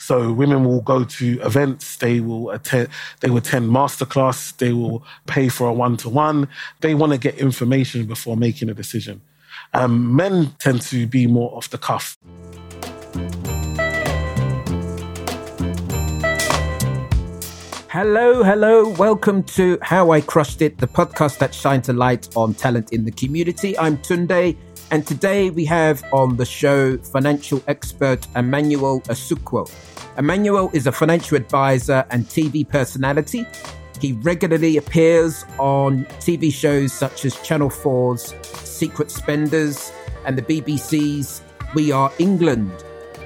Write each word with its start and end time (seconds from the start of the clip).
So 0.00 0.32
women 0.32 0.64
will 0.64 0.80
go 0.80 1.04
to 1.04 1.40
events, 1.42 1.96
they 1.96 2.20
will 2.20 2.50
attend, 2.50 2.88
they 3.20 3.28
will 3.28 3.36
attend 3.36 3.68
masterclass, 3.70 4.56
they 4.56 4.72
will 4.72 5.04
pay 5.26 5.50
for 5.50 5.68
a 5.68 5.74
one 5.74 5.98
to 5.98 6.08
one. 6.08 6.48
They 6.80 6.94
want 6.94 7.12
to 7.12 7.18
get 7.18 7.34
information 7.34 8.06
before 8.06 8.34
making 8.34 8.70
a 8.70 8.74
decision. 8.74 9.20
Um, 9.74 10.16
men 10.16 10.54
tend 10.58 10.80
to 10.82 11.06
be 11.06 11.26
more 11.26 11.54
off 11.54 11.68
the 11.68 11.76
cuff. 11.76 12.16
Hello, 17.90 18.42
hello. 18.42 18.88
Welcome 18.88 19.42
to 19.42 19.78
How 19.82 20.12
I 20.12 20.22
Crushed 20.22 20.62
It, 20.62 20.78
the 20.78 20.88
podcast 20.88 21.36
that 21.38 21.54
shines 21.54 21.90
a 21.90 21.92
light 21.92 22.34
on 22.34 22.54
talent 22.54 22.94
in 22.94 23.04
the 23.04 23.12
community. 23.12 23.76
I'm 23.78 23.98
Tunde, 23.98 24.56
and 24.90 25.06
today 25.06 25.50
we 25.50 25.66
have 25.66 26.02
on 26.10 26.38
the 26.38 26.46
show 26.46 26.96
financial 26.96 27.62
expert 27.68 28.26
Emmanuel 28.34 29.02
Asuquo. 29.02 29.70
Emmanuel 30.20 30.70
is 30.74 30.86
a 30.86 30.92
financial 30.92 31.34
advisor 31.34 32.04
and 32.10 32.26
TV 32.26 32.68
personality. 32.68 33.46
He 34.02 34.12
regularly 34.12 34.76
appears 34.76 35.46
on 35.58 36.04
TV 36.20 36.52
shows 36.52 36.92
such 36.92 37.24
as 37.24 37.40
Channel 37.40 37.70
4's 37.70 38.34
Secret 38.68 39.10
Spenders 39.10 39.90
and 40.26 40.36
the 40.36 40.42
BBC's 40.42 41.40
We 41.74 41.90
Are 41.90 42.12
England. 42.18 42.84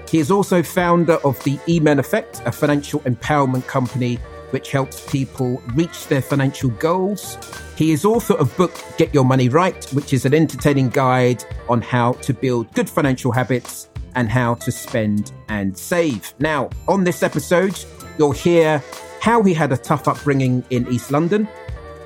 He 0.09 0.21
is 0.21 0.31
also 0.31 0.63
founder 0.63 1.15
of 1.25 1.43
the 1.43 1.57
Eman 1.67 1.99
Effect, 1.99 2.41
a 2.45 2.53
financial 2.53 3.01
empowerment 3.01 3.67
company 3.67 4.21
which 4.51 4.71
helps 4.71 5.05
people 5.11 5.61
reach 5.75 6.07
their 6.07 6.23
financial 6.23 6.71
goals. 6.71 7.37
He 7.77 7.91
is 7.91 8.05
author 8.05 8.35
of 8.35 8.57
book 8.57 8.73
Get 8.99 9.13
Your 9.13 9.25
Money 9.25 9.49
Right, 9.49 9.85
which 9.87 10.13
is 10.13 10.27
an 10.27 10.33
entertaining 10.33 10.91
guide 10.91 11.45
on 11.69 11.83
how 11.83 12.13
to 12.13 12.33
build 12.33 12.73
good 12.73 12.89
financial 12.89 13.33
habits 13.33 13.89
and 14.15 14.29
how 14.29 14.55
to 14.55 14.73
spend 14.73 15.33
and 15.49 15.77
save. 15.77 16.35
Now, 16.39 16.71
on 16.89 17.05
this 17.05 17.23
episode, 17.23 17.79
you'll 18.19 18.33
hear 18.33 18.83
how 19.21 19.43
he 19.43 19.55
had 19.55 19.73
a 19.73 19.77
tough 19.77 20.07
upbringing 20.07 20.65
in 20.71 20.87
East 20.89 21.11
London, 21.11 21.49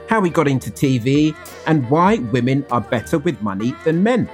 how 0.09 0.23
he 0.23 0.31
got 0.31 0.49
into 0.49 0.71
TV, 0.71 1.35
and 1.67 1.89
why 1.91 2.17
women 2.33 2.65
are 2.71 2.81
better 2.81 3.19
with 3.19 3.41
money 3.43 3.75
than 3.85 4.03
men. 4.03 4.31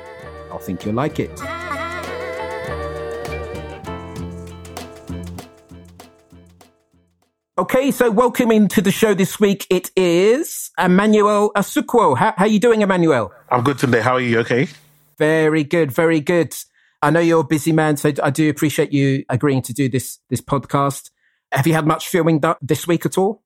I 0.52 0.58
think 0.58 0.84
you'll 0.84 0.94
like 0.94 1.18
it. 1.18 1.40
Okay, 7.56 7.92
so 7.92 8.10
welcoming 8.10 8.66
to 8.68 8.82
the 8.82 8.90
show 8.90 9.14
this 9.14 9.38
week, 9.38 9.66
it 9.70 9.90
is 9.96 10.70
Emmanuel 10.76 11.52
Asuquo. 11.54 12.18
How, 12.18 12.34
how 12.36 12.44
are 12.44 12.48
you 12.48 12.58
doing, 12.58 12.82
Emmanuel? 12.82 13.32
I'm 13.48 13.62
good 13.62 13.78
today. 13.78 14.00
How 14.00 14.14
are 14.14 14.20
you? 14.20 14.40
Okay. 14.40 14.66
Very 15.18 15.62
good, 15.62 15.92
very 15.92 16.20
good. 16.20 16.54
I 17.04 17.10
know 17.10 17.20
you're 17.20 17.42
a 17.42 17.44
busy 17.44 17.70
man, 17.70 17.98
so 17.98 18.12
I 18.22 18.30
do 18.30 18.48
appreciate 18.48 18.90
you 18.90 19.26
agreeing 19.28 19.60
to 19.62 19.74
do 19.74 19.90
this 19.90 20.20
this 20.30 20.40
podcast. 20.40 21.10
Have 21.52 21.66
you 21.66 21.74
had 21.74 21.86
much 21.86 22.08
filming 22.08 22.42
this 22.62 22.86
week 22.86 23.04
at 23.04 23.18
all? 23.18 23.42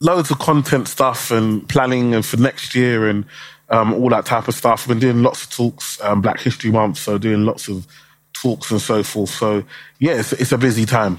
Loads 0.00 0.30
of 0.30 0.38
content 0.38 0.86
stuff 0.86 1.32
and 1.32 1.68
planning 1.68 2.14
and 2.14 2.24
for 2.24 2.36
next 2.36 2.72
year 2.76 3.08
and 3.08 3.24
um, 3.68 3.94
all 3.94 4.10
that 4.10 4.26
type 4.26 4.46
of 4.46 4.54
stuff. 4.54 4.82
I've 4.82 4.88
been 4.88 5.00
doing 5.00 5.22
lots 5.24 5.42
of 5.42 5.50
talks, 5.50 6.00
um, 6.02 6.20
Black 6.20 6.38
History 6.38 6.70
Month, 6.70 6.98
so 6.98 7.18
doing 7.18 7.44
lots 7.44 7.66
of 7.66 7.84
talks 8.32 8.70
and 8.70 8.80
so 8.80 9.02
forth. 9.02 9.30
So 9.30 9.64
yeah, 9.98 10.20
it's, 10.20 10.32
it's 10.34 10.52
a 10.52 10.58
busy 10.58 10.86
time. 10.86 11.18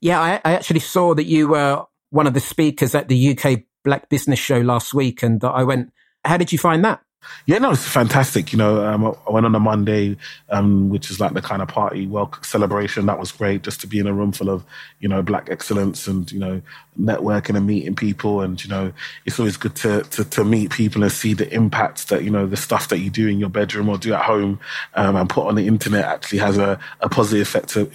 Yeah, 0.00 0.20
I, 0.20 0.40
I, 0.44 0.54
actually 0.54 0.80
saw 0.80 1.12
that 1.14 1.24
you 1.24 1.48
were 1.48 1.84
one 2.10 2.28
of 2.28 2.34
the 2.34 2.40
speakers 2.40 2.94
at 2.94 3.08
the 3.08 3.36
UK 3.36 3.64
Black 3.82 4.08
Business 4.08 4.38
Show 4.38 4.60
last 4.60 4.94
week, 4.94 5.24
and 5.24 5.42
I 5.42 5.64
went. 5.64 5.92
How 6.24 6.36
did 6.36 6.52
you 6.52 6.58
find 6.58 6.84
that? 6.84 7.00
Yeah, 7.46 7.58
no, 7.58 7.70
it's 7.70 7.86
fantastic. 7.86 8.52
You 8.52 8.58
know, 8.58 8.84
um, 8.84 9.04
I 9.04 9.30
went 9.30 9.46
on 9.46 9.54
a 9.54 9.60
Monday, 9.60 10.16
um, 10.48 10.88
which 10.88 11.10
is 11.10 11.20
like 11.20 11.34
the 11.34 11.42
kind 11.42 11.62
of 11.62 11.68
party, 11.68 12.06
well, 12.06 12.32
celebration. 12.42 13.06
That 13.06 13.18
was 13.18 13.32
great 13.32 13.62
just 13.62 13.80
to 13.82 13.86
be 13.86 13.98
in 13.98 14.06
a 14.06 14.12
room 14.12 14.32
full 14.32 14.50
of, 14.50 14.64
you 15.00 15.08
know, 15.08 15.22
black 15.22 15.48
excellence 15.50 16.06
and, 16.06 16.30
you 16.32 16.38
know, 16.38 16.60
networking 17.00 17.56
and 17.56 17.66
meeting 17.66 17.94
people. 17.94 18.40
And, 18.40 18.62
you 18.62 18.70
know, 18.70 18.92
it's 19.24 19.38
always 19.38 19.56
good 19.56 19.76
to, 19.76 20.02
to, 20.02 20.24
to 20.24 20.44
meet 20.44 20.70
people 20.70 21.02
and 21.02 21.12
see 21.12 21.34
the 21.34 21.52
impact 21.52 22.08
that, 22.08 22.24
you 22.24 22.30
know, 22.30 22.46
the 22.46 22.56
stuff 22.56 22.88
that 22.88 22.98
you 22.98 23.10
do 23.10 23.28
in 23.28 23.38
your 23.38 23.50
bedroom 23.50 23.88
or 23.88 23.98
do 23.98 24.12
at 24.14 24.22
home 24.22 24.58
um, 24.94 25.16
and 25.16 25.28
put 25.30 25.46
on 25.46 25.54
the 25.54 25.66
internet 25.66 26.04
actually 26.04 26.38
has 26.38 26.58
a, 26.58 26.78
a 27.00 27.08
positive 27.08 27.46
effect 27.46 27.68
to, 27.70 27.86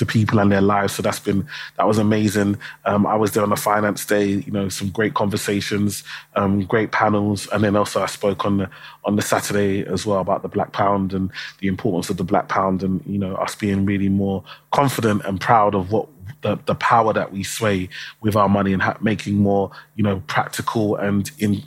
to 0.00 0.06
people 0.06 0.40
and 0.40 0.50
their 0.50 0.60
lives. 0.60 0.94
So 0.94 1.02
that's 1.02 1.20
been, 1.20 1.46
that 1.76 1.86
was 1.86 1.98
amazing. 1.98 2.58
Um, 2.84 3.06
I 3.06 3.14
was 3.14 3.32
there 3.32 3.42
on 3.42 3.50
the 3.50 3.56
finance 3.56 4.04
day, 4.04 4.26
you 4.26 4.50
know, 4.50 4.68
some 4.68 4.88
great 4.88 5.14
conversations, 5.14 6.02
um, 6.34 6.64
great 6.64 6.90
panels. 6.90 7.46
And 7.52 7.62
then 7.62 7.76
also 7.76 8.02
I 8.02 8.06
spoke 8.06 8.44
on 8.44 8.58
the, 8.58 8.70
on 9.04 9.16
the 9.16 9.22
Saturday 9.22 9.86
as 9.86 10.04
well 10.04 10.20
about 10.20 10.42
the 10.42 10.48
black 10.48 10.72
pound 10.72 11.12
and 11.12 11.30
the 11.60 11.68
importance 11.68 12.10
of 12.10 12.16
the 12.16 12.24
black 12.24 12.48
pound 12.48 12.82
and, 12.82 13.02
you 13.06 13.18
know, 13.18 13.34
us 13.36 13.54
being 13.54 13.84
really 13.86 14.08
more 14.08 14.42
confident 14.72 15.22
and 15.24 15.40
proud 15.40 15.74
of 15.74 15.92
what 15.92 16.08
the, 16.42 16.58
the 16.66 16.74
power 16.74 17.12
that 17.12 17.32
we 17.32 17.42
sway 17.42 17.88
with 18.22 18.36
our 18.36 18.48
money 18.48 18.72
and 18.72 18.82
ha- 18.82 18.96
making 19.00 19.36
more, 19.36 19.70
you 19.96 20.02
know, 20.02 20.22
practical 20.26 20.96
and 20.96 21.30
in, 21.38 21.62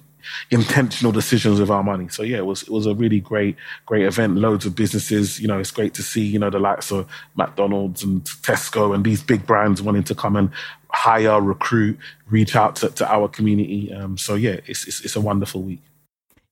intentional 0.51 1.11
decisions 1.11 1.59
with 1.59 1.69
our 1.69 1.84
money. 1.84 2.07
So 2.09 2.23
yeah, 2.23 2.38
it 2.38 2.45
was 2.45 2.63
it 2.63 2.69
was 2.69 2.85
a 2.85 2.95
really 2.95 3.19
great 3.19 3.56
great 3.85 4.06
event. 4.06 4.38
Loads 4.38 4.66
of 4.66 4.75
businesses. 4.75 5.39
You 5.39 5.47
know, 5.47 5.59
it's 5.59 5.72
great 5.72 5.94
to 5.95 6.03
see 6.03 6.23
you 6.23 6.39
know 6.39 6.50
the 6.50 6.59
likes 6.59 6.91
of 6.91 7.07
McDonald's 7.35 8.03
and 8.03 8.23
Tesco 8.23 8.94
and 8.94 9.03
these 9.03 9.23
big 9.23 9.45
brands 9.45 9.81
wanting 9.81 10.03
to 10.03 10.16
come 10.16 10.35
and 10.35 10.50
hire, 10.89 11.41
recruit, 11.41 11.97
reach 12.29 12.56
out 12.56 12.75
to, 12.78 12.89
to 12.89 13.11
our 13.11 13.28
community. 13.28 13.91
Um, 13.94 14.17
so 14.17 14.35
yeah, 14.35 14.57
it's, 14.66 14.88
it's 14.88 15.01
it's 15.03 15.16
a 15.16 15.22
wonderful 15.22 15.63
week. 15.63 15.81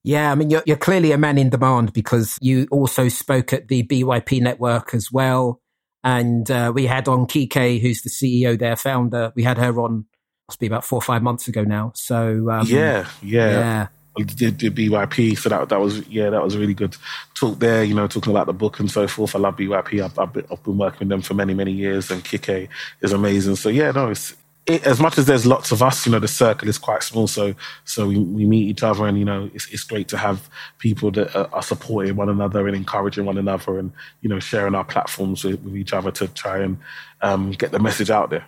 Yeah, 0.04 0.32
I 0.32 0.36
mean, 0.36 0.50
you're, 0.50 0.64
you're 0.66 0.78
clearly 0.78 1.12
a 1.12 1.18
man 1.18 1.38
in 1.38 1.50
demand 1.50 1.94
because 1.94 2.38
you 2.42 2.68
also 2.72 3.08
spoke 3.08 3.54
at 3.54 3.68
the 3.68 3.84
BYP 3.84 4.42
network 4.42 4.94
as 4.94 5.12
well. 5.12 5.62
And 6.04 6.50
uh, 6.50 6.72
we 6.74 6.88
had 6.88 7.08
on 7.08 7.28
Kike, 7.28 7.80
who's 7.80 8.02
the 8.02 8.10
CEO 8.10 8.58
there, 8.58 8.76
founder. 8.76 9.32
We 9.36 9.44
had 9.44 9.60
her 9.60 9.80
on, 9.80 10.06
must 10.52 10.60
be 10.60 10.68
about 10.68 10.84
four 10.84 10.98
or 10.98 11.02
five 11.02 11.24
months 11.24 11.48
ago 11.48 11.64
now. 11.64 11.94
So 11.96 12.50
um, 12.50 12.68
yeah, 12.68 13.08
yeah, 13.24 13.50
yeah. 13.50 13.88
I 14.20 14.24
did, 14.24 14.58
did 14.58 14.76
BYP, 14.76 15.38
so 15.38 15.48
that 15.48 15.70
that 15.70 15.80
was 15.80 16.06
yeah, 16.10 16.30
that 16.30 16.44
was 16.44 16.56
a 16.56 16.60
really 16.60 16.74
good 16.74 16.98
talk 17.36 17.60
there. 17.60 17.86
You 17.86 17.96
know, 17.96 18.06
talking 18.08 18.32
about 18.32 18.48
the 18.48 18.54
book 18.54 18.82
and 18.82 18.92
so 18.92 19.08
forth. 19.08 19.34
I 19.34 19.40
love 19.40 19.56
BYP. 19.56 20.04
I've, 20.04 20.20
I've, 20.20 20.34
been, 20.34 20.46
I've 20.52 20.62
been 20.62 20.78
working 20.78 21.00
with 21.00 21.10
them 21.10 21.22
for 21.22 21.36
many 21.36 21.54
many 21.54 21.72
years, 21.72 22.12
and 22.12 22.22
Kike 22.22 22.68
is 23.00 23.14
amazing. 23.14 23.56
So 23.56 23.70
yeah, 23.70 23.92
no, 23.92 24.10
it's 24.10 24.36
it, 24.66 24.86
as 24.86 25.00
much 25.00 25.18
as 25.18 25.26
there's 25.26 25.46
lots 25.46 25.72
of 25.72 25.82
us, 25.82 26.06
you 26.06 26.12
know, 26.12 26.20
the 26.20 26.28
circle 26.28 26.68
is 26.68 26.78
quite 26.78 27.02
small. 27.02 27.28
So, 27.28 27.56
so 27.86 28.08
we, 28.08 28.20
we 28.20 28.46
meet 28.46 28.68
each 28.68 28.84
other, 28.84 29.08
and 29.08 29.18
you 29.18 29.26
know, 29.26 29.50
it's, 29.54 29.72
it's 29.72 29.84
great 29.84 30.10
to 30.10 30.18
have 30.18 30.50
people 30.80 31.12
that 31.12 31.34
are, 31.34 31.50
are, 31.54 31.64
supporting 31.64 32.18
one 32.18 32.28
another 32.28 32.68
and 32.68 32.76
encouraging 32.76 33.24
one 33.24 33.38
another, 33.38 33.80
and 33.80 33.94
you 34.20 34.28
know, 34.28 34.40
sharing 34.40 34.76
our 34.76 34.84
platforms 34.84 35.46
with, 35.46 35.62
with 35.62 35.78
each 35.78 35.94
other 35.94 36.12
to 36.12 36.28
try 36.28 36.60
and 36.60 36.78
um, 37.22 37.52
get 37.52 37.72
the 37.72 37.80
message 37.80 38.10
out 38.10 38.30
there. 38.30 38.46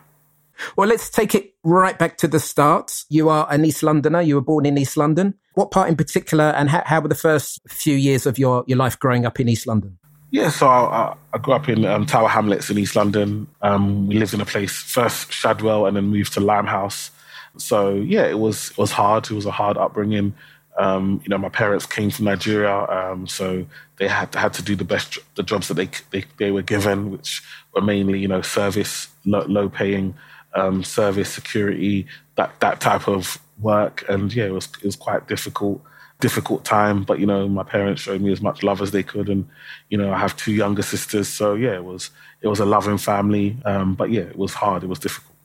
Well, 0.75 0.87
let's 0.87 1.09
take 1.09 1.35
it 1.35 1.53
right 1.63 1.97
back 1.97 2.17
to 2.17 2.27
the 2.27 2.39
start. 2.39 3.03
You 3.09 3.29
are 3.29 3.47
an 3.49 3.65
East 3.65 3.83
Londoner. 3.83 4.21
You 4.21 4.35
were 4.35 4.41
born 4.41 4.65
in 4.65 4.77
East 4.77 4.97
London. 4.97 5.35
What 5.55 5.71
part 5.71 5.89
in 5.89 5.95
particular, 5.95 6.45
and 6.45 6.69
how, 6.69 6.83
how 6.85 7.01
were 7.01 7.07
the 7.07 7.15
first 7.15 7.61
few 7.67 7.95
years 7.95 8.25
of 8.25 8.39
your, 8.39 8.63
your 8.67 8.77
life 8.77 8.97
growing 8.99 9.25
up 9.25 9.39
in 9.39 9.47
East 9.47 9.67
London? 9.67 9.99
Yeah, 10.31 10.49
so 10.49 10.67
I, 10.67 11.15
I 11.31 11.37
grew 11.37 11.53
up 11.53 11.69
in 11.69 11.85
um, 11.85 12.07
Tower 12.07 12.27
Hamlets 12.27 12.71
in 12.71 12.79
East 12.79 12.95
London. 12.95 13.45
Um, 13.61 14.07
we 14.07 14.17
lived 14.17 14.33
in 14.33 14.41
a 14.41 14.45
place 14.45 14.71
first 14.71 15.31
Shadwell 15.31 15.85
and 15.85 15.95
then 15.95 16.05
moved 16.05 16.33
to 16.33 16.39
Limehouse. 16.39 17.11
So 17.57 17.93
yeah, 17.93 18.25
it 18.25 18.39
was 18.39 18.71
it 18.71 18.77
was 18.79 18.91
hard. 18.91 19.25
It 19.29 19.35
was 19.35 19.45
a 19.45 19.51
hard 19.51 19.77
upbringing. 19.77 20.33
Um, 20.79 21.21
you 21.23 21.29
know, 21.29 21.37
my 21.37 21.49
parents 21.49 21.85
came 21.85 22.09
from 22.09 22.25
Nigeria, 22.25 22.75
um, 22.75 23.27
so 23.27 23.67
they 23.97 24.07
had 24.07 24.33
had 24.33 24.53
to 24.53 24.63
do 24.63 24.75
the 24.75 24.83
best 24.83 25.19
the 25.35 25.43
jobs 25.43 25.67
that 25.67 25.75
they 25.75 25.89
they, 26.09 26.25
they 26.37 26.49
were 26.49 26.63
given, 26.63 27.11
which 27.11 27.43
were 27.75 27.81
mainly 27.81 28.17
you 28.17 28.27
know 28.27 28.41
service, 28.41 29.09
low, 29.25 29.45
low 29.45 29.69
paying 29.69 30.15
um, 30.55 30.83
service, 30.83 31.29
security, 31.29 32.07
that 32.35 32.59
that 32.59 32.79
type 32.79 33.07
of 33.07 33.39
work. 33.59 34.03
And 34.09 34.33
yeah, 34.33 34.45
it 34.45 34.53
was 34.53 34.67
it 34.81 34.85
was 34.85 34.95
quite 34.95 35.27
difficult 35.27 35.81
difficult 36.19 36.63
time, 36.63 37.03
but 37.03 37.19
you 37.19 37.25
know, 37.25 37.49
my 37.49 37.63
parents 37.63 38.01
showed 38.01 38.21
me 38.21 38.31
as 38.31 38.41
much 38.41 38.63
love 38.63 38.81
as 38.81 38.91
they 38.91 39.03
could, 39.03 39.27
and 39.27 39.47
you 39.89 39.97
know, 39.97 40.13
I 40.13 40.17
have 40.17 40.37
two 40.37 40.53
younger 40.53 40.81
sisters, 40.81 41.27
so 41.27 41.53
yeah, 41.53 41.75
it 41.75 41.83
was 41.83 42.11
it 42.41 42.47
was 42.47 42.59
a 42.59 42.65
loving 42.65 42.97
family, 42.97 43.57
um, 43.65 43.95
but 43.95 44.09
yeah, 44.09 44.21
it 44.21 44.37
was 44.37 44.53
hard, 44.53 44.83
it 44.83 44.87
was 44.87 44.99
difficult. 44.99 45.35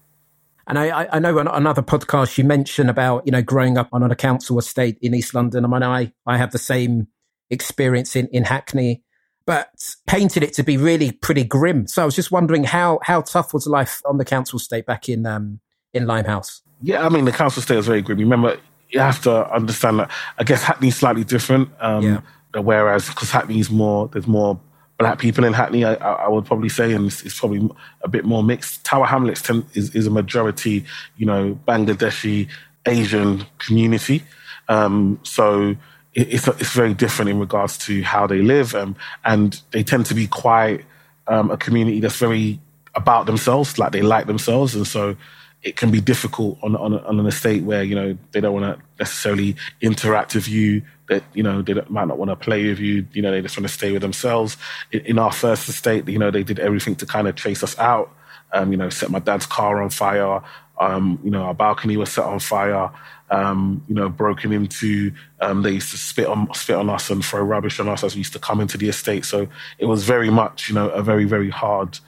And 0.68 0.78
I, 0.78 1.08
I 1.10 1.18
know 1.18 1.38
on 1.38 1.48
another 1.48 1.82
podcast 1.82 2.36
you 2.36 2.44
mentioned 2.44 2.90
about 2.90 3.26
you 3.26 3.32
know 3.32 3.42
growing 3.42 3.78
up 3.78 3.88
on 3.92 4.08
a 4.08 4.14
council 4.14 4.58
estate 4.58 4.98
in 5.00 5.14
East 5.14 5.34
London. 5.34 5.64
I 5.64 5.68
mean, 5.68 5.82
I 5.82 6.12
I 6.26 6.36
have 6.36 6.52
the 6.52 6.58
same 6.58 7.08
experience 7.50 8.14
in 8.14 8.28
in 8.28 8.44
Hackney, 8.44 9.02
but 9.48 9.94
painted 10.06 10.42
it 10.42 10.52
to 10.52 10.62
be 10.62 10.76
really 10.76 11.10
pretty 11.10 11.42
grim. 11.42 11.86
So 11.86 12.02
I 12.02 12.04
was 12.04 12.14
just 12.14 12.30
wondering 12.30 12.64
how 12.64 12.98
how 13.02 13.22
tough 13.22 13.54
was 13.54 13.66
life 13.66 14.02
on 14.04 14.18
the 14.18 14.24
council 14.24 14.58
estate 14.58 14.84
back 14.84 15.08
in 15.08 15.24
um 15.24 15.60
in 15.94 16.06
Limehouse? 16.06 16.60
Yeah, 16.82 17.04
I 17.04 17.08
mean 17.08 17.24
the 17.24 17.32
council 17.32 17.60
estate 17.60 17.76
was 17.76 17.86
very 17.86 18.02
grim. 18.02 18.18
Remember, 18.18 18.58
you 18.90 19.00
have 19.00 19.22
to 19.22 19.50
understand 19.50 20.00
that. 20.00 20.10
I 20.38 20.44
guess 20.44 20.62
Hackney's 20.62 20.96
slightly 20.96 21.24
different. 21.24 21.70
Um, 21.80 22.02
yeah. 22.04 22.20
Whereas, 22.60 23.08
because 23.08 23.30
Hackney's 23.30 23.70
more, 23.70 24.08
there's 24.08 24.26
more 24.26 24.60
black 24.98 25.18
people 25.18 25.44
in 25.44 25.52
Hackney, 25.52 25.84
I, 25.84 25.94
I 25.94 26.28
would 26.28 26.44
probably 26.44 26.68
say, 26.68 26.92
and 26.92 27.06
it's, 27.06 27.22
it's, 27.22 27.38
probably 27.38 27.70
a 28.02 28.08
bit 28.08 28.24
more 28.24 28.42
mixed. 28.42 28.84
Tower 28.84 29.06
Hamlets 29.06 29.42
tend, 29.42 29.64
is, 29.74 29.94
is 29.94 30.06
a 30.06 30.10
majority, 30.10 30.84
you 31.16 31.26
know, 31.26 31.58
Bangladeshi, 31.68 32.48
Asian 32.86 33.44
community. 33.58 34.24
Um, 34.68 35.20
so 35.22 35.76
it's, 36.14 36.48
it's 36.48 36.72
very 36.72 36.94
different 36.94 37.30
in 37.30 37.38
regards 37.38 37.78
to 37.78 38.02
how 38.02 38.26
they 38.26 38.42
live. 38.42 38.74
Um, 38.74 38.96
and 39.24 39.60
they 39.70 39.82
tend 39.82 40.06
to 40.06 40.14
be 40.14 40.26
quite 40.26 40.84
um, 41.26 41.50
a 41.50 41.56
community 41.56 42.00
that's 42.00 42.16
very 42.16 42.60
about 42.94 43.26
themselves, 43.26 43.78
like 43.78 43.92
they 43.92 44.02
like 44.02 44.26
themselves, 44.26 44.74
and 44.74 44.86
so 44.86 45.16
it 45.62 45.76
can 45.76 45.90
be 45.90 46.00
difficult 46.00 46.58
on 46.62 46.76
on, 46.76 46.98
on 46.98 47.20
an 47.20 47.26
estate 47.26 47.62
where 47.62 47.82
you 47.82 47.94
know 47.94 48.16
they 48.32 48.40
don't 48.40 48.54
want 48.54 48.78
to 48.78 48.84
necessarily 48.98 49.56
interact 49.80 50.34
with 50.34 50.48
you. 50.48 50.82
That 51.08 51.22
you 51.32 51.42
know 51.42 51.62
they 51.62 51.74
might 51.88 52.08
not 52.08 52.18
want 52.18 52.30
to 52.30 52.36
play 52.36 52.68
with 52.68 52.78
you. 52.78 53.06
You 53.12 53.22
know 53.22 53.30
they 53.30 53.40
just 53.40 53.56
want 53.56 53.68
to 53.68 53.72
stay 53.72 53.92
with 53.92 54.02
themselves. 54.02 54.56
In, 54.92 55.00
in 55.00 55.18
our 55.18 55.32
first 55.32 55.68
estate, 55.68 56.08
you 56.08 56.18
know 56.18 56.30
they 56.30 56.42
did 56.42 56.58
everything 56.58 56.96
to 56.96 57.06
kind 57.06 57.28
of 57.28 57.36
chase 57.36 57.62
us 57.62 57.78
out. 57.78 58.12
Um, 58.52 58.72
you 58.72 58.78
know, 58.78 58.88
set 58.88 59.10
my 59.10 59.18
dad's 59.18 59.46
car 59.46 59.82
on 59.82 59.90
fire. 59.90 60.42
Um, 60.80 61.18
you 61.22 61.30
know, 61.30 61.42
our 61.42 61.54
balcony 61.54 61.96
was 61.96 62.10
set 62.10 62.24
on 62.24 62.38
fire. 62.38 62.90
Um, 63.30 63.84
you 63.88 63.94
know, 63.94 64.08
broken 64.08 64.52
into. 64.52 65.12
Um, 65.40 65.62
they 65.62 65.72
used 65.72 65.90
to 65.90 65.98
spit 65.98 66.26
on 66.26 66.52
spit 66.54 66.76
on 66.76 66.88
us 66.88 67.10
and 67.10 67.22
throw 67.22 67.42
rubbish 67.42 67.78
on 67.78 67.88
us 67.88 68.02
as 68.02 68.14
we 68.14 68.20
used 68.20 68.32
to 68.32 68.38
come 68.38 68.60
into 68.60 68.78
the 68.78 68.88
estate. 68.88 69.26
So 69.26 69.48
it 69.78 69.84
was 69.84 70.04
very 70.04 70.30
much, 70.30 70.68
you 70.68 70.74
know, 70.74 70.88
a 70.88 71.02
very 71.02 71.24
very 71.24 71.50
hard 71.50 71.98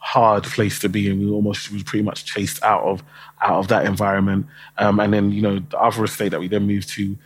hard 0.00 0.44
place 0.44 0.78
to 0.80 0.88
be, 0.88 1.08
and 1.10 1.20
we 1.20 1.30
almost 1.30 1.70
was 1.70 1.82
pretty 1.82 2.02
much 2.02 2.24
chased 2.24 2.62
out 2.62 2.82
of 2.82 3.02
out 3.40 3.58
of 3.58 3.68
that 3.68 3.86
environment. 3.86 4.46
Um, 4.78 4.98
and 4.98 5.12
then 5.12 5.30
you 5.30 5.42
know 5.42 5.58
the 5.58 5.78
other 5.78 6.04
estate 6.04 6.30
that 6.30 6.40
we 6.40 6.48
then 6.48 6.66
moved 6.66 6.88
to, 6.90 7.16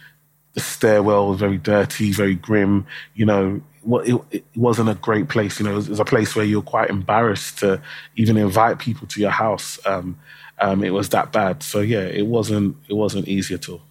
the 0.54 0.60
stairwell 0.60 1.28
was 1.28 1.40
very 1.40 1.58
dirty, 1.58 2.12
very 2.12 2.34
grim. 2.34 2.86
You 3.14 3.26
know, 3.26 3.62
it, 4.04 4.20
it 4.30 4.44
wasn't 4.56 4.88
a 4.88 4.94
great 4.94 5.28
place. 5.28 5.58
You 5.58 5.66
know, 5.66 5.72
it 5.72 5.76
was, 5.76 5.86
it 5.86 5.90
was, 5.90 6.00
a 6.00 6.04
place 6.04 6.34
where 6.34 6.44
you're 6.44 6.62
quite 6.62 6.90
embarrassed 6.90 7.58
to 7.60 7.80
even 8.16 8.36
invite 8.36 8.78
people 8.78 9.06
to 9.08 9.20
your 9.20 9.30
house. 9.30 9.78
Um, 9.86 10.18
um, 10.58 10.84
it 10.84 10.90
was 10.90 11.08
that 11.10 11.32
bad. 11.32 11.62
So 11.62 11.80
yeah, 11.80 12.04
it 12.04 12.26
wasn't 12.26 12.76
it 12.88 12.94
wasn't 12.94 13.28
easy 13.28 13.54
at 13.54 13.68
all. 13.68 13.82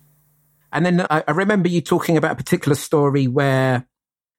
And 0.72 0.86
then 0.86 1.02
I, 1.10 1.24
I 1.28 1.32
remember 1.32 1.70
you 1.70 1.82
talking 1.82 2.18
about 2.18 2.32
a 2.32 2.36
particular 2.36 2.76
story 2.76 3.28
where 3.28 3.86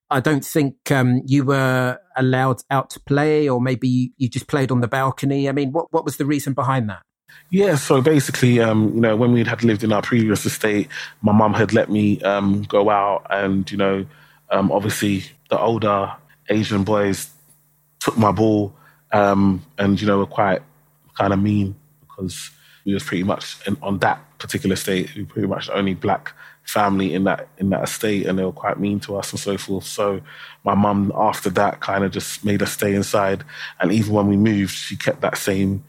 I 0.09 0.19
don't 0.19 0.45
think 0.45 0.91
um, 0.91 1.21
you 1.25 1.45
were 1.45 1.99
allowed 2.15 2.61
out 2.69 2.89
to 2.91 2.99
play, 2.99 3.49
or 3.49 3.61
maybe 3.61 4.13
you 4.17 4.29
just 4.29 4.47
played 4.47 4.71
on 4.71 4.81
the 4.81 4.87
balcony. 4.87 5.49
I 5.49 5.51
mean, 5.51 5.71
what 5.71 5.91
what 5.91 6.05
was 6.05 6.17
the 6.17 6.25
reason 6.25 6.53
behind 6.53 6.89
that? 6.89 7.01
Yeah, 7.49 7.75
so 7.75 8.01
basically, 8.01 8.59
um, 8.59 8.95
you 8.95 9.01
know, 9.01 9.15
when 9.15 9.31
we 9.31 9.43
had 9.43 9.63
lived 9.63 9.83
in 9.83 9.91
our 9.91 10.01
previous 10.01 10.45
estate, 10.45 10.89
my 11.21 11.31
mum 11.31 11.53
had 11.53 11.73
let 11.73 11.89
me 11.89 12.21
um, 12.21 12.63
go 12.63 12.89
out, 12.89 13.25
and 13.29 13.69
you 13.71 13.77
know, 13.77 14.05
um, 14.51 14.71
obviously 14.71 15.23
the 15.49 15.59
older 15.59 16.13
Asian 16.49 16.83
boys 16.83 17.29
took 17.99 18.17
my 18.17 18.31
ball, 18.31 18.75
um, 19.11 19.65
and 19.77 19.99
you 19.99 20.07
know, 20.07 20.17
were 20.17 20.25
quite 20.25 20.61
kind 21.17 21.33
of 21.33 21.41
mean 21.41 21.75
because 22.15 22.51
we 22.85 22.93
was 22.93 23.03
pretty 23.03 23.23
much 23.23 23.57
in, 23.67 23.77
on 23.81 23.99
that 23.99 24.21
particular 24.37 24.73
estate, 24.73 25.15
we 25.15 25.23
were 25.23 25.27
pretty 25.27 25.47
much 25.47 25.67
the 25.67 25.75
only 25.75 25.93
black 25.93 26.33
family 26.63 27.13
in 27.13 27.25
that 27.25 27.47
in 27.59 27.69
that 27.69 27.83
estate 27.83 28.25
and 28.25 28.39
they 28.39 28.43
were 28.43 28.51
quite 28.51 28.79
mean 28.79 28.99
to 28.99 29.15
us 29.15 29.31
and 29.31 29.39
so 29.39 29.57
forth. 29.57 29.85
So 29.85 30.21
my 30.63 30.73
mum 30.73 31.11
after 31.15 31.49
that 31.51 31.79
kind 31.79 32.03
of 32.03 32.11
just 32.11 32.43
made 32.43 32.61
us 32.61 32.71
stay 32.71 32.95
inside. 32.95 33.43
And 33.79 33.91
even 33.91 34.13
when 34.13 34.27
we 34.27 34.37
moved 34.37 34.73
she 34.73 34.95
kept 34.95 35.21
that 35.21 35.37
same 35.37 35.83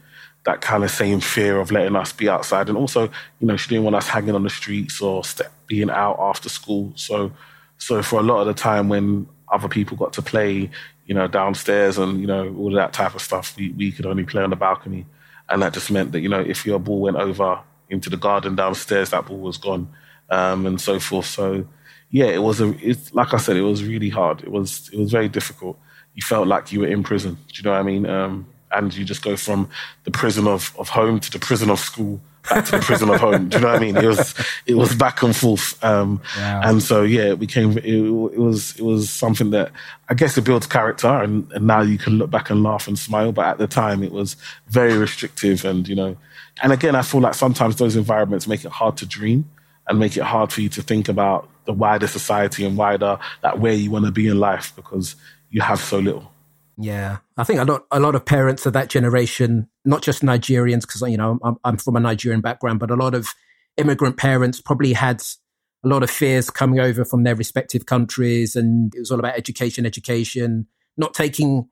that 0.45 0.61
kind 0.61 0.83
of 0.83 0.91
same 0.91 1.19
fear 1.19 1.59
of 1.59 1.71
letting 1.71 1.95
us 1.95 2.13
be 2.13 2.29
outside. 2.29 2.69
And 2.69 2.77
also 2.77 3.03
you 3.39 3.47
know 3.47 3.57
she 3.57 3.69
didn't 3.69 3.85
want 3.85 3.95
us 3.95 4.07
hanging 4.07 4.35
on 4.35 4.43
the 4.43 4.49
streets 4.49 5.01
or 5.01 5.23
being 5.65 5.89
out 5.89 6.17
after 6.19 6.47
school. 6.47 6.93
So 6.95 7.31
so 7.79 8.03
for 8.03 8.19
a 8.19 8.23
lot 8.23 8.41
of 8.41 8.47
the 8.47 8.53
time 8.53 8.87
when 8.87 9.27
other 9.51 9.67
people 9.67 9.97
got 9.97 10.13
to 10.13 10.21
play 10.21 10.69
you 11.07 11.15
know 11.15 11.27
downstairs 11.27 11.97
and 11.97 12.21
you 12.21 12.27
know 12.27 12.53
all 12.55 12.71
that 12.71 12.93
type 12.93 13.15
of 13.15 13.21
stuff 13.21 13.55
we, 13.57 13.69
we 13.71 13.91
could 13.91 14.05
only 14.05 14.25
play 14.25 14.43
on 14.43 14.49
the 14.49 14.55
balcony 14.55 15.05
and 15.49 15.61
that 15.61 15.73
just 15.73 15.91
meant 15.91 16.11
that 16.11 16.21
you 16.21 16.29
know 16.29 16.41
if 16.41 16.65
your 16.65 16.79
ball 16.79 17.01
went 17.01 17.17
over 17.17 17.59
into 17.89 18.09
the 18.09 18.17
garden 18.17 18.55
downstairs 18.55 19.11
that 19.11 19.25
ball 19.25 19.39
was 19.39 19.57
gone 19.57 19.87
um, 20.29 20.65
and 20.65 20.79
so 20.79 20.99
forth. 20.99 21.25
So 21.25 21.65
yeah, 22.09 22.27
it 22.27 22.41
was 22.41 22.61
a. 22.61 22.75
It's 22.81 23.13
like 23.13 23.33
I 23.33 23.37
said, 23.37 23.57
it 23.57 23.61
was 23.61 23.83
really 23.83 24.09
hard. 24.09 24.41
It 24.41 24.51
was 24.51 24.89
it 24.91 24.99
was 24.99 25.11
very 25.11 25.29
difficult. 25.29 25.77
You 26.15 26.21
felt 26.21 26.47
like 26.47 26.71
you 26.71 26.81
were 26.81 26.87
in 26.87 27.03
prison. 27.03 27.35
Do 27.35 27.53
you 27.55 27.63
know 27.63 27.71
what 27.71 27.79
I 27.79 27.83
mean? 27.83 28.05
Um, 28.05 28.47
and 28.71 28.93
you 28.95 29.05
just 29.05 29.21
go 29.21 29.37
from 29.37 29.69
the 30.03 30.11
prison 30.11 30.47
of, 30.47 30.73
of 30.77 30.89
home 30.89 31.19
to 31.21 31.31
the 31.31 31.39
prison 31.39 31.69
of 31.69 31.79
school 31.79 32.19
back 32.49 32.65
to 32.65 32.71
the 32.71 32.79
prison 32.79 33.09
of 33.09 33.19
home. 33.19 33.49
Do 33.49 33.57
you 33.57 33.63
know 33.63 33.69
what 33.69 33.77
I 33.77 33.79
mean? 33.79 33.97
It 33.97 34.05
was 34.05 34.35
it 34.65 34.75
was 34.75 34.95
back 34.95 35.21
and 35.23 35.35
forth. 35.35 35.83
Um, 35.83 36.21
wow. 36.37 36.61
And 36.63 36.83
so 36.83 37.03
yeah, 37.03 37.31
it 37.33 37.39
became 37.39 37.77
it, 37.77 37.85
it, 37.85 38.39
was 38.39 38.75
it 38.77 38.83
was 38.83 39.09
something 39.09 39.51
that 39.51 39.71
I 40.09 40.13
guess 40.13 40.37
it 40.37 40.43
builds 40.43 40.67
character, 40.67 41.07
and, 41.07 41.51
and 41.51 41.67
now 41.67 41.81
you 41.81 41.97
can 41.97 42.17
look 42.17 42.29
back 42.29 42.49
and 42.49 42.63
laugh 42.63 42.87
and 42.87 42.97
smile. 42.97 43.31
But 43.31 43.45
at 43.45 43.57
the 43.57 43.67
time, 43.67 44.03
it 44.03 44.11
was 44.11 44.35
very 44.67 44.97
restrictive, 44.97 45.65
and 45.65 45.87
you 45.87 45.95
know, 45.95 46.17
and 46.61 46.71
again, 46.71 46.95
I 46.95 47.01
feel 47.01 47.21
like 47.21 47.33
sometimes 47.33 47.75
those 47.77 47.95
environments 47.95 48.47
make 48.47 48.65
it 48.65 48.71
hard 48.71 48.97
to 48.97 49.05
dream 49.05 49.49
and 49.87 49.99
make 49.99 50.17
it 50.17 50.23
hard 50.23 50.51
for 50.51 50.61
you 50.61 50.69
to 50.69 50.81
think 50.81 51.09
about 51.09 51.49
the 51.65 51.73
wider 51.73 52.07
society 52.07 52.65
and 52.65 52.77
wider 52.77 53.19
that 53.41 53.59
where 53.59 53.73
you 53.73 53.91
want 53.91 54.05
to 54.05 54.11
be 54.11 54.27
in 54.27 54.39
life 54.39 54.73
because 54.75 55.15
you 55.49 55.61
have 55.61 55.79
so 55.79 55.99
little. 55.99 56.31
Yeah, 56.77 57.17
I 57.35 57.43
think 57.43 57.59
a 57.59 57.63
lot 57.63 57.85
a 57.91 57.99
lot 57.99 58.13
of 58.13 58.25
parents 58.25 58.65
of 58.65 58.73
that 58.73 58.89
generation, 58.89 59.67
not 59.87 60.03
just 60.03 60.21
Nigerians, 60.21 60.81
because 60.81 61.01
you 61.09 61.17
know 61.17 61.39
I'm, 61.43 61.55
I'm 61.63 61.77
from 61.77 61.95
a 61.95 61.99
Nigerian 61.99 62.41
background, 62.41 62.79
but 62.79 62.91
a 62.91 62.95
lot 62.95 63.15
of 63.15 63.29
immigrant 63.77 64.17
parents 64.17 64.61
probably 64.61 64.93
had 64.93 65.23
a 65.83 65.87
lot 65.87 66.03
of 66.03 66.09
fears 66.09 66.49
coming 66.49 66.79
over 66.79 67.05
from 67.05 67.23
their 67.23 67.35
respective 67.35 67.85
countries, 67.85 68.55
and 68.55 68.93
it 68.93 68.99
was 68.99 69.11
all 69.11 69.19
about 69.19 69.37
education, 69.37 69.85
education, 69.85 70.67
not 70.97 71.13
taking 71.13 71.69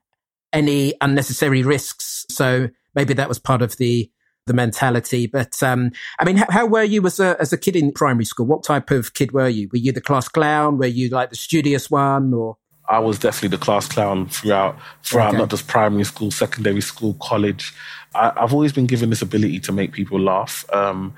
any 0.54 0.94
unnecessary 1.02 1.62
risks. 1.62 2.26
So 2.30 2.70
maybe 2.96 3.14
that 3.16 3.28
was 3.28 3.38
part 3.38 3.62
of 3.62 3.78
the 3.78 4.10
the 4.48 4.54
mentality. 4.54 5.28
But 5.28 5.62
um, 5.62 5.92
I 6.20 6.24
mean, 6.24 6.38
how, 6.38 6.46
how, 6.50 6.66
were 6.68 6.84
you 6.84 7.06
as 7.06 7.20
a 7.20 7.36
as 7.40 7.52
a 7.52 7.58
kid 7.58 7.76
in 7.76 7.92
primary 7.92 8.26
school? 8.26 8.46
What 8.46 8.64
type 8.64 8.92
of 8.92 9.14
kid 9.14 9.34
were 9.34 9.50
you? 9.50 9.70
Were 9.72 9.80
you 9.80 9.92
the 9.92 10.02
class 10.02 10.30
clown? 10.30 10.78
Were 10.78 10.86
you 10.86 11.10
like 11.10 11.32
the 11.32 11.36
studious 11.36 11.92
one, 11.92 12.34
or? 12.34 12.58
I 12.88 13.00
was 13.00 13.20
definitely 13.20 13.58
the 13.58 13.64
class 13.64 13.88
clown 13.88 14.28
throughout 14.28 14.78
throughout 15.04 15.30
okay. 15.30 15.38
not 15.38 15.50
just 15.50 15.68
primary 15.68 16.04
school, 16.04 16.32
secondary 16.32 16.82
school, 16.82 17.16
college. 17.22 17.74
I, 18.14 18.32
have 18.38 18.54
always 18.54 18.74
been 18.74 18.86
given 18.86 19.10
this 19.10 19.22
ability 19.22 19.60
to 19.62 19.72
make 19.72 19.92
people 19.92 20.20
laugh. 20.20 20.66
Um, 20.72 21.14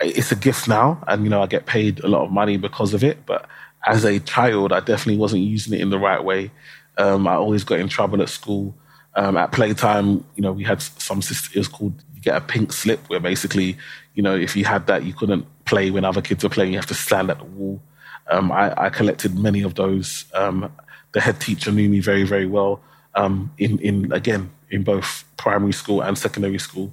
it's 0.00 0.32
a 0.32 0.36
gift 0.36 0.66
now, 0.66 1.02
and 1.06 1.24
you 1.24 1.30
know 1.30 1.42
I 1.42 1.46
get 1.46 1.66
paid 1.66 2.00
a 2.00 2.08
lot 2.08 2.24
of 2.24 2.32
money 2.32 2.56
because 2.56 2.94
of 2.94 3.04
it. 3.04 3.26
But 3.26 3.46
as 3.86 4.04
a 4.04 4.18
child, 4.20 4.72
I 4.72 4.80
definitely 4.80 5.18
wasn't 5.18 5.42
using 5.42 5.74
it 5.74 5.80
in 5.80 5.90
the 5.90 5.98
right 5.98 6.22
way. 6.22 6.50
Um, 6.98 7.26
I 7.26 7.34
always 7.34 7.64
got 7.64 7.80
in 7.80 7.88
trouble 7.88 8.22
at 8.22 8.28
school. 8.28 8.74
Um, 9.16 9.36
at 9.36 9.50
playtime, 9.50 10.24
you 10.36 10.42
know, 10.42 10.52
we 10.52 10.62
had 10.62 10.80
some 10.80 11.20
system. 11.20 11.52
It 11.54 11.58
was 11.58 11.68
called 11.68 11.94
you 12.14 12.20
get 12.22 12.36
a 12.36 12.40
pink 12.40 12.72
slip 12.72 13.00
where 13.08 13.20
basically, 13.20 13.76
you 14.14 14.22
know, 14.22 14.36
if 14.36 14.56
you 14.56 14.64
had 14.64 14.86
that, 14.86 15.04
you 15.04 15.12
couldn't 15.12 15.46
play 15.64 15.90
when 15.90 16.04
other 16.04 16.22
kids 16.22 16.44
were 16.44 16.50
playing. 16.50 16.72
You 16.72 16.78
have 16.78 16.86
to 16.86 16.94
stand 16.94 17.30
at 17.30 17.38
the 17.38 17.44
wall. 17.44 17.80
Um, 18.30 18.52
I, 18.52 18.84
I, 18.84 18.90
collected 18.90 19.36
many 19.36 19.62
of 19.62 19.74
those. 19.74 20.24
Um, 20.34 20.70
the 21.12 21.20
head 21.20 21.40
teacher 21.40 21.72
knew 21.72 21.88
me 21.88 22.00
very, 22.00 22.24
very 22.24 22.46
well. 22.46 22.80
Um, 23.14 23.52
in, 23.58 23.78
in 23.80 24.12
again, 24.12 24.50
in 24.70 24.84
both 24.84 25.24
primary 25.36 25.72
school 25.72 26.00
and 26.00 26.16
secondary 26.16 26.58
school. 26.58 26.92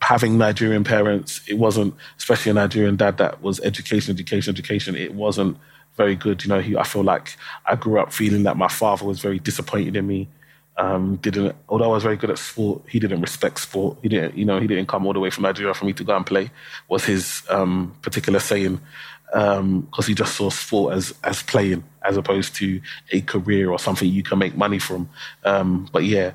Having 0.00 0.38
Nigerian 0.38 0.82
parents, 0.82 1.42
it 1.46 1.54
wasn't, 1.54 1.94
especially 2.18 2.50
a 2.50 2.54
Nigerian 2.54 2.96
dad 2.96 3.18
that 3.18 3.42
was 3.42 3.60
education, 3.60 4.14
education, 4.14 4.52
education. 4.52 4.96
It 4.96 5.14
wasn't 5.14 5.56
very 5.96 6.16
good. 6.16 6.42
You 6.42 6.48
know, 6.48 6.60
he, 6.60 6.76
I 6.76 6.82
feel 6.82 7.04
like 7.04 7.36
I 7.66 7.76
grew 7.76 8.00
up 8.00 8.12
feeling 8.12 8.42
that 8.44 8.56
my 8.56 8.68
father 8.68 9.04
was 9.04 9.20
very 9.20 9.38
disappointed 9.38 9.94
in 9.94 10.06
me 10.06 10.28
um, 10.76 11.16
didn't, 11.16 11.54
although 11.68 11.84
I 11.84 11.88
was 11.88 12.02
very 12.02 12.16
good 12.16 12.30
at 12.30 12.38
sport, 12.38 12.82
he 12.88 12.98
didn't 12.98 13.20
respect 13.20 13.60
sport. 13.60 13.98
He 14.02 14.08
didn't, 14.08 14.36
you 14.36 14.44
know, 14.44 14.58
he 14.58 14.66
didn't 14.66 14.86
come 14.86 15.06
all 15.06 15.12
the 15.12 15.20
way 15.20 15.30
from 15.30 15.42
Nigeria 15.42 15.74
for 15.74 15.84
me 15.84 15.92
to 15.94 16.04
go 16.04 16.16
and 16.16 16.24
play. 16.24 16.50
Was 16.88 17.04
his 17.04 17.42
um, 17.48 17.94
particular 18.02 18.40
saying 18.40 18.80
because 19.26 19.58
um, 19.58 20.04
he 20.06 20.14
just 20.14 20.34
saw 20.34 20.50
sport 20.50 20.94
as 20.94 21.14
as 21.24 21.42
playing 21.42 21.84
as 22.04 22.16
opposed 22.16 22.54
to 22.56 22.80
a 23.12 23.20
career 23.22 23.70
or 23.70 23.78
something 23.78 24.08
you 24.08 24.22
can 24.22 24.38
make 24.38 24.56
money 24.56 24.78
from. 24.78 25.08
Um, 25.44 25.88
but 25.92 26.04
yeah, 26.04 26.32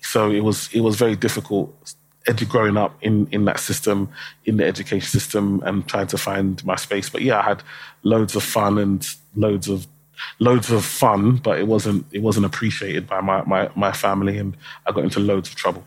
so 0.00 0.30
it 0.30 0.44
was 0.44 0.68
it 0.72 0.80
was 0.80 0.96
very 0.96 1.16
difficult 1.16 1.74
growing 2.48 2.76
up 2.76 2.96
in, 3.00 3.26
in 3.32 3.44
that 3.46 3.58
system, 3.60 4.08
in 4.44 4.58
the 4.58 4.64
education 4.64 5.08
system, 5.08 5.62
and 5.64 5.88
trying 5.88 6.06
to 6.08 6.18
find 6.18 6.64
my 6.64 6.76
space. 6.76 7.08
But 7.08 7.22
yeah, 7.22 7.38
I 7.38 7.42
had 7.42 7.62
loads 8.02 8.36
of 8.36 8.42
fun 8.42 8.78
and 8.78 9.06
loads 9.34 9.68
of 9.68 9.86
loads 10.40 10.70
of 10.70 10.84
fun, 10.84 11.36
but 11.36 11.58
it 11.58 11.66
wasn't 11.66 12.06
it 12.12 12.22
wasn't 12.22 12.46
appreciated 12.46 13.06
by 13.06 13.20
my, 13.20 13.42
my, 13.44 13.70
my 13.74 13.92
family, 13.92 14.38
and 14.38 14.56
I 14.86 14.92
got 14.92 15.04
into 15.04 15.20
loads 15.20 15.48
of 15.48 15.54
trouble. 15.54 15.84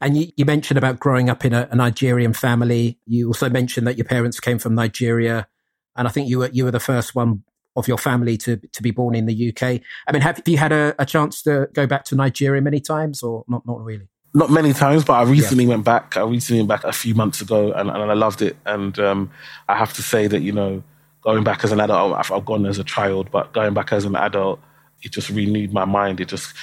And 0.00 0.16
you, 0.16 0.30
you 0.36 0.44
mentioned 0.44 0.78
about 0.78 1.00
growing 1.00 1.28
up 1.28 1.44
in 1.44 1.52
a, 1.52 1.68
a, 1.72 1.74
Nigerian 1.74 2.32
family. 2.32 3.00
You 3.04 3.26
also 3.26 3.50
mentioned 3.50 3.84
that 3.88 3.98
your 3.98 4.04
parents 4.04 4.38
came 4.38 4.58
from 4.60 4.76
Nigeria, 4.76 5.48
and 5.96 6.06
I 6.06 6.10
think 6.10 6.28
you 6.28 6.38
were 6.38 6.50
you 6.50 6.64
were 6.64 6.70
the 6.70 6.80
first 6.80 7.14
one 7.14 7.42
of 7.78 7.88
your 7.88 7.98
family 7.98 8.36
to 8.38 8.56
to 8.56 8.82
be 8.82 8.90
born 8.90 9.14
in 9.14 9.26
the 9.26 9.48
UK. 9.50 9.80
I 10.06 10.12
mean, 10.12 10.22
have 10.22 10.42
you 10.46 10.58
had 10.58 10.72
a, 10.72 10.94
a 10.98 11.06
chance 11.06 11.42
to 11.42 11.68
go 11.72 11.86
back 11.86 12.04
to 12.06 12.16
Nigeria 12.16 12.60
many 12.60 12.80
times, 12.80 13.22
or 13.22 13.44
not? 13.48 13.66
Not 13.66 13.80
really. 13.82 14.08
Not 14.34 14.50
many 14.50 14.74
times, 14.74 15.04
but 15.04 15.14
I 15.14 15.22
recently 15.22 15.64
yeah. 15.64 15.70
went 15.70 15.84
back. 15.84 16.16
I 16.16 16.22
recently 16.22 16.60
went 16.60 16.68
back 16.68 16.84
a 16.84 16.92
few 16.92 17.14
months 17.14 17.40
ago, 17.40 17.72
and, 17.72 17.88
and 17.88 18.10
I 18.10 18.14
loved 18.14 18.42
it. 18.42 18.56
And 18.66 18.98
um, 18.98 19.30
I 19.68 19.76
have 19.76 19.94
to 19.94 20.02
say 20.02 20.26
that 20.26 20.40
you 20.42 20.52
know 20.52 20.82
going 21.22 21.44
back 21.44 21.64
as 21.64 21.72
an 21.72 21.80
adult, 21.80 22.14
I've, 22.14 22.30
I've 22.30 22.44
gone 22.44 22.66
as 22.66 22.78
a 22.78 22.84
child, 22.84 23.30
but 23.30 23.52
going 23.52 23.74
back 23.74 23.92
as 23.92 24.04
an 24.04 24.16
adult, 24.16 24.60
it 25.02 25.12
just 25.12 25.30
renewed 25.30 25.72
my 25.72 25.84
mind. 25.84 26.20
It 26.20 26.28
just 26.28 26.54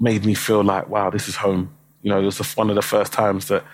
made 0.00 0.24
me 0.24 0.34
feel 0.34 0.64
like, 0.64 0.88
wow, 0.88 1.10
this 1.10 1.28
is 1.28 1.36
home. 1.36 1.74
You 2.02 2.10
know, 2.10 2.20
it 2.20 2.24
was 2.24 2.56
one 2.56 2.70
of 2.70 2.76
the 2.76 2.82
first 2.82 3.12
times 3.12 3.48
that 3.48 3.64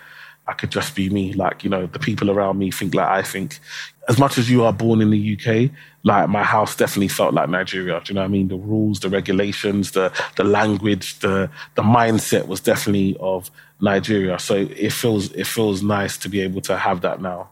I 0.49 0.53
could 0.53 0.71
just 0.71 0.95
be 0.95 1.09
me. 1.09 1.33
Like, 1.33 1.63
you 1.63 1.69
know, 1.69 1.85
the 1.85 1.99
people 1.99 2.31
around 2.31 2.57
me 2.57 2.71
think 2.71 2.95
like 2.95 3.07
I 3.07 3.21
think. 3.21 3.59
As 4.07 4.17
much 4.17 4.39
as 4.39 4.49
you 4.49 4.63
are 4.63 4.73
born 4.73 5.01
in 5.01 5.11
the 5.11 5.37
UK, 5.37 5.69
like 6.03 6.29
my 6.29 6.43
house 6.43 6.75
definitely 6.75 7.09
felt 7.09 7.35
like 7.35 7.47
Nigeria. 7.47 8.01
Do 8.03 8.09
you 8.09 8.15
know 8.15 8.21
what 8.21 8.25
I 8.25 8.29
mean? 8.29 8.47
The 8.47 8.55
rules, 8.57 9.01
the 9.01 9.09
regulations, 9.09 9.91
the 9.91 10.11
the 10.35 10.43
language, 10.43 11.19
the 11.19 11.51
the 11.75 11.83
mindset 11.83 12.47
was 12.47 12.59
definitely 12.59 13.15
of 13.19 13.51
Nigeria. 13.79 14.39
So 14.39 14.55
it 14.55 14.91
feels 14.93 15.31
it 15.33 15.45
feels 15.45 15.83
nice 15.83 16.17
to 16.17 16.29
be 16.29 16.41
able 16.41 16.61
to 16.61 16.77
have 16.77 17.01
that 17.01 17.21
now. 17.21 17.49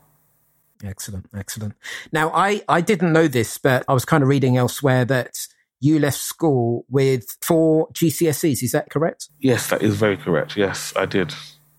Excellent, 0.84 1.28
excellent. 1.36 1.76
Now 2.12 2.32
I 2.34 2.62
I 2.68 2.82
didn't 2.82 3.14
know 3.14 3.28
this, 3.28 3.60
but 3.60 3.86
I 3.88 3.94
was 3.94 4.06
kind 4.06 4.24
of 4.24 4.30
reading 4.30 4.58
elsewhere 4.58 5.06
that 5.06 5.38
you 5.80 6.00
left 6.00 6.18
school 6.18 6.86
with 6.90 7.38
four 7.42 7.88
GCSEs. 7.90 8.64
Is 8.64 8.72
that 8.72 8.90
correct? 8.90 9.30
Yes, 9.40 9.70
that 9.70 9.84
is 9.84 9.96
very 9.96 10.18
correct. 10.18 10.58
Yes, 10.58 10.92
I 10.96 11.06
did. 11.06 11.34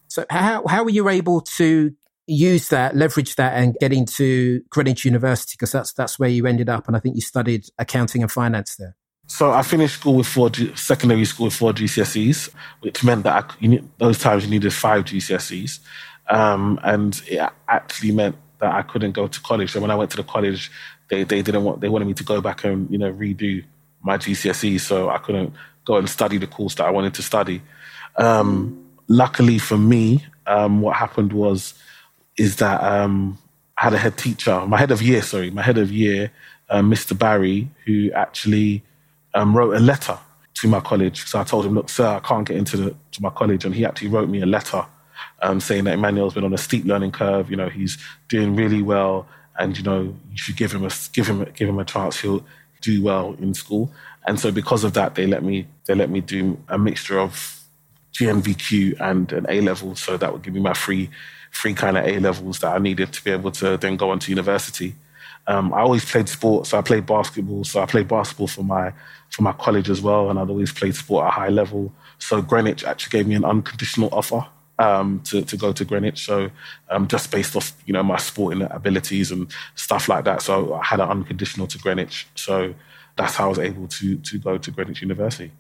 So 0.09 0.25
how 0.31 0.67
how 0.67 0.85
were 0.85 0.91
you 0.91 1.09
able 1.09 1.41
to 1.43 1.93
use 2.27 2.69
that, 2.69 2.97
leverage 2.97 3.37
that, 3.37 3.55
and 3.55 3.75
get 3.81 3.93
into 3.93 4.63
Greenwich 4.71 5.05
University? 5.05 5.55
Because 5.55 5.73
that's 5.73 5.93
that's 5.93 6.19
where 6.19 6.29
you 6.29 6.47
ended 6.47 6.69
up, 6.69 6.87
and 6.87 6.97
I 6.97 7.01
think 7.01 7.15
you 7.15 7.23
studied 7.23 7.67
accounting 7.79 8.23
and 8.23 8.31
finance 8.31 8.77
there. 8.77 8.97
So 9.27 9.53
I 9.53 9.63
finished 9.63 10.01
school 10.01 10.15
with 10.15 10.27
four 10.27 10.49
G- 10.49 10.75
secondary 10.75 11.27
school 11.27 11.47
with 11.47 11.55
four 11.55 11.73
GCSEs, 11.73 12.51
which 12.81 13.05
meant 13.05 13.25
that 13.25 13.45
I, 13.45 13.55
you 13.61 13.69
need, 13.69 13.89
those 13.99 14.19
times 14.19 14.45
you 14.45 14.51
needed 14.51 14.73
five 14.73 15.05
GCSEs, 15.05 15.81
um, 16.29 16.81
and 16.83 17.21
it 17.27 17.47
actually 17.69 18.13
meant 18.13 18.37
that 18.61 18.73
I 18.73 18.83
couldn't 18.83 19.13
go 19.13 19.29
to 19.29 19.41
college. 19.41 19.73
So 19.73 19.81
when 19.81 19.91
I 19.91 19.95
went 19.95 20.11
to 20.13 20.17
the 20.17 20.23
college, 20.23 20.71
they 21.09 21.25
they 21.25 21.43
didn't 21.43 21.65
want 21.65 21.81
they 21.81 21.89
wanted 21.89 22.07
me 22.07 22.15
to 22.15 22.25
go 22.25 22.41
back 22.41 22.65
and 22.65 22.91
you 22.91 22.99
know 22.99 23.13
redo 23.13 23.65
my 24.03 24.17
GCSEs, 24.17 24.81
so 24.81 25.11
I 25.11 25.19
couldn't 25.19 25.53
go 25.85 25.97
and 25.97 26.09
study 26.09 26.39
the 26.39 26.47
course 26.47 26.75
that 26.77 26.87
I 26.87 26.91
wanted 26.91 27.15
to 27.15 27.23
study. 27.23 27.63
Um, 28.17 28.88
luckily 29.09 29.59
for 29.59 29.79
me, 29.79 30.25
um, 30.47 30.81
what 30.81 30.97
happened 30.97 31.33
was 31.33 31.75
is 32.37 32.57
that 32.57 32.83
um, 32.83 33.37
I 33.77 33.85
had 33.85 33.95
a 33.95 33.99
head 33.99 34.17
teacher, 34.17 34.65
my 34.67 34.79
head 34.79 34.91
of 34.91 35.03
year, 35.03 35.23
sorry, 35.23 35.51
my 35.51 35.63
head 35.63 35.79
of 35.79 35.91
year, 35.91 36.31
uh, 36.69 36.81
Mr. 36.81 37.19
Barry, 37.19 37.69
who 37.85 38.13
actually 38.13 38.83
um, 39.35 39.57
wrote 39.57 39.75
a 39.75 39.81
letter 39.81 40.19
to 40.55 40.69
my 40.69 40.81
college. 40.81 41.27
So 41.27 41.41
I 41.41 41.45
told 41.45 41.67
him, 41.67 41.75
look, 41.75 41.89
sir, 41.89 42.07
I 42.07 42.21
can't 42.21 42.47
get 42.47 42.57
into 42.57 42.77
the, 42.77 42.91
to 43.13 43.23
my 43.23 43.31
college, 43.31 43.65
and 43.65 43.75
he 43.75 43.85
actually 43.85 44.09
wrote 44.09 44.29
me 44.29 44.41
a 44.41 44.47
letter 44.47 44.85
um, 45.43 45.61
saying 45.61 45.85
that 45.85 45.95
Emmanuel's 45.95 46.35
been 46.35 46.45
on 46.45 46.55
a 46.55 46.59
steep 46.59 46.85
learning 46.85 47.13
curve. 47.13 47.51
You 47.51 47.57
know, 47.57 47.69
he's 47.69 47.99
doing 48.29 48.55
really 48.55 48.83
well, 48.83 49.27
and 49.59 49.77
you 49.77 49.83
know, 49.83 50.03
you 50.31 50.37
should 50.37 50.57
give 50.57 50.73
him 50.73 50.85
a 50.85 50.91
give 51.13 51.27
him 51.27 51.45
give 51.55 51.69
him 51.69 51.79
a 51.79 51.85
chance. 51.85 52.21
He'll 52.21 52.45
do 52.81 53.03
well 53.03 53.37
in 53.41 53.55
school. 53.55 53.93
And 54.27 54.39
so 54.39 54.53
because 54.53 54.85
of 54.85 54.93
that, 54.95 55.15
they 55.15 55.27
let 55.27 55.43
me 55.43 55.67
they 55.87 55.95
let 55.95 56.11
me 56.11 56.21
do 56.21 56.59
a 56.69 56.79
mixture 56.79 57.19
of 57.19 57.58
GNVQ 58.19 59.01
and 59.01 59.33
an 59.33 59.47
A 59.49 59.61
level. 59.61 59.95
So 59.95 60.17
that 60.17 60.33
would 60.33 60.43
give 60.43 60.55
me 60.55 60.61
my 60.61 60.75
free, 60.75 61.09
free 61.51 61.75
kind 61.75 61.97
of 61.97 62.05
A 62.05 62.19
levels 62.19 62.59
that 62.61 62.75
I 62.75 62.79
needed 62.79 63.13
to 63.13 63.25
be 63.25 63.31
able 63.31 63.53
to 63.53 63.77
then 63.77 63.97
go 63.97 64.11
on 64.11 64.19
to 64.21 64.31
university. 64.31 64.95
Um, 65.47 65.73
I 65.73 65.81
always 65.81 66.05
played 66.05 66.29
sports. 66.29 66.71
So 66.71 66.79
I 66.79 66.83
played 66.83 67.07
basketball. 67.07 67.65
So 67.65 67.81
I 67.81 67.87
played 67.87 68.09
basketball 68.09 68.49
for 68.49 68.63
my 68.63 68.93
for 69.31 69.43
my 69.43 69.53
college 69.53 69.89
as 69.91 70.01
well, 70.01 70.31
and 70.31 70.39
I'd 70.39 70.51
always 70.51 70.73
played 70.73 70.97
sport 70.97 71.25
at 71.25 71.29
a 71.29 71.31
high 71.31 71.49
level. 71.49 71.93
So 72.19 72.43
Greenwich 72.43 72.85
actually 72.85 73.19
gave 73.19 73.27
me 73.27 73.35
an 73.35 73.45
unconditional 73.45 74.09
offer 74.13 74.47
um, 74.79 75.21
to 75.25 75.43
to 75.43 75.57
go 75.57 75.73
to 75.73 75.85
Greenwich. 75.85 76.25
So 76.25 76.51
um, 76.91 77.07
just 77.09 77.31
based 77.31 77.55
off 77.57 77.73
you 77.87 77.93
know 77.93 78.03
my 78.03 78.19
sporting 78.19 78.63
abilities 78.63 79.31
and 79.31 79.51
stuff 79.75 80.09
like 80.09 80.25
that. 80.25 80.43
So 80.43 80.75
I 80.75 80.85
had 80.85 81.01
an 81.01 81.09
unconditional 81.09 81.67
to 81.69 81.79
Greenwich. 81.79 82.27
So 82.35 82.75
that's 83.17 83.37
how 83.37 83.47
I 83.47 83.49
was 83.49 83.59
able 83.59 83.89
to 83.89 84.17
to 84.17 84.39
go 84.39 84.59
to 84.59 84.71
Greenwich 84.71 85.03
University. 85.03 85.53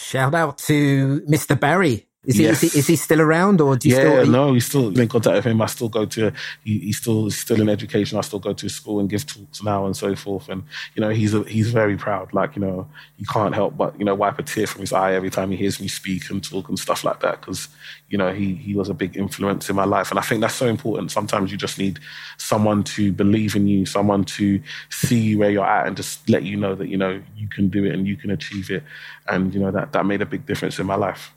Shout 0.00 0.34
out 0.34 0.56
to 0.58 1.20
Mr. 1.28 1.60
Barry. 1.60 2.08
Is 2.26 2.36
he, 2.36 2.42
yes. 2.42 2.62
is 2.62 2.72
he, 2.72 2.78
is 2.80 2.86
he 2.86 2.96
still 2.96 3.22
around 3.22 3.62
or 3.62 3.76
do 3.76 3.88
you 3.88 3.94
yeah, 3.94 4.00
still? 4.02 4.24
Yeah, 4.26 4.30
no, 4.30 4.52
he's 4.52 4.66
still 4.66 4.88
in 4.88 5.08
contact 5.08 5.36
with 5.36 5.46
him. 5.46 5.62
I 5.62 5.66
still 5.66 5.88
go 5.88 6.04
to 6.04 6.30
he, 6.62 6.78
he's 6.80 6.98
still 6.98 7.24
he's 7.24 7.38
still 7.38 7.58
in 7.62 7.70
education. 7.70 8.18
I 8.18 8.20
still 8.20 8.38
go 8.38 8.52
to 8.52 8.68
school 8.68 9.00
and 9.00 9.08
give 9.08 9.24
talks 9.24 9.62
now 9.62 9.86
and 9.86 9.96
so 9.96 10.14
forth. 10.14 10.50
And 10.50 10.64
you 10.94 11.00
know 11.00 11.08
he's 11.08 11.32
a, 11.32 11.44
he's 11.44 11.70
very 11.70 11.96
proud. 11.96 12.34
Like 12.34 12.56
you 12.56 12.60
know 12.60 12.86
he 13.16 13.24
can't 13.24 13.54
help 13.54 13.78
but 13.78 13.98
you 13.98 14.04
know 14.04 14.14
wipe 14.14 14.38
a 14.38 14.42
tear 14.42 14.66
from 14.66 14.82
his 14.82 14.92
eye 14.92 15.14
every 15.14 15.30
time 15.30 15.50
he 15.50 15.56
hears 15.56 15.80
me 15.80 15.88
speak 15.88 16.28
and 16.28 16.44
talk 16.44 16.68
and 16.68 16.78
stuff 16.78 17.04
like 17.04 17.20
that 17.20 17.40
because 17.40 17.68
you 18.10 18.18
know 18.18 18.34
he 18.34 18.54
he 18.54 18.74
was 18.74 18.90
a 18.90 18.94
big 18.94 19.16
influence 19.16 19.70
in 19.70 19.76
my 19.76 19.86
life. 19.86 20.10
And 20.10 20.18
I 20.18 20.22
think 20.22 20.42
that's 20.42 20.54
so 20.54 20.66
important. 20.66 21.10
Sometimes 21.10 21.50
you 21.50 21.56
just 21.56 21.78
need 21.78 22.00
someone 22.36 22.84
to 22.84 23.12
believe 23.12 23.56
in 23.56 23.66
you, 23.66 23.86
someone 23.86 24.24
to 24.24 24.62
see 24.90 25.18
you 25.18 25.38
where 25.38 25.50
you're 25.50 25.64
at 25.64 25.86
and 25.86 25.96
just 25.96 26.28
let 26.28 26.42
you 26.42 26.58
know 26.58 26.74
that 26.74 26.88
you 26.88 26.98
know 26.98 27.22
you 27.34 27.48
can 27.48 27.70
do 27.70 27.86
it 27.86 27.94
and 27.94 28.06
you 28.06 28.18
can 28.18 28.30
achieve 28.30 28.70
it. 28.70 28.82
And 29.26 29.54
you 29.54 29.60
know 29.60 29.70
that 29.70 29.92
that 29.92 30.04
made 30.04 30.20
a 30.20 30.26
big 30.26 30.44
difference 30.44 30.78
in 30.78 30.84
my 30.84 30.96
life. 30.96 31.32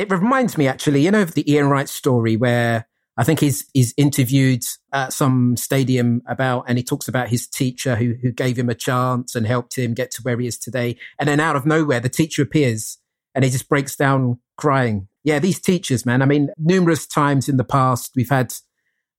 It 0.00 0.10
reminds 0.10 0.56
me 0.56 0.66
actually, 0.66 1.02
you 1.02 1.10
know, 1.10 1.20
of 1.20 1.34
the 1.34 1.52
Ian 1.52 1.68
Wright 1.68 1.86
story 1.86 2.34
where 2.34 2.86
I 3.18 3.22
think 3.22 3.38
he's 3.38 3.68
he's 3.74 3.92
interviewed 3.98 4.64
at 4.94 5.12
some 5.12 5.58
stadium 5.58 6.22
about, 6.26 6.64
and 6.66 6.78
he 6.78 6.82
talks 6.82 7.06
about 7.06 7.28
his 7.28 7.46
teacher 7.46 7.96
who 7.96 8.14
who 8.22 8.32
gave 8.32 8.58
him 8.58 8.70
a 8.70 8.74
chance 8.74 9.34
and 9.34 9.46
helped 9.46 9.76
him 9.76 9.92
get 9.92 10.10
to 10.12 10.22
where 10.22 10.40
he 10.40 10.46
is 10.46 10.56
today. 10.56 10.96
And 11.18 11.28
then 11.28 11.38
out 11.38 11.54
of 11.54 11.66
nowhere, 11.66 12.00
the 12.00 12.08
teacher 12.08 12.40
appears 12.40 12.96
and 13.34 13.44
he 13.44 13.50
just 13.50 13.68
breaks 13.68 13.94
down 13.94 14.38
crying. 14.56 15.06
Yeah, 15.22 15.38
these 15.38 15.60
teachers, 15.60 16.06
man. 16.06 16.22
I 16.22 16.24
mean, 16.24 16.48
numerous 16.56 17.06
times 17.06 17.46
in 17.46 17.58
the 17.58 17.62
past, 17.64 18.12
we've 18.16 18.30
had 18.30 18.54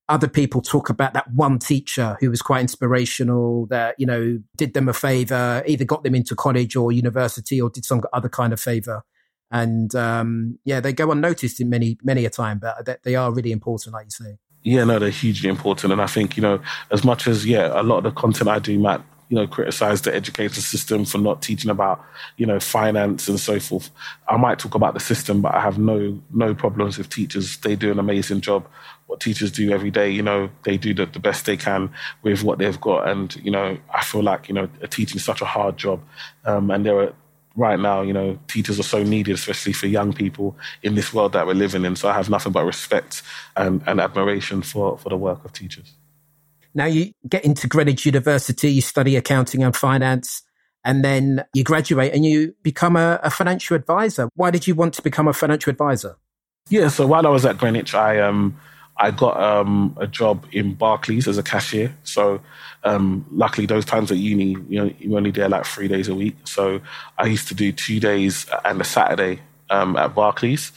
other 0.10 0.28
people 0.28 0.64
talk 0.64 0.90
about 0.90 1.14
that 1.14 1.32
one 1.32 1.60
teacher 1.60 2.18
who 2.22 2.32
was 2.32 2.42
quite 2.42 2.62
inspirational 2.62 3.68
that 3.68 3.94
you 4.00 4.08
know 4.08 4.40
did 4.58 4.74
them 4.74 4.90
a 4.90 4.94
favor 4.94 5.62
either 5.68 5.86
got 5.86 6.04
them 6.04 6.16
into 6.16 6.36
college 6.36 6.76
or 6.76 6.92
university 6.92 7.62
or 7.62 7.70
did 7.70 7.86
some 7.86 8.02
other 8.14 8.30
kind 8.30 8.52
of 8.52 8.60
favor 8.60 9.04
and 9.52 9.94
um, 9.96 10.60
yeah, 10.64 10.80
they 10.80 10.94
go 10.94 11.12
unnoticed 11.12 11.60
in 11.60 11.70
many 11.70 11.98
many 12.04 12.26
a 12.26 12.30
time, 12.30 12.60
but 12.60 13.04
they 13.04 13.16
are 13.16 13.32
really 13.32 13.52
important, 13.52 13.94
like 13.94 14.06
you 14.06 14.12
say. 14.12 14.38
Yeah, 14.64 14.84
no, 14.84 15.00
they're 15.00 15.10
hugely 15.10 15.50
important, 15.50 15.92
and 15.92 16.02
I 16.02 16.08
think 16.08 16.38
you 16.38 16.42
know, 16.42 16.62
as 16.92 17.04
much 17.04 17.28
as 17.28 17.46
yeah, 17.46 17.80
a 17.80 17.84
lot 17.84 17.98
of 17.98 18.04
the 18.04 18.12
content 18.12 18.50
I 18.50 18.60
do 18.60 18.78
might 18.80 19.02
you 19.32 19.36
know 19.36 19.48
criticize 19.48 20.02
the 20.02 20.14
education 20.14 20.62
system 20.62 21.06
for 21.06 21.18
not 21.18 21.42
teaching 21.42 21.72
about 21.72 22.04
you 22.36 22.46
know 22.46 22.60
finance 22.60 23.28
and 23.30 23.40
so 23.40 23.60
forth. 23.60 23.90
I 24.28 24.38
might 24.38 24.60
talk 24.60 24.76
about 24.76 24.94
the 24.94 25.00
system, 25.00 25.42
but 25.42 25.56
I 25.56 25.62
have 25.62 25.80
no 25.80 26.22
no 26.32 26.54
problems 26.54 26.98
with 26.98 27.10
teachers. 27.10 27.58
They 27.58 27.76
do 27.76 27.92
an 27.92 28.00
amazing 28.00 28.42
job. 28.42 28.68
What 29.08 29.20
teachers 29.20 29.52
do 29.52 29.72
every 29.72 29.92
day, 29.92 30.10
you 30.10 30.22
know, 30.22 30.50
they 30.64 30.78
do 30.78 30.94
the, 30.94 31.06
the 31.06 31.20
best 31.20 31.46
they 31.46 31.58
can 31.58 31.92
with 32.24 32.44
what 32.44 32.60
they've 32.60 32.80
got, 32.80 33.08
and 33.08 33.36
you 33.38 33.52
know, 33.52 33.78
I 33.94 34.04
feel 34.04 34.22
like 34.22 34.48
you 34.48 34.54
know, 34.54 34.70
teaching 34.90 35.18
is 35.18 35.24
such 35.24 35.42
a 35.42 35.46
hard 35.46 35.78
job, 35.78 36.02
um, 36.46 36.70
and 36.70 36.86
there 36.86 37.00
are 37.00 37.14
right 37.56 37.80
now, 37.80 38.02
you 38.02 38.14
know, 38.14 38.40
teachers 38.48 38.80
are 38.80 38.84
so 38.84 39.04
needed, 39.04 39.36
especially 39.36 39.74
for 39.74 39.88
young 39.88 40.14
people 40.14 40.58
in 40.84 40.96
this 40.96 41.14
world 41.14 41.34
that 41.34 41.46
we're 41.46 41.54
living 41.54 41.86
in. 41.86 41.96
So 41.96 42.10
I 42.10 42.14
have 42.14 42.30
nothing 42.30 42.52
but 42.52 42.66
respect 42.66 43.24
and, 43.56 43.82
and 43.88 44.00
admiration 44.00 44.62
for, 44.62 44.98
for 44.98 45.10
the 45.10 45.18
work 45.18 45.44
of 45.46 45.54
teachers. 45.54 45.94
Now 46.74 46.86
you 46.86 47.12
get 47.28 47.44
into 47.44 47.68
Greenwich 47.68 48.06
University, 48.06 48.72
you 48.72 48.82
study 48.82 49.18
accounting 49.18 49.64
and 49.64 49.76
finance, 49.76 50.44
and 50.84 51.04
then 51.04 51.44
you 51.54 51.64
graduate 51.64 52.14
and 52.14 52.26
you 52.26 52.56
become 52.64 52.96
a, 52.96 53.20
a 53.24 53.30
financial 53.30 53.76
advisor. 53.76 54.30
Why 54.36 54.52
did 54.52 54.68
you 54.68 54.76
want 54.76 54.94
to 54.96 55.02
become 55.02 55.28
a 55.28 55.34
financial 55.34 55.70
advisor? 55.70 56.16
Yeah, 56.70 56.88
so 56.88 57.06
while 57.06 57.28
I 57.28 57.30
was 57.30 57.46
at 57.46 57.58
Greenwich, 57.58 57.94
I 57.94 58.20
um, 58.20 58.58
I 59.02 59.10
got 59.10 59.36
um, 59.42 59.98
a 60.00 60.06
job 60.06 60.46
in 60.52 60.76
Barclays 60.76 61.28
as 61.28 61.40
a 61.40 61.44
cashier. 61.44 61.92
So 62.04 62.40
um, 62.84 63.26
luckily, 63.32 63.66
those 63.66 63.84
times 63.84 64.12
at 64.12 64.18
uni, 64.18 64.56
you 64.70 64.80
know, 64.80 64.94
you're 65.00 65.18
only 65.18 65.32
there 65.32 65.50
like 65.50 65.66
three 65.66 65.88
days 65.88 66.08
a 66.08 66.14
week. 66.14 66.36
So 66.46 66.80
I 67.18 67.26
used 67.26 67.48
to 67.48 67.56
do 67.56 67.72
two 67.72 68.00
days 68.00 68.46
and 68.64 68.80
a 68.80 68.84
Saturday 68.84 69.40
um, 69.72 69.98
at 69.98 70.14
Barclays. 70.14 70.72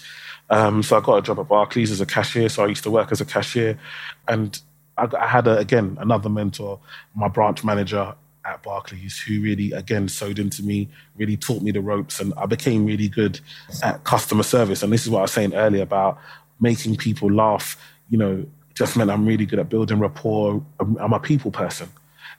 Um, 0.49 0.83
so 0.83 0.97
I 0.97 1.01
got 1.01 1.19
a 1.19 1.23
job 1.23 1.39
at 1.39 1.49
Barclays 1.49 1.91
as 1.91 2.01
a 2.01 2.07
cashier. 2.07 2.49
So 2.49 2.65
I 2.65 2.69
used 2.69 2.83
to 2.85 2.91
work 2.91 3.13
as 3.13 3.21
a 3.21 3.27
cashier, 3.27 3.79
and 4.27 4.59
I, 4.97 5.07
I 5.19 5.27
had 5.27 5.47
a, 5.47 5.59
again 5.59 5.99
another 6.01 6.31
mentor, 6.31 6.81
my 7.15 7.29
branch 7.29 7.63
manager 7.63 8.15
at 8.47 8.63
Barclays, 8.63 9.21
who 9.21 9.43
really 9.43 9.73
again 9.73 10.09
sowed 10.09 10.39
into 10.39 10.63
me, 10.63 10.89
really 11.17 11.37
taught 11.37 11.61
me 11.61 11.73
the 11.73 11.83
ropes, 11.83 12.21
and 12.21 12.33
I 12.39 12.47
became 12.47 12.87
really 12.87 13.09
good 13.09 13.41
at 13.83 14.05
customer 14.05 14.45
service. 14.45 14.83
And 14.83 14.91
this 14.91 15.05
is 15.05 15.11
what 15.11 15.19
I 15.19 15.23
was 15.23 15.33
saying 15.33 15.55
earlier 15.55 15.83
about 15.83 16.19
making 16.59 16.97
people 16.97 17.31
laugh. 17.31 17.77
You 18.15 18.19
know, 18.19 18.47
just 18.75 18.97
meant 18.97 19.11
I'm 19.11 19.27
really 19.27 19.45
good 19.45 19.59
at 19.59 19.69
building 19.69 19.99
rapport. 19.99 20.63
I'm, 20.79 20.97
I'm 20.99 21.13
a 21.13 21.19
people 21.19 21.51
person. 21.51 21.89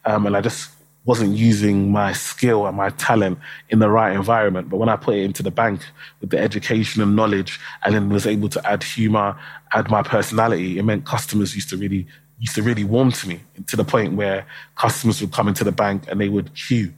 Um, 0.06 0.26
and 0.26 0.38
I 0.38 0.40
just 0.40 0.72
wasn't 1.04 1.36
using 1.36 1.92
my 1.92 2.14
skill 2.14 2.66
and 2.66 2.78
my 2.78 2.92
talent 2.92 3.40
in 3.70 3.80
the 3.80 3.90
right 3.90 4.16
environment. 4.16 4.70
But 4.70 4.78
when 4.78 4.88
I 4.88 4.96
put 4.96 5.16
it 5.16 5.24
into 5.24 5.44
the 5.44 5.52
bank 5.52 5.82
with 6.22 6.30
the 6.30 6.40
education 6.40 7.02
and 7.02 7.14
knowledge, 7.14 7.60
and 7.84 7.94
then 7.94 8.08
was 8.08 8.26
able 8.26 8.48
to 8.56 8.66
add 8.66 8.84
humor, 8.84 9.38
add 9.74 9.90
my 9.90 10.02
personality, 10.02 10.80
it 10.80 10.84
meant 10.84 11.06
customers 11.06 11.54
used 11.56 11.70
to 11.72 11.78
really 11.78 12.08
used 12.40 12.56
to 12.56 12.64
really 12.64 12.86
warm 12.86 13.12
to 13.12 13.28
me 13.28 13.42
to 13.68 13.76
the 13.76 13.84
point 13.84 14.14
where 14.14 14.46
customers 14.78 15.20
would 15.20 15.34
come 15.34 15.50
into 15.50 15.66
the 15.66 15.74
bank 15.74 16.06
and 16.10 16.22
they 16.22 16.30
would 16.30 16.54
queue 16.56 16.94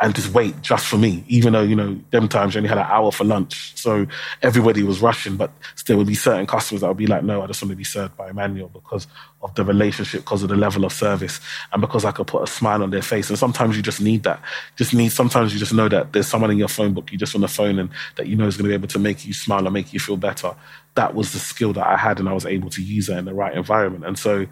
and 0.00 0.14
just 0.14 0.34
wait 0.34 0.60
just 0.60 0.86
for 0.86 0.98
me, 0.98 1.24
even 1.28 1.52
though, 1.52 1.62
you 1.62 1.76
know, 1.76 1.98
them 2.10 2.28
times 2.28 2.54
you 2.54 2.58
only 2.58 2.68
had 2.68 2.78
an 2.78 2.86
hour 2.88 3.12
for 3.12 3.22
lunch. 3.22 3.72
So 3.78 4.06
everybody 4.42 4.82
was 4.82 5.00
rushing, 5.00 5.36
but 5.36 5.52
there 5.86 5.96
would 5.96 6.08
be 6.08 6.16
certain 6.16 6.46
customers 6.46 6.80
that 6.80 6.88
would 6.88 6.96
be 6.96 7.06
like, 7.06 7.22
no, 7.22 7.42
I 7.42 7.46
just 7.46 7.62
want 7.62 7.70
to 7.70 7.76
be 7.76 7.84
served 7.84 8.16
by 8.16 8.28
Emmanuel 8.28 8.68
because 8.68 9.06
of 9.40 9.54
the 9.54 9.64
relationship, 9.64 10.22
because 10.22 10.42
of 10.42 10.48
the 10.48 10.56
level 10.56 10.84
of 10.84 10.92
service, 10.92 11.38
and 11.72 11.80
because 11.80 12.04
I 12.04 12.10
could 12.10 12.26
put 12.26 12.42
a 12.42 12.46
smile 12.46 12.82
on 12.82 12.90
their 12.90 13.02
face. 13.02 13.28
And 13.30 13.38
sometimes 13.38 13.76
you 13.76 13.82
just 13.82 14.00
need 14.00 14.24
that. 14.24 14.42
Just 14.76 14.94
need, 14.94 15.12
sometimes 15.12 15.52
you 15.52 15.60
just 15.60 15.72
know 15.72 15.88
that 15.88 16.12
there's 16.12 16.26
someone 16.26 16.50
in 16.50 16.58
your 16.58 16.68
phone 16.68 16.92
book 16.92 17.12
you 17.12 17.18
just 17.18 17.34
want 17.34 17.48
to 17.48 17.54
phone 17.54 17.78
and 17.78 17.88
that 18.16 18.26
you 18.26 18.34
know 18.34 18.46
is 18.46 18.56
going 18.56 18.64
to 18.64 18.70
be 18.70 18.74
able 18.74 18.88
to 18.88 18.98
make 18.98 19.24
you 19.24 19.32
smile 19.32 19.64
and 19.64 19.72
make 19.72 19.92
you 19.92 20.00
feel 20.00 20.16
better. 20.16 20.54
That 20.96 21.14
was 21.14 21.32
the 21.32 21.38
skill 21.38 21.72
that 21.72 21.86
I 21.86 21.96
had, 21.96 22.18
and 22.18 22.28
I 22.28 22.32
was 22.32 22.46
able 22.46 22.70
to 22.70 22.82
use 22.82 23.06
that 23.06 23.18
in 23.18 23.26
the 23.26 23.34
right 23.34 23.54
environment. 23.54 24.04
And 24.04 24.18
so 24.18 24.46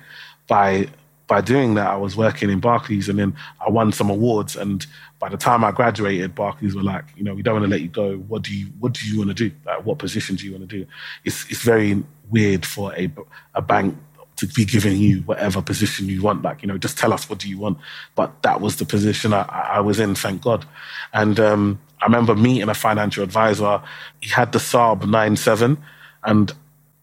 by 0.47 0.89
by 1.33 1.41
doing 1.41 1.77
that, 1.77 1.87
I 1.87 1.97
was 1.97 2.15
working 2.15 2.51
in 2.51 2.61
Barclays 2.61 3.09
and 3.09 3.19
then 3.19 3.35
I 3.59 3.71
won 3.71 3.91
some 3.91 4.11
awards. 4.11 4.55
And 4.55 4.87
by 5.19 5.31
the 5.31 5.39
time 5.39 5.65
I 5.65 5.73
graduated, 5.73 6.35
Barclays 6.35 6.75
were 6.75 6.83
like, 6.83 7.07
you 7.17 7.25
know, 7.25 7.33
we 7.33 7.41
don't 7.41 7.55
want 7.55 7.65
to 7.65 7.71
let 7.71 7.81
you 7.81 7.89
go. 7.89 8.19
What 8.19 8.43
do 8.43 8.55
you 8.55 8.67
What 8.81 8.93
do 8.93 9.09
you 9.09 9.17
want 9.17 9.31
to 9.31 9.49
do? 9.49 9.51
Like, 9.65 9.87
what 9.87 9.97
position 9.97 10.37
do 10.37 10.45
you 10.45 10.53
want 10.53 10.69
to 10.69 10.77
do? 10.81 10.87
It's 11.25 11.51
it's 11.51 11.63
very 11.63 12.05
weird 12.29 12.67
for 12.67 12.95
a 12.97 13.11
a 13.55 13.63
bank 13.63 13.97
to 14.37 14.47
be 14.47 14.67
giving 14.67 14.99
you 14.99 15.21
whatever 15.21 15.63
position 15.63 16.07
you 16.07 16.21
want. 16.21 16.43
Like, 16.43 16.61
you 16.61 16.69
know, 16.69 16.77
just 16.77 16.99
tell 16.99 17.15
us 17.15 17.31
what 17.31 17.39
do 17.39 17.49
you 17.49 17.59
want. 17.59 17.79
But 18.15 18.43
that 18.43 18.61
was 18.61 18.77
the 18.77 18.85
position 18.85 19.33
I, 19.33 19.45
I 19.77 19.81
was 19.81 19.99
in, 20.01 20.15
thank 20.15 20.43
God. 20.43 20.67
And 21.15 21.41
um, 21.41 21.81
I 22.03 22.05
remember 22.05 22.35
meeting 22.35 22.69
a 22.69 22.75
financial 22.75 23.25
advisor. 23.25 23.81
He 24.21 24.29
had 24.29 24.53
the 24.53 24.59
Saab 24.59 25.09
97, 25.09 25.79
and 26.25 26.53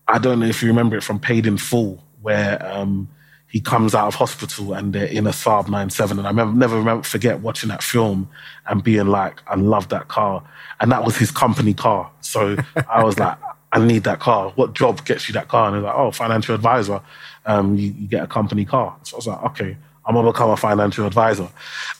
I 0.07 0.19
don't 0.19 0.39
know 0.39 0.45
if 0.45 0.61
you 0.61 0.67
remember 0.67 0.97
it 0.97 1.03
from 1.03 1.19
Paid 1.19 1.47
in 1.47 1.57
Full, 1.57 2.03
where 2.21 2.63
um, 2.63 3.07
he 3.49 3.59
comes 3.59 3.95
out 3.95 4.07
of 4.07 4.15
hospital 4.15 4.73
and 4.73 4.93
they're 4.93 5.05
in 5.05 5.25
a 5.25 5.31
Saab 5.31 5.69
97. 5.69 6.19
And 6.19 6.27
I 6.27 6.29
remember, 6.29 6.57
never 6.57 6.77
remember, 6.77 7.03
forget 7.03 7.39
watching 7.39 7.69
that 7.69 7.81
film 7.81 8.29
and 8.67 8.83
being 8.83 9.07
like, 9.07 9.41
I 9.47 9.55
love 9.55 9.89
that 9.89 10.07
car. 10.07 10.43
And 10.79 10.91
that 10.91 11.03
was 11.03 11.17
his 11.17 11.31
company 11.31 11.73
car. 11.73 12.11
So 12.21 12.57
I 12.89 13.03
was 13.03 13.17
like, 13.17 13.37
I 13.71 13.79
need 13.79 14.03
that 14.03 14.19
car. 14.19 14.51
What 14.51 14.73
job 14.73 15.03
gets 15.03 15.27
you 15.27 15.33
that 15.33 15.47
car? 15.47 15.67
And 15.67 15.77
he's 15.77 15.83
like, 15.83 15.95
oh, 15.95 16.11
financial 16.11 16.53
advisor. 16.53 17.01
Um, 17.45 17.75
you, 17.75 17.91
you, 17.97 18.07
get 18.07 18.23
a 18.23 18.27
company 18.27 18.65
car. 18.65 18.95
So 19.01 19.15
I 19.15 19.17
was 19.17 19.27
like, 19.27 19.43
okay, 19.43 19.77
I'm 20.05 20.13
going 20.13 20.25
to 20.25 20.31
become 20.31 20.51
a 20.51 20.57
financial 20.57 21.07
advisor. 21.07 21.49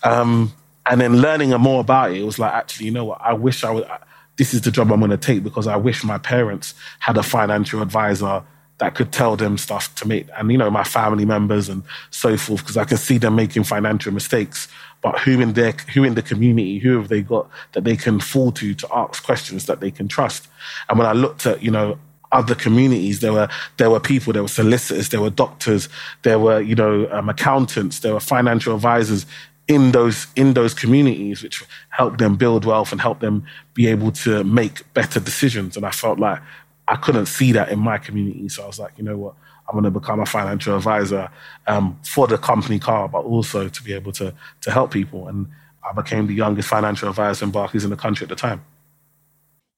Um, 0.03 0.53
and 0.85 1.01
then 1.01 1.17
learning 1.17 1.49
more 1.51 1.81
about 1.81 2.11
it, 2.11 2.17
it 2.17 2.23
was 2.23 2.37
like, 2.37 2.53
actually, 2.53 2.87
you 2.87 2.91
know 2.91 3.05
what? 3.05 3.21
I 3.21 3.33
wish 3.33 3.63
I 3.63 3.71
would, 3.71 3.87
this 4.37 4.53
is 4.53 4.61
the 4.61 4.71
job 4.71 4.91
I'm 4.91 4.99
going 4.99 5.11
to 5.11 5.17
take 5.17 5.43
because 5.43 5.65
I 5.65 5.77
wish 5.77 6.03
my 6.03 6.19
parents 6.19 6.75
had 6.99 7.17
a 7.17 7.23
financial 7.23 7.81
advisor 7.81 8.43
that 8.79 8.95
could 8.95 9.11
tell 9.11 9.35
them 9.35 9.57
stuff 9.57 9.93
to 9.95 10.07
make, 10.07 10.27
and 10.37 10.51
you 10.51 10.57
know, 10.57 10.71
my 10.71 10.83
family 10.83 11.25
members 11.25 11.69
and 11.69 11.83
so 12.11 12.37
forth, 12.37 12.61
because 12.61 12.77
I 12.77 12.85
can 12.85 12.97
see 12.97 13.17
them 13.17 13.35
making 13.35 13.63
financial 13.63 14.13
mistakes. 14.13 14.67
But 15.01 15.19
who 15.19 15.39
in 15.39 15.53
their, 15.53 15.71
who 15.93 16.03
in 16.03 16.15
the 16.15 16.21
community, 16.21 16.79
who 16.79 16.97
have 16.97 17.07
they 17.07 17.21
got 17.21 17.49
that 17.71 17.85
they 17.85 17.95
can 17.95 18.19
fall 18.19 18.51
to 18.53 18.73
to 18.73 18.87
ask 18.93 19.23
questions 19.23 19.65
that 19.67 19.79
they 19.79 19.91
can 19.91 20.07
trust? 20.07 20.47
And 20.89 20.97
when 20.97 21.07
I 21.07 21.13
looked 21.13 21.45
at, 21.45 21.63
you 21.63 21.71
know, 21.71 21.97
other 22.31 22.55
communities. 22.55 23.21
There 23.21 23.33
were 23.33 23.49
there 23.77 23.89
were 23.89 23.99
people, 23.99 24.33
there 24.33 24.43
were 24.43 24.47
solicitors, 24.47 25.09
there 25.09 25.21
were 25.21 25.29
doctors, 25.29 25.89
there 26.21 26.39
were 26.39 26.61
you 26.61 26.75
know 26.75 27.09
um, 27.11 27.29
accountants, 27.29 27.99
there 27.99 28.13
were 28.13 28.19
financial 28.19 28.75
advisors 28.75 29.25
in 29.67 29.91
those 29.91 30.27
in 30.35 30.53
those 30.53 30.73
communities, 30.73 31.43
which 31.43 31.63
helped 31.89 32.17
them 32.17 32.35
build 32.35 32.65
wealth 32.65 32.91
and 32.91 33.01
help 33.01 33.19
them 33.19 33.45
be 33.73 33.87
able 33.87 34.11
to 34.11 34.43
make 34.43 34.91
better 34.93 35.19
decisions. 35.19 35.77
And 35.77 35.85
I 35.85 35.91
felt 35.91 36.19
like 36.19 36.39
I 36.89 36.95
couldn't 36.95 37.27
see 37.27 37.51
that 37.51 37.69
in 37.69 37.79
my 37.79 37.99
community. 37.99 38.49
So 38.49 38.63
I 38.63 38.67
was 38.67 38.79
like, 38.79 38.93
you 38.97 39.03
know 39.03 39.17
what? 39.17 39.35
I'm 39.67 39.73
going 39.73 39.83
to 39.83 39.91
become 39.91 40.19
a 40.19 40.25
financial 40.25 40.75
advisor 40.75 41.29
um, 41.67 41.99
for 42.03 42.25
the 42.25 42.39
company 42.39 42.79
car, 42.79 43.07
but 43.07 43.19
also 43.19 43.69
to 43.69 43.83
be 43.83 43.93
able 43.93 44.11
to 44.13 44.33
to 44.61 44.71
help 44.71 44.91
people. 44.91 45.27
And 45.27 45.47
I 45.87 45.93
became 45.93 46.25
the 46.25 46.33
youngest 46.33 46.67
financial 46.67 47.07
advisor 47.09 47.45
in 47.45 47.51
Barclays 47.51 47.83
in 47.83 47.91
the 47.91 47.95
country 47.95 48.25
at 48.25 48.29
the 48.29 48.35
time. 48.35 48.65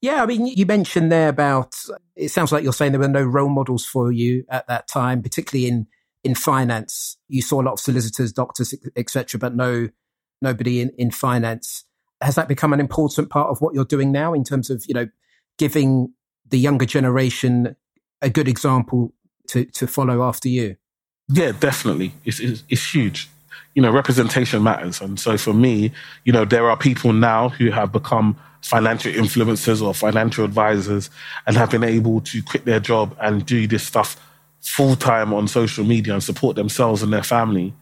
Yeah, 0.00 0.22
I 0.22 0.26
mean, 0.26 0.46
you 0.46 0.64
mentioned 0.64 1.12
there 1.12 1.28
about 1.28 1.76
it 2.16 2.30
sounds 2.30 2.50
like 2.50 2.64
you're 2.64 2.72
saying 2.72 2.92
there 2.92 3.00
were 3.00 3.08
no 3.08 3.22
role 3.22 3.50
models 3.50 3.84
for 3.84 4.10
you 4.10 4.44
at 4.48 4.66
that 4.68 4.88
time, 4.88 5.22
particularly 5.22 5.68
in 5.68 5.86
in 6.24 6.34
finance. 6.34 7.18
You 7.28 7.42
saw 7.42 7.60
a 7.60 7.64
lot 7.64 7.72
of 7.72 7.80
solicitors, 7.80 8.32
doctors, 8.32 8.74
etc., 8.96 9.38
but 9.38 9.54
no 9.54 9.90
nobody 10.40 10.80
in 10.80 10.90
in 10.96 11.10
finance. 11.10 11.84
Has 12.22 12.36
that 12.36 12.48
become 12.48 12.72
an 12.72 12.80
important 12.80 13.28
part 13.28 13.50
of 13.50 13.60
what 13.60 13.74
you're 13.74 13.84
doing 13.84 14.10
now 14.10 14.32
in 14.32 14.42
terms 14.42 14.70
of 14.70 14.82
you 14.88 14.94
know 14.94 15.08
giving 15.58 16.14
the 16.52 16.58
younger 16.58 16.86
generation 16.86 17.74
a 18.20 18.30
good 18.30 18.46
example 18.46 19.12
to, 19.48 19.64
to 19.64 19.88
follow 19.88 20.22
after 20.22 20.48
you? 20.48 20.76
Yeah, 21.28 21.52
definitely. 21.58 22.12
It's, 22.24 22.38
it's, 22.38 22.62
it's 22.68 22.94
huge. 22.94 23.28
You 23.74 23.82
know, 23.82 23.90
representation 23.90 24.62
matters. 24.62 25.00
And 25.00 25.18
so 25.18 25.36
for 25.36 25.54
me, 25.54 25.92
you 26.24 26.32
know, 26.32 26.44
there 26.44 26.70
are 26.70 26.76
people 26.76 27.12
now 27.12 27.48
who 27.48 27.70
have 27.70 27.90
become 27.90 28.36
financial 28.60 29.10
influencers 29.12 29.82
or 29.82 29.94
financial 29.94 30.44
advisors 30.44 31.10
and 31.46 31.56
have 31.56 31.70
been 31.70 31.82
able 31.82 32.20
to 32.20 32.42
quit 32.42 32.64
their 32.64 32.78
job 32.78 33.16
and 33.20 33.44
do 33.44 33.66
this 33.66 33.84
stuff 33.84 34.16
full 34.60 34.94
time 34.94 35.32
on 35.32 35.48
social 35.48 35.84
media 35.84 36.12
and 36.12 36.22
support 36.22 36.54
themselves 36.54 37.02
and 37.02 37.12
their 37.12 37.24
family, 37.24 37.72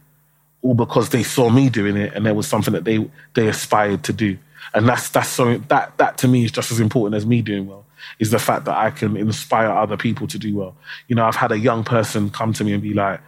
all 0.63 0.75
because 0.75 1.11
they 1.11 1.23
saw 1.23 1.51
me 1.51 1.69
doing 1.69 1.97
it 1.97 2.15
and 2.15 2.25
there 2.25 2.35
was 2.35 2.47
something 2.47 2.73
that 2.73 2.85
they 2.85 3.11
they 3.35 3.49
aspired 3.49 4.05
to 4.05 4.13
do. 4.13 4.39
And 4.73 4.89
that's 4.89 5.09
that's 5.11 5.29
so 5.29 5.59
that 5.69 5.99
that 5.99 6.17
to 6.19 6.29
me 6.29 6.45
is 6.45 6.53
just 6.53 6.71
as 6.71 6.81
important 6.81 7.17
as 7.17 7.27
me 7.27 7.43
doing 7.43 7.67
well 7.67 7.85
is 8.19 8.31
the 8.31 8.39
fact 8.39 8.65
that 8.65 8.77
I 8.77 8.91
can 8.91 9.17
inspire 9.17 9.71
other 9.71 9.97
people 9.97 10.27
to 10.29 10.39
do 10.39 10.57
well. 10.57 10.77
You 11.09 11.17
know, 11.17 11.25
I've 11.25 11.37
had 11.37 11.53
a 11.53 11.59
young 11.59 11.85
person 11.85 12.31
come 12.31 12.53
to 12.55 12.65
me 12.65 12.73
and 12.73 12.83
be 12.83 12.95
like, 12.95 13.21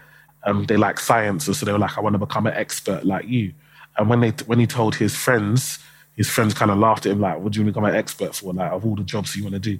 um, 0.44 0.64
they 0.66 0.76
like 0.76 0.98
science, 0.98 1.46
and 1.46 1.56
so 1.56 1.64
they 1.64 1.72
were 1.72 1.78
like, 1.78 1.96
I 1.96 2.00
want 2.00 2.14
to 2.14 2.18
become 2.18 2.46
an 2.46 2.54
expert 2.54 3.04
like 3.04 3.28
you. 3.28 3.52
And 3.96 4.08
when 4.08 4.20
they 4.20 4.30
when 4.46 4.58
he 4.58 4.66
told 4.66 4.94
his 4.94 5.14
friends, 5.14 5.78
his 6.16 6.28
friends 6.28 6.54
kind 6.54 6.70
of 6.70 6.78
laughed 6.78 7.06
at 7.06 7.12
him 7.12 7.20
like, 7.20 7.38
"What 7.38 7.52
do 7.52 7.60
you 7.60 7.64
want 7.64 7.74
to 7.74 7.80
become 7.80 7.90
an 7.90 7.96
expert 7.96 8.34
for? 8.34 8.52
Like, 8.52 8.72
of 8.72 8.84
all 8.84 8.96
the 8.96 9.04
jobs 9.04 9.36
you 9.36 9.42
want 9.42 9.54
to 9.54 9.60
do?" 9.60 9.78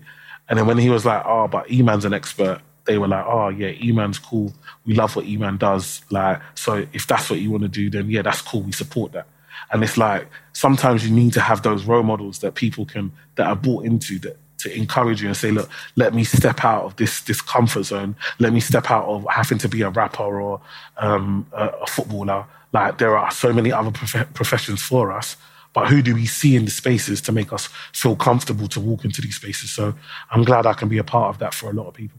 And 0.49 0.59
then 0.59 0.67
when 0.67 0.79
he 0.79 0.91
was 0.91 1.05
like, 1.05 1.23
"Oh, 1.25 1.49
but 1.49 1.69
Eman's 1.69 2.05
an 2.05 2.13
expert," 2.13 2.61
they 2.85 2.99
were 2.99 3.09
like, 3.09 3.25
"Oh 3.27 3.49
yeah, 3.49 3.69
Eman's 3.69 4.19
cool. 4.19 4.53
We 4.85 4.95
love 4.95 5.17
what 5.17 5.25
Eman 5.25 5.59
does. 5.59 6.03
Like, 6.11 6.41
so 6.55 6.87
if 6.93 7.07
that's 7.07 7.31
what 7.31 7.41
you 7.41 7.51
want 7.51 7.63
to 7.63 7.69
do, 7.69 7.91
then 7.91 8.11
yeah, 8.11 8.23
that's 8.23 8.43
cool. 8.43 8.63
We 8.63 8.73
support 8.73 9.13
that." 9.13 9.27
And 9.71 9.83
it's 9.83 9.97
like 9.97 10.29
sometimes 10.53 11.07
you 11.07 11.15
need 11.15 11.33
to 11.35 11.41
have 11.41 11.63
those 11.63 11.85
role 11.85 12.03
models 12.03 12.41
that 12.41 12.55
people 12.55 12.85
can 12.85 13.13
that 13.37 13.47
are 13.47 13.57
bought 13.57 13.85
into 13.85 14.19
that 14.21 14.37
to 14.63 14.77
encourage 14.77 15.23
you 15.23 15.29
and 15.29 15.37
say, 15.37 15.51
look, 15.51 15.69
let 15.97 16.15
me 16.15 16.25
step 16.25 16.65
out 16.65 16.85
of 16.85 16.97
this 16.97 17.21
this 17.23 17.41
comfort 17.41 17.85
zone. 17.85 18.17
Let 18.39 18.53
me 18.53 18.61
step 18.61 18.91
out 18.91 19.07
of 19.07 19.27
having 19.31 19.59
to 19.59 19.69
be 19.69 19.83
a 19.83 19.91
rapper 19.91 20.41
or 20.41 20.61
um, 20.97 21.47
a, 21.53 21.69
a, 21.69 21.87
footballer. 21.87 22.47
Like 22.73 22.99
there 22.99 23.17
are 23.17 23.31
so 23.31 23.53
many 23.53 23.71
other 23.73 23.91
prof- 23.91 24.33
professions 24.35 24.83
for 24.83 25.13
us. 25.13 25.37
But 25.75 25.89
who 25.89 26.03
do 26.03 26.15
we 26.15 26.27
see 26.27 26.55
in 26.55 26.67
the 26.67 26.71
spaces 26.71 27.23
to 27.23 27.33
make 27.33 27.53
us 27.53 27.69
feel 27.95 28.15
comfortable 28.15 28.69
to 28.69 28.81
walk 28.81 29.05
into 29.05 29.23
these 29.23 29.37
spaces? 29.37 29.71
So 29.71 29.95
I'm 30.31 30.45
glad 30.45 30.67
I 30.67 30.75
can 30.75 30.89
be 30.89 30.99
a 30.99 31.05
part 31.05 31.31
of 31.31 31.39
that 31.39 31.55
for 31.55 31.71
a 31.71 31.73
lot 31.73 31.89
of 31.89 31.95
people. 31.95 32.19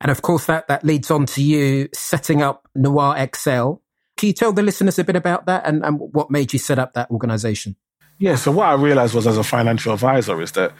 And 0.00 0.12
of 0.12 0.22
course, 0.22 0.46
that, 0.46 0.68
that 0.68 0.84
leads 0.84 1.10
on 1.10 1.26
to 1.26 1.42
you 1.42 1.88
setting 1.92 2.40
up 2.40 2.68
Noir 2.76 3.16
Excel. 3.16 3.82
Can 4.16 4.28
you 4.28 4.32
tell 4.32 4.52
the 4.52 4.62
listeners 4.62 4.98
a 4.98 5.04
bit 5.04 5.16
about 5.16 5.46
that 5.46 5.66
and, 5.66 5.84
and 5.84 5.98
what 5.98 6.30
made 6.30 6.52
you 6.52 6.58
set 6.58 6.78
up 6.78 6.94
that 6.94 7.10
organization? 7.10 7.76
Yeah, 8.18 8.34
so 8.34 8.50
what 8.50 8.66
I 8.66 8.74
realized 8.74 9.14
was 9.14 9.26
as 9.26 9.38
a 9.38 9.44
financial 9.44 9.92
advisor 9.92 10.40
is 10.42 10.52
that 10.52 10.72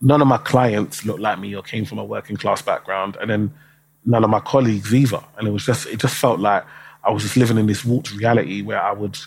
none 0.00 0.22
of 0.22 0.28
my 0.28 0.38
clients 0.38 1.04
looked 1.04 1.20
like 1.20 1.38
me 1.38 1.54
or 1.54 1.62
came 1.62 1.84
from 1.84 1.98
a 1.98 2.04
working 2.04 2.36
class 2.36 2.62
background, 2.62 3.16
and 3.20 3.30
then 3.30 3.52
none 4.04 4.24
of 4.24 4.30
my 4.30 4.40
colleagues 4.40 4.94
either. 4.94 5.22
And 5.36 5.48
it 5.48 5.50
was 5.50 5.64
just 5.64 5.86
it 5.86 5.98
just 5.98 6.14
felt 6.14 6.40
like 6.40 6.64
I 7.04 7.10
was 7.10 7.22
just 7.22 7.36
living 7.36 7.58
in 7.58 7.66
this 7.66 7.84
warped 7.84 8.12
reality 8.12 8.62
where 8.62 8.82
I 8.82 8.92
would 8.92 9.18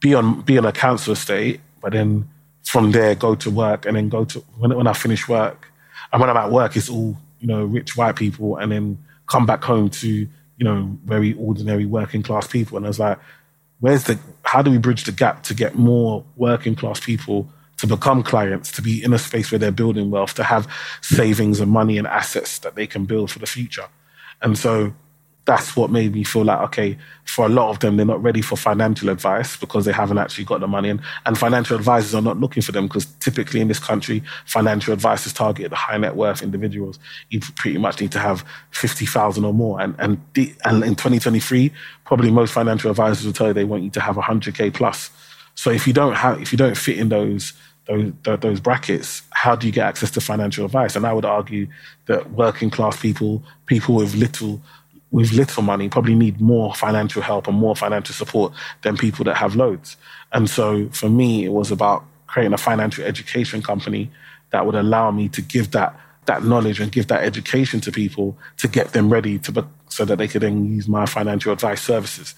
be 0.00 0.14
on 0.14 0.42
be 0.42 0.58
on 0.58 0.66
a 0.66 0.72
council 0.72 1.12
estate, 1.12 1.60
but 1.80 1.92
then 1.92 2.28
from 2.64 2.92
there 2.92 3.14
go 3.14 3.34
to 3.34 3.50
work, 3.50 3.86
and 3.86 3.96
then 3.96 4.08
go 4.08 4.24
to 4.24 4.40
when 4.58 4.74
when 4.76 4.86
I 4.86 4.92
finish 4.92 5.28
work, 5.28 5.68
and 6.12 6.20
when 6.20 6.30
I'm 6.30 6.36
at 6.36 6.50
work, 6.50 6.76
it's 6.76 6.88
all 6.88 7.16
you 7.40 7.46
know 7.46 7.64
rich 7.64 7.96
white 7.96 8.16
people, 8.16 8.56
and 8.56 8.70
then 8.70 8.98
come 9.26 9.46
back 9.46 9.64
home 9.64 9.88
to 9.90 10.08
you 10.08 10.28
know 10.64 10.96
very 11.04 11.34
ordinary 11.34 11.86
working 11.86 12.22
class 12.22 12.46
people, 12.46 12.76
and 12.76 12.86
I 12.86 12.88
was 12.88 13.00
like, 13.00 13.18
where's 13.80 14.04
the 14.04 14.18
how 14.44 14.62
do 14.62 14.70
we 14.70 14.78
bridge 14.78 15.04
the 15.04 15.12
gap 15.12 15.42
to 15.44 15.54
get 15.54 15.74
more 15.74 16.24
working 16.36 16.74
class 16.74 17.00
people 17.00 17.48
to 17.82 17.86
become 17.88 18.22
clients, 18.22 18.70
to 18.70 18.80
be 18.80 19.02
in 19.02 19.12
a 19.12 19.18
space 19.18 19.50
where 19.50 19.58
they're 19.58 19.72
building 19.72 20.08
wealth, 20.08 20.34
to 20.34 20.44
have 20.44 20.72
savings 21.00 21.58
and 21.58 21.68
money 21.68 21.98
and 21.98 22.06
assets 22.06 22.60
that 22.60 22.76
they 22.76 22.86
can 22.86 23.06
build 23.06 23.28
for 23.28 23.40
the 23.40 23.46
future. 23.46 23.88
And 24.40 24.56
so 24.56 24.94
that's 25.46 25.74
what 25.74 25.90
made 25.90 26.14
me 26.14 26.22
feel 26.22 26.44
like, 26.44 26.60
okay, 26.60 26.96
for 27.24 27.46
a 27.46 27.48
lot 27.48 27.70
of 27.70 27.80
them, 27.80 27.96
they're 27.96 28.06
not 28.06 28.22
ready 28.22 28.40
for 28.40 28.54
financial 28.54 29.08
advice 29.08 29.56
because 29.56 29.84
they 29.84 29.90
haven't 29.90 30.18
actually 30.18 30.44
got 30.44 30.60
the 30.60 30.68
money. 30.68 30.90
And, 30.90 31.00
and 31.26 31.36
financial 31.36 31.76
advisors 31.76 32.14
are 32.14 32.22
not 32.22 32.38
looking 32.38 32.62
for 32.62 32.70
them 32.70 32.86
because 32.86 33.06
typically 33.18 33.60
in 33.60 33.66
this 33.66 33.80
country, 33.80 34.22
financial 34.46 34.92
advice 34.92 35.26
is 35.26 35.32
targeted 35.32 35.64
at 35.64 35.70
the 35.70 35.76
high 35.76 35.96
net 35.96 36.14
worth 36.14 36.40
individuals. 36.40 37.00
You 37.30 37.40
pretty 37.40 37.78
much 37.78 38.00
need 38.00 38.12
to 38.12 38.20
have 38.20 38.44
50,000 38.70 39.44
or 39.44 39.52
more. 39.52 39.80
And, 39.80 39.96
and, 39.98 40.24
the, 40.34 40.54
and 40.64 40.84
in 40.84 40.94
2023, 40.94 41.72
probably 42.04 42.30
most 42.30 42.52
financial 42.52 42.92
advisors 42.92 43.26
will 43.26 43.32
tell 43.32 43.48
you 43.48 43.54
they 43.54 43.64
want 43.64 43.82
you 43.82 43.90
to 43.90 44.00
have 44.00 44.14
100K 44.14 44.72
plus. 44.72 45.10
So 45.54 45.70
if 45.70 45.86
you 45.86 45.92
don't 45.92 46.14
have, 46.14 46.40
if 46.40 46.52
you 46.52 46.58
don't 46.58 46.76
fit 46.76 46.98
in 46.98 47.08
those 47.08 47.52
those, 47.86 48.12
those 48.40 48.60
brackets, 48.60 49.22
how 49.30 49.56
do 49.56 49.66
you 49.66 49.72
get 49.72 49.86
access 49.86 50.10
to 50.12 50.20
financial 50.20 50.64
advice? 50.64 50.96
And 50.96 51.06
I 51.06 51.12
would 51.12 51.24
argue 51.24 51.66
that 52.06 52.30
working 52.32 52.70
class 52.70 53.00
people, 53.00 53.42
people 53.66 53.96
with 53.96 54.14
little 54.14 54.60
with 55.10 55.32
little 55.32 55.62
money 55.62 55.90
probably 55.90 56.14
need 56.14 56.40
more 56.40 56.74
financial 56.74 57.20
help 57.20 57.46
and 57.46 57.56
more 57.56 57.76
financial 57.76 58.14
support 58.14 58.50
than 58.80 58.96
people 58.96 59.24
that 59.26 59.36
have 59.36 59.54
loads. 59.54 59.98
And 60.32 60.48
so 60.48 60.88
for 60.88 61.10
me, 61.10 61.44
it 61.44 61.50
was 61.50 61.70
about 61.70 62.02
creating 62.26 62.54
a 62.54 62.58
financial 62.58 63.04
education 63.04 63.60
company 63.60 64.10
that 64.52 64.64
would 64.64 64.74
allow 64.74 65.10
me 65.10 65.28
to 65.28 65.42
give 65.42 65.72
that 65.72 65.98
that 66.24 66.44
knowledge 66.44 66.80
and 66.80 66.92
give 66.92 67.08
that 67.08 67.24
education 67.24 67.80
to 67.80 67.90
people 67.90 68.38
to 68.56 68.68
get 68.68 68.92
them 68.92 69.12
ready 69.12 69.38
to 69.40 69.66
so 69.88 70.04
that 70.04 70.16
they 70.16 70.28
could 70.28 70.40
then 70.40 70.72
use 70.72 70.88
my 70.88 71.04
financial 71.04 71.52
advice 71.52 71.82
services. 71.82 72.34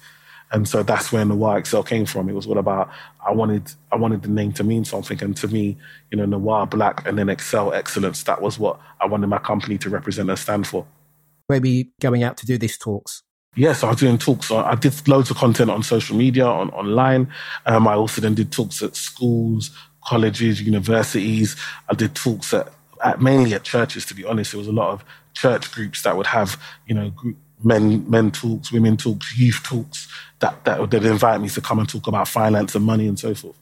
And 0.52 0.68
so 0.68 0.83
that's 0.83 1.11
when 1.11 1.28
Noir 1.28 1.59
Excel 1.59 1.83
came 1.83 2.07
from. 2.07 2.28
It 2.28 2.35
was 2.35 2.46
all 2.46 2.59
about 2.59 2.90
I 3.26 3.33
wanted 3.33 3.72
I 3.90 3.96
wanted 3.96 4.22
the 4.22 4.28
name 4.28 4.52
to 4.52 4.64
mean 4.64 4.85
something, 4.85 5.22
and 5.22 5.37
to 5.38 5.48
me, 5.48 5.76
you 6.11 6.18
know, 6.18 6.26
Noir 6.26 6.66
Black 6.66 7.07
and 7.07 7.18
then 7.18 7.28
Excel 7.28 7.72
Excellence. 7.72 8.22
That 8.24 8.40
was 8.40 8.59
what 8.59 8.78
I 9.00 9.07
wanted 9.07 9.26
my 9.28 9.38
company 9.38 9.78
to 9.78 9.90
represent 9.90 10.30
and 10.30 10.38
stand 10.38 10.66
for. 10.66 10.87
Maybe 11.48 11.90
going 12.00 12.22
out 12.22 12.37
to 12.38 12.46
do 12.46 12.57
these 12.57 12.78
talks. 12.78 13.22
Yes, 13.57 13.85
I 13.85 13.90
was 13.90 14.00
doing 14.00 14.18
talks. 14.18 14.50
I 14.50 14.74
did 14.74 15.07
loads 15.07 15.30
of 15.30 15.37
content 15.37 15.70
on 15.70 15.83
social 15.83 16.16
media, 16.16 16.46
on 16.46 16.70
online. 16.70 17.33
Um, 17.66 17.87
I 17.87 17.94
also 17.94 18.20
then 18.20 18.35
did 18.35 18.50
talks 18.50 18.83
at 18.83 18.96
schools, 18.96 19.70
colleges, 20.04 20.61
universities. 20.61 21.54
I 21.88 21.94
did 21.94 22.16
talks 22.16 22.52
at, 22.52 22.72
at, 23.02 23.20
mainly 23.20 23.54
at 23.54 23.62
churches. 23.62 24.07
To 24.07 24.14
be 24.14 24.24
honest, 24.24 24.54
it 24.54 24.57
was 24.57 24.66
a 24.66 24.72
lot 24.72 24.90
of 24.90 25.04
church 25.35 25.70
groups 25.72 26.02
that 26.02 26.16
would 26.16 26.26
have 26.26 26.61
you 26.87 26.94
know 26.94 27.11
group, 27.11 27.37
men 27.62 28.08
men 28.10 28.30
talks, 28.30 28.72
women 28.72 28.96
talks, 28.96 29.38
youth 29.38 29.62
talks 29.62 30.08
that 30.40 30.64
that 30.64 30.90
they'd 30.90 31.04
invite 31.04 31.40
me 31.40 31.48
to 31.48 31.60
come 31.60 31.78
and 31.78 31.88
talk 31.88 32.06
about 32.06 32.28
finance 32.28 32.74
and 32.74 32.84
money 32.84 33.06
and 33.06 33.18
so 33.18 33.34
forth. 33.34 33.56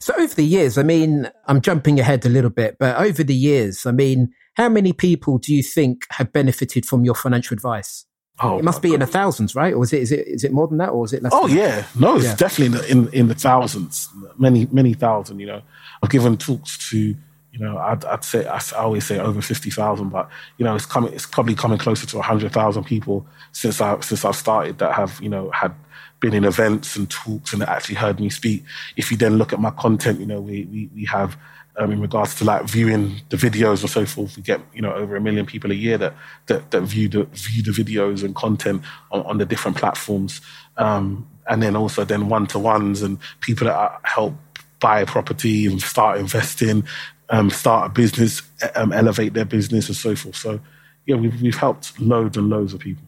So 0.00 0.14
over 0.18 0.34
the 0.34 0.44
years, 0.44 0.78
I 0.78 0.82
mean, 0.82 1.30
I'm 1.46 1.60
jumping 1.60 1.98
ahead 1.98 2.24
a 2.24 2.28
little 2.28 2.50
bit, 2.50 2.76
but 2.78 2.96
over 2.96 3.24
the 3.24 3.34
years, 3.34 3.86
I 3.86 3.90
mean, 3.90 4.32
how 4.54 4.68
many 4.68 4.92
people 4.92 5.38
do 5.38 5.54
you 5.54 5.62
think 5.62 6.06
have 6.10 6.32
benefited 6.32 6.86
from 6.86 7.04
your 7.04 7.14
financial 7.14 7.54
advice? 7.54 8.04
Oh, 8.40 8.58
it 8.58 8.64
must 8.64 8.82
be 8.82 8.94
in 8.94 9.00
the 9.00 9.06
thousands, 9.06 9.56
right? 9.56 9.74
Or 9.74 9.82
is 9.82 9.92
it 9.92 10.02
is 10.02 10.12
it 10.12 10.26
is 10.28 10.44
it 10.44 10.52
more 10.52 10.68
than 10.68 10.78
that, 10.78 10.90
or 10.90 11.04
is 11.04 11.12
it 11.12 11.22
less? 11.22 11.32
Oh 11.34 11.48
yeah, 11.48 11.86
no, 11.98 12.16
it's 12.16 12.26
yeah. 12.26 12.36
definitely 12.36 12.66
in 12.66 12.72
the, 12.72 12.90
in, 12.90 13.12
in 13.12 13.28
the 13.28 13.34
thousands, 13.34 14.08
many 14.36 14.68
many 14.70 14.94
thousand. 14.94 15.40
You 15.40 15.46
know, 15.46 15.62
I've 16.02 16.10
given 16.10 16.36
talks 16.36 16.78
to 16.90 17.16
you 17.58 17.64
know 17.64 17.78
I'd, 17.78 18.04
I'd 18.04 18.24
say 18.24 18.46
I 18.46 18.60
always 18.76 19.04
say 19.06 19.18
over 19.18 19.42
fifty 19.42 19.70
thousand, 19.70 20.10
but 20.10 20.28
you 20.58 20.64
know 20.64 20.74
it's 20.76 20.86
coming 20.86 21.12
it's 21.12 21.26
probably 21.26 21.54
coming 21.54 21.78
closer 21.78 22.06
to 22.06 22.22
hundred 22.22 22.52
thousand 22.52 22.84
people 22.84 23.26
since 23.52 23.80
I 23.80 23.98
since 24.00 24.24
I've 24.24 24.36
started 24.36 24.78
that 24.78 24.94
have 24.94 25.18
you 25.20 25.28
know 25.28 25.50
had 25.50 25.74
been 26.20 26.34
in 26.34 26.44
events 26.44 26.96
and 26.96 27.10
talks 27.10 27.52
and 27.52 27.62
actually 27.62 27.94
heard 27.96 28.20
me 28.20 28.30
speak. 28.30 28.64
If 28.96 29.10
you 29.10 29.16
then 29.16 29.38
look 29.38 29.52
at 29.52 29.60
my 29.60 29.70
content, 29.70 30.20
you 30.20 30.26
know 30.26 30.40
we 30.40 30.64
we, 30.66 30.90
we 30.94 31.04
have 31.06 31.36
um, 31.76 31.92
in 31.92 32.00
regards 32.00 32.34
to 32.36 32.44
like 32.44 32.64
viewing 32.64 33.20
the 33.30 33.36
videos 33.36 33.80
and 33.80 33.90
so 33.90 34.06
forth. 34.06 34.36
We 34.36 34.42
get 34.42 34.60
you 34.72 34.82
know 34.82 34.92
over 34.92 35.16
a 35.16 35.20
million 35.20 35.46
people 35.46 35.72
a 35.72 35.74
year 35.74 35.98
that 35.98 36.14
that, 36.46 36.70
that 36.70 36.82
view 36.82 37.08
the 37.08 37.24
view 37.24 37.62
the 37.62 37.72
videos 37.72 38.22
and 38.22 38.36
content 38.36 38.82
on, 39.10 39.22
on 39.22 39.38
the 39.38 39.46
different 39.46 39.76
platforms, 39.76 40.40
um, 40.76 41.28
and 41.48 41.62
then 41.62 41.74
also 41.74 42.04
then 42.04 42.28
one 42.28 42.46
to 42.48 42.58
ones 42.58 43.02
and 43.02 43.18
people 43.40 43.66
that 43.66 44.00
help 44.04 44.34
buy 44.80 45.04
property 45.04 45.66
and 45.66 45.82
start 45.82 46.18
investing, 46.18 46.84
um, 47.30 47.50
start 47.50 47.90
a 47.90 47.92
business, 47.92 48.42
um, 48.74 48.92
elevate 48.92 49.34
their 49.34 49.44
business 49.44 49.88
and 49.88 49.96
so 49.96 50.14
forth. 50.16 50.36
So 50.36 50.60
yeah, 51.06 51.16
we've 51.16 51.40
we've 51.40 51.56
helped 51.56 51.98
loads 52.00 52.36
and 52.36 52.48
loads 52.48 52.74
of 52.74 52.80
people. 52.80 53.04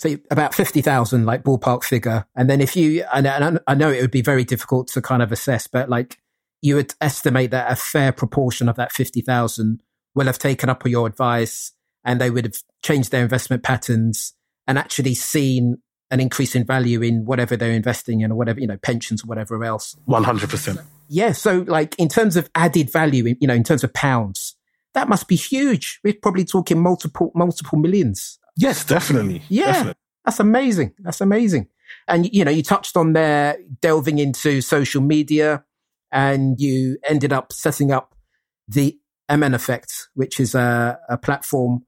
So 0.00 0.16
about 0.30 0.54
50,000, 0.54 1.26
like 1.26 1.42
ballpark 1.42 1.84
figure. 1.84 2.24
And 2.34 2.48
then 2.48 2.62
if 2.62 2.74
you, 2.74 3.04
and 3.12 3.60
I 3.66 3.74
know 3.74 3.90
it 3.90 4.00
would 4.00 4.10
be 4.10 4.22
very 4.22 4.44
difficult 4.44 4.88
to 4.88 5.02
kind 5.02 5.22
of 5.22 5.30
assess, 5.30 5.66
but 5.66 5.90
like 5.90 6.16
you 6.62 6.76
would 6.76 6.94
estimate 7.02 7.50
that 7.50 7.70
a 7.70 7.76
fair 7.76 8.10
proportion 8.10 8.66
of 8.66 8.76
that 8.76 8.92
50,000 8.92 9.82
will 10.14 10.24
have 10.24 10.38
taken 10.38 10.70
up 10.70 10.86
your 10.86 11.06
advice 11.06 11.72
and 12.02 12.18
they 12.18 12.30
would 12.30 12.46
have 12.46 12.62
changed 12.82 13.10
their 13.10 13.22
investment 13.22 13.62
patterns 13.62 14.32
and 14.66 14.78
actually 14.78 15.14
seen 15.14 15.82
an 16.10 16.18
increase 16.18 16.54
in 16.54 16.64
value 16.64 17.02
in 17.02 17.26
whatever 17.26 17.54
they're 17.54 17.72
investing 17.72 18.22
in 18.22 18.32
or 18.32 18.36
whatever, 18.36 18.58
you 18.58 18.66
know, 18.66 18.78
pensions 18.78 19.22
or 19.22 19.26
whatever 19.26 19.62
else. 19.64 19.96
100%. 20.08 20.82
Yeah. 21.10 21.32
So 21.32 21.64
like 21.66 21.94
in 21.98 22.08
terms 22.08 22.36
of 22.36 22.48
added 22.54 22.90
value, 22.90 23.34
you 23.40 23.48
know, 23.48 23.54
in 23.54 23.64
terms 23.64 23.84
of 23.84 23.92
pounds, 23.92 24.56
that 24.94 25.08
must 25.08 25.28
be 25.28 25.36
huge. 25.36 26.00
We're 26.04 26.14
probably 26.14 26.44
talking 26.44 26.80
multiple, 26.80 27.32
multiple 27.34 27.78
millions. 27.78 28.38
Yes, 28.56 28.84
definitely. 28.84 29.42
Yeah. 29.48 29.66
Definitely. 29.66 29.94
That's 30.24 30.40
amazing. 30.40 30.94
That's 31.00 31.20
amazing. 31.20 31.66
And, 32.06 32.32
you 32.32 32.44
know, 32.44 32.50
you 32.50 32.62
touched 32.62 32.96
on 32.96 33.12
there 33.12 33.58
delving 33.80 34.18
into 34.18 34.60
social 34.60 35.02
media, 35.02 35.64
and 36.12 36.60
you 36.60 36.98
ended 37.08 37.32
up 37.32 37.52
setting 37.52 37.90
up 37.90 38.14
the 38.68 38.98
Eman 39.28 39.54
Effect, 39.54 40.08
which 40.14 40.38
is 40.38 40.54
a, 40.54 40.98
a 41.08 41.16
platform. 41.16 41.84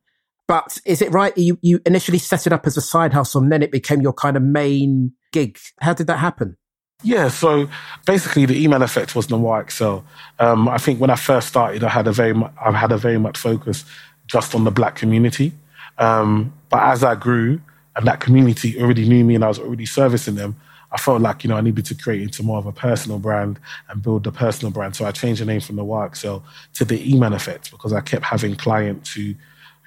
But 0.49 0.81
is 0.85 1.03
it 1.03 1.13
right? 1.13 1.37
You, 1.37 1.59
you 1.63 1.81
initially 1.87 2.19
set 2.19 2.47
it 2.47 2.53
up 2.53 2.67
as 2.67 2.77
a 2.77 2.81
side 2.81 3.13
hustle 3.13 3.43
and 3.43 3.53
then 3.53 3.63
it 3.63 3.71
became 3.71 4.01
your 4.01 4.13
kind 4.13 4.37
of 4.37 4.43
main 4.43 5.13
gig. 5.33 5.59
How 5.81 5.95
did 5.95 6.09
that 6.09 6.19
happen? 6.19 6.57
Yeah, 7.03 7.29
so 7.29 7.69
basically 8.07 8.47
the 8.47 8.65
Eman 8.65 8.83
effect 8.83 9.15
was 9.17 9.29
Noir 9.29 9.61
Excel. 9.61 10.05
Um, 10.39 10.69
I 10.69 10.79
think 10.79 11.01
when 11.01 11.11
I 11.11 11.17
first 11.17 11.49
started, 11.49 11.83
I 11.83 11.89
had 11.89 12.07
a 12.07 12.13
very, 12.13 12.41
I 12.65 12.73
had 12.73 12.93
a 12.93 12.97
very 12.97 13.19
much 13.19 13.39
focus 13.39 13.85
just 14.27 14.55
on 14.55 14.65
the 14.65 14.71
black 14.71 14.95
community. 14.97 15.53
Um, 15.99 16.53
but 16.71 16.83
as 16.83 17.05
I 17.05 17.15
grew 17.15 17.61
and 17.97 18.07
that 18.07 18.21
community 18.21 18.81
already 18.81 19.09
knew 19.09 19.25
me 19.25 19.35
and 19.35 19.45
I 19.45 19.49
was 19.49 19.59
already 19.59 19.87
servicing 19.87 20.37
them, 20.37 20.57
I 20.93 20.99
felt 20.99 21.23
like, 21.23 21.43
you 21.43 21.49
know, 21.49 21.57
I 21.57 21.63
needed 21.63 21.87
to 21.87 21.95
create 21.95 22.23
into 22.23 22.43
more 22.43 22.59
of 22.59 22.67
a 22.67 22.73
personal 22.73 23.19
brand 23.19 23.59
and 23.89 24.03
build 24.03 24.25
the 24.25 24.33
personal 24.33 24.71
brand. 24.71 24.95
So 24.95 25.07
I 25.07 25.11
changed 25.11 25.41
the 25.41 25.47
name 25.47 25.61
from 25.61 25.77
the 25.77 25.83
Noir 25.83 26.07
Excel 26.07 26.45
to 26.75 26.85
the 26.85 27.11
E-Man 27.11 27.33
Effect 27.33 27.71
because 27.71 27.93
I 27.93 28.01
kept 28.01 28.25
having 28.25 28.57
clients 28.57 29.15
who 29.15 29.35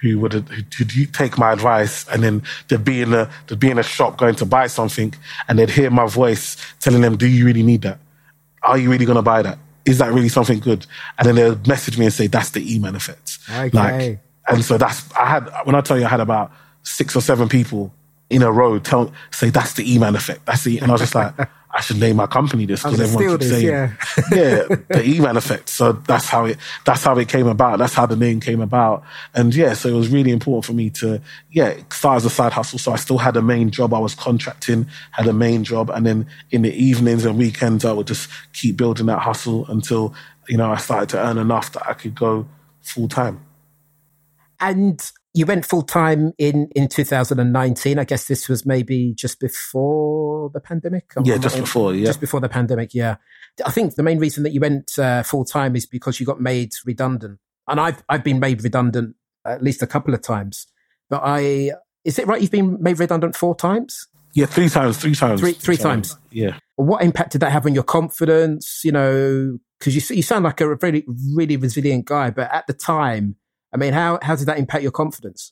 who 0.01 0.19
would 0.19 0.33
who'd 0.33 1.13
take 1.13 1.37
my 1.37 1.51
advice 1.51 2.07
and 2.09 2.23
then 2.23 2.43
they'd 2.67 2.83
be 2.83 3.01
in 3.01 3.13
a 3.13 3.29
they'd 3.47 3.59
be 3.59 3.71
in 3.71 3.79
a 3.79 3.83
shop 3.83 4.17
going 4.17 4.35
to 4.35 4.45
buy 4.45 4.67
something 4.67 5.13
and 5.47 5.57
they'd 5.57 5.69
hear 5.69 5.89
my 5.89 6.05
voice 6.05 6.57
telling 6.79 7.01
them, 7.01 7.17
Do 7.17 7.27
you 7.27 7.45
really 7.45 7.63
need 7.63 7.81
that? 7.83 7.99
Are 8.63 8.77
you 8.77 8.89
really 8.91 9.05
gonna 9.05 9.21
buy 9.21 9.41
that? 9.41 9.57
Is 9.85 9.99
that 9.99 10.11
really 10.11 10.29
something 10.29 10.59
good? 10.59 10.85
And 11.17 11.27
then 11.27 11.35
they'll 11.35 11.59
message 11.67 11.97
me 11.97 12.05
and 12.05 12.13
say, 12.13 12.27
That's 12.27 12.51
the 12.51 12.75
E-Man 12.75 12.95
effect. 12.95 13.39
Okay. 13.49 13.69
Like 13.71 14.19
and 14.47 14.63
so 14.63 14.77
that's 14.77 15.11
I 15.13 15.25
had 15.25 15.49
when 15.63 15.75
I 15.75 15.81
tell 15.81 15.97
you 15.97 16.05
I 16.05 16.09
had 16.09 16.19
about 16.19 16.51
six 16.83 17.15
or 17.15 17.21
seven 17.21 17.49
people 17.49 17.93
in 18.29 18.41
a 18.41 18.51
row 18.51 18.79
tell 18.79 19.13
say 19.31 19.49
that's 19.49 19.73
the 19.73 19.93
E-Man 19.93 20.15
effect. 20.15 20.45
That's 20.45 20.63
the 20.63 20.79
and 20.79 20.89
I 20.89 20.91
was 20.93 21.01
just 21.01 21.15
like, 21.15 21.33
I 21.75 21.81
should 21.81 21.99
name 21.99 22.15
my 22.15 22.25
company 22.25 22.65
this 22.65 22.83
because 22.83 23.01
everyone 23.01 23.37
keeps 23.37 23.49
saying, 23.49 23.67
yeah, 23.67 23.93
yeah, 24.31 24.63
the 24.87 25.03
E-Man 25.03 25.35
effect. 25.35 25.67
So 25.67 25.91
that's 25.91 26.25
how 26.25 26.45
it 26.45 26.57
that's 26.85 27.03
how 27.03 27.17
it 27.17 27.27
came 27.27 27.47
about. 27.47 27.79
That's 27.79 27.93
how 27.93 28.05
the 28.05 28.15
name 28.15 28.39
came 28.39 28.61
about. 28.61 29.03
And 29.33 29.53
yeah, 29.53 29.73
so 29.73 29.89
it 29.89 29.91
was 29.91 30.07
really 30.07 30.31
important 30.31 30.63
for 30.63 30.71
me 30.71 30.89
to 30.91 31.21
yeah 31.51 31.75
start 31.91 32.15
as 32.15 32.25
a 32.25 32.29
side 32.29 32.53
hustle. 32.53 32.79
So 32.79 32.93
I 32.93 32.95
still 32.95 33.17
had 33.17 33.35
a 33.35 33.41
main 33.41 33.71
job. 33.71 33.93
I 33.93 33.99
was 33.99 34.15
contracting, 34.15 34.87
had 35.11 35.27
a 35.27 35.33
main 35.33 35.65
job, 35.65 35.89
and 35.89 36.05
then 36.05 36.27
in 36.49 36.61
the 36.61 36.73
evenings 36.73 37.25
and 37.25 37.37
weekends 37.37 37.83
I 37.83 37.91
would 37.91 38.07
just 38.07 38.29
keep 38.53 38.77
building 38.77 39.07
that 39.07 39.19
hustle 39.19 39.65
until 39.67 40.15
you 40.47 40.55
know 40.55 40.71
I 40.71 40.77
started 40.77 41.09
to 41.09 41.19
earn 41.19 41.37
enough 41.37 41.73
that 41.73 41.85
I 41.85 41.93
could 41.93 42.15
go 42.15 42.47
full 42.83 43.09
time. 43.09 43.41
And 44.61 45.11
you 45.35 45.45
went 45.45 45.65
full 45.65 45.81
time 45.81 46.31
in 46.37 46.69
in 46.75 46.87
2019. 46.87 47.99
I 47.99 48.03
guess 48.05 48.27
this 48.27 48.47
was 48.47 48.65
maybe 48.65 49.13
just 49.13 49.39
before 49.39 50.49
the 50.53 50.61
pandemic. 50.61 51.11
Yeah, 51.23 51.37
just 51.37 51.57
before. 51.57 51.93
Yeah, 51.93 52.05
just 52.05 52.21
before 52.21 52.39
the 52.39 52.49
pandemic. 52.49 52.93
Yeah, 52.93 53.17
I 53.65 53.71
think 53.71 53.95
the 53.95 54.03
main 54.03 54.17
reason 54.17 54.43
that 54.43 54.51
you 54.51 54.61
went 54.61 54.97
uh, 54.97 55.23
full 55.23 55.43
time 55.43 55.75
is 55.75 55.85
because 55.85 56.19
you 56.19 56.25
got 56.25 56.39
made 56.39 56.73
redundant, 56.85 57.39
and 57.67 57.79
I've 57.81 58.01
I've 58.07 58.23
been 58.23 58.39
made 58.39 58.63
redundant 58.63 59.15
at 59.45 59.61
least 59.61 59.83
a 59.83 59.87
couple 59.87 60.13
of 60.13 60.21
times. 60.21 60.67
But 61.09 61.21
I 61.23 61.71
is 62.05 62.17
it 62.17 62.27
right? 62.27 62.41
You've 62.41 62.51
been 62.51 62.81
made 62.81 62.97
redundant 62.97 63.35
four 63.35 63.55
times. 63.55 64.07
Yeah, 64.33 64.45
three 64.45 64.69
times. 64.69 64.97
Three 64.97 65.15
times. 65.15 65.41
Three, 65.41 65.53
three 65.53 65.77
times. 65.77 66.11
times. 66.11 66.21
Yeah. 66.31 66.57
What 66.75 67.03
impact 67.03 67.33
did 67.33 67.41
that 67.41 67.51
have 67.51 67.65
on 67.65 67.73
your 67.73 67.83
confidence? 67.83 68.81
You 68.85 68.93
know, 68.93 69.59
because 69.79 69.95
you 69.95 70.15
you 70.15 70.23
sound 70.23 70.45
like 70.45 70.61
a 70.61 70.75
really 70.75 71.05
really 71.35 71.57
resilient 71.57 72.05
guy, 72.05 72.29
but 72.29 72.53
at 72.53 72.67
the 72.67 72.73
time 72.73 73.35
I 73.75 73.77
mean, 73.77 73.91
how, 73.91 74.19
how 74.21 74.37
did 74.37 74.45
that 74.45 74.57
impact 74.57 74.83
your 74.83 74.93
confidence? 74.93 75.51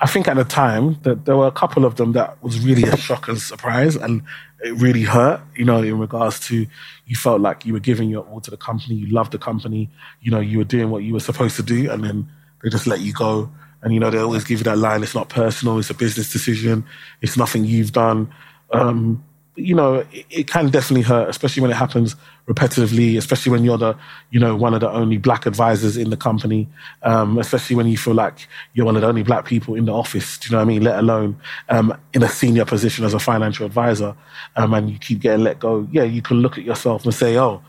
I 0.00 0.06
think 0.06 0.28
at 0.28 0.36
the 0.36 0.44
time 0.44 1.00
that 1.02 1.24
there 1.24 1.36
were 1.36 1.48
a 1.48 1.52
couple 1.52 1.84
of 1.84 1.96
them 1.96 2.12
that 2.12 2.40
was 2.44 2.60
really 2.60 2.84
a 2.84 2.96
shock 2.96 3.26
and 3.26 3.40
surprise, 3.40 3.96
and 3.96 4.22
it 4.60 4.72
really 4.74 5.02
hurt. 5.02 5.40
You 5.56 5.64
know, 5.64 5.82
in 5.82 5.98
regards 5.98 6.38
to 6.46 6.64
you 7.06 7.16
felt 7.16 7.40
like 7.40 7.66
you 7.66 7.72
were 7.72 7.80
giving 7.80 8.08
your 8.08 8.22
all 8.22 8.40
to 8.40 8.52
the 8.52 8.56
company, 8.56 8.94
you 8.94 9.08
loved 9.08 9.32
the 9.32 9.38
company, 9.38 9.90
you 10.20 10.30
know, 10.30 10.38
you 10.38 10.58
were 10.58 10.64
doing 10.64 10.90
what 10.90 11.02
you 11.02 11.12
were 11.12 11.20
supposed 11.20 11.56
to 11.56 11.64
do, 11.64 11.90
and 11.90 12.04
then 12.04 12.30
they 12.62 12.70
just 12.70 12.86
let 12.86 13.00
you 13.00 13.12
go. 13.12 13.50
And 13.82 13.92
you 13.92 13.98
know, 13.98 14.10
they 14.10 14.18
always 14.18 14.44
give 14.44 14.60
you 14.60 14.64
that 14.64 14.78
line: 14.78 15.02
"It's 15.02 15.16
not 15.16 15.28
personal; 15.28 15.80
it's 15.80 15.90
a 15.90 15.94
business 15.94 16.32
decision. 16.32 16.84
It's 17.20 17.36
nothing 17.36 17.64
you've 17.64 17.92
done." 17.92 18.32
Um, 18.70 19.24
you 19.60 19.74
know, 19.74 20.06
it, 20.12 20.26
it, 20.30 20.46
can 20.46 20.68
definitely 20.70 21.02
hurt, 21.02 21.28
especially 21.28 21.62
when 21.62 21.70
it 21.70 21.76
happens 21.76 22.16
repetitively, 22.48 23.16
especially 23.16 23.52
when 23.52 23.64
you're 23.64 23.78
the, 23.78 23.96
you 24.30 24.40
know, 24.40 24.56
one 24.56 24.74
of 24.74 24.80
the 24.80 24.90
only 24.90 25.18
black 25.18 25.46
advisors 25.46 25.96
in 25.96 26.10
the 26.10 26.16
company, 26.16 26.68
um, 27.02 27.38
especially 27.38 27.76
when 27.76 27.86
you 27.86 27.96
feel 27.96 28.14
like 28.14 28.48
you're 28.74 28.86
one 28.86 28.96
of 28.96 29.02
the 29.02 29.08
only 29.08 29.22
black 29.22 29.44
people 29.44 29.74
in 29.74 29.84
the 29.84 29.92
office, 29.92 30.38
do 30.38 30.48
you 30.48 30.52
know 30.52 30.58
what 30.58 30.62
I 30.62 30.66
mean? 30.66 30.82
Let 30.82 30.98
alone 30.98 31.40
um, 31.68 31.96
in 32.12 32.22
a 32.22 32.28
senior 32.28 32.64
position 32.64 33.04
as 33.04 33.14
a 33.14 33.18
financial 33.18 33.66
advisor, 33.66 34.14
um, 34.56 34.74
and 34.74 34.90
you 34.90 34.98
keep 34.98 35.20
getting 35.20 35.44
let 35.44 35.60
go. 35.60 35.86
Yeah, 35.90 36.04
you 36.04 36.22
can 36.22 36.38
look 36.38 36.58
at 36.58 36.64
yourself 36.64 37.04
and 37.04 37.14
say, 37.14 37.38
oh, 37.38 37.62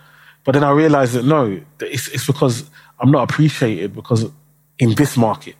but 0.44 0.54
then 0.54 0.64
I 0.64 0.72
realized 0.72 1.14
that 1.14 1.26
no, 1.26 1.62
it's, 1.80 2.08
it's 2.08 2.26
because 2.26 2.70
I'm 3.00 3.12
not 3.12 3.30
appreciated 3.30 3.94
because 3.94 4.26
in 4.80 4.96
this 4.96 5.18
market, 5.18 5.56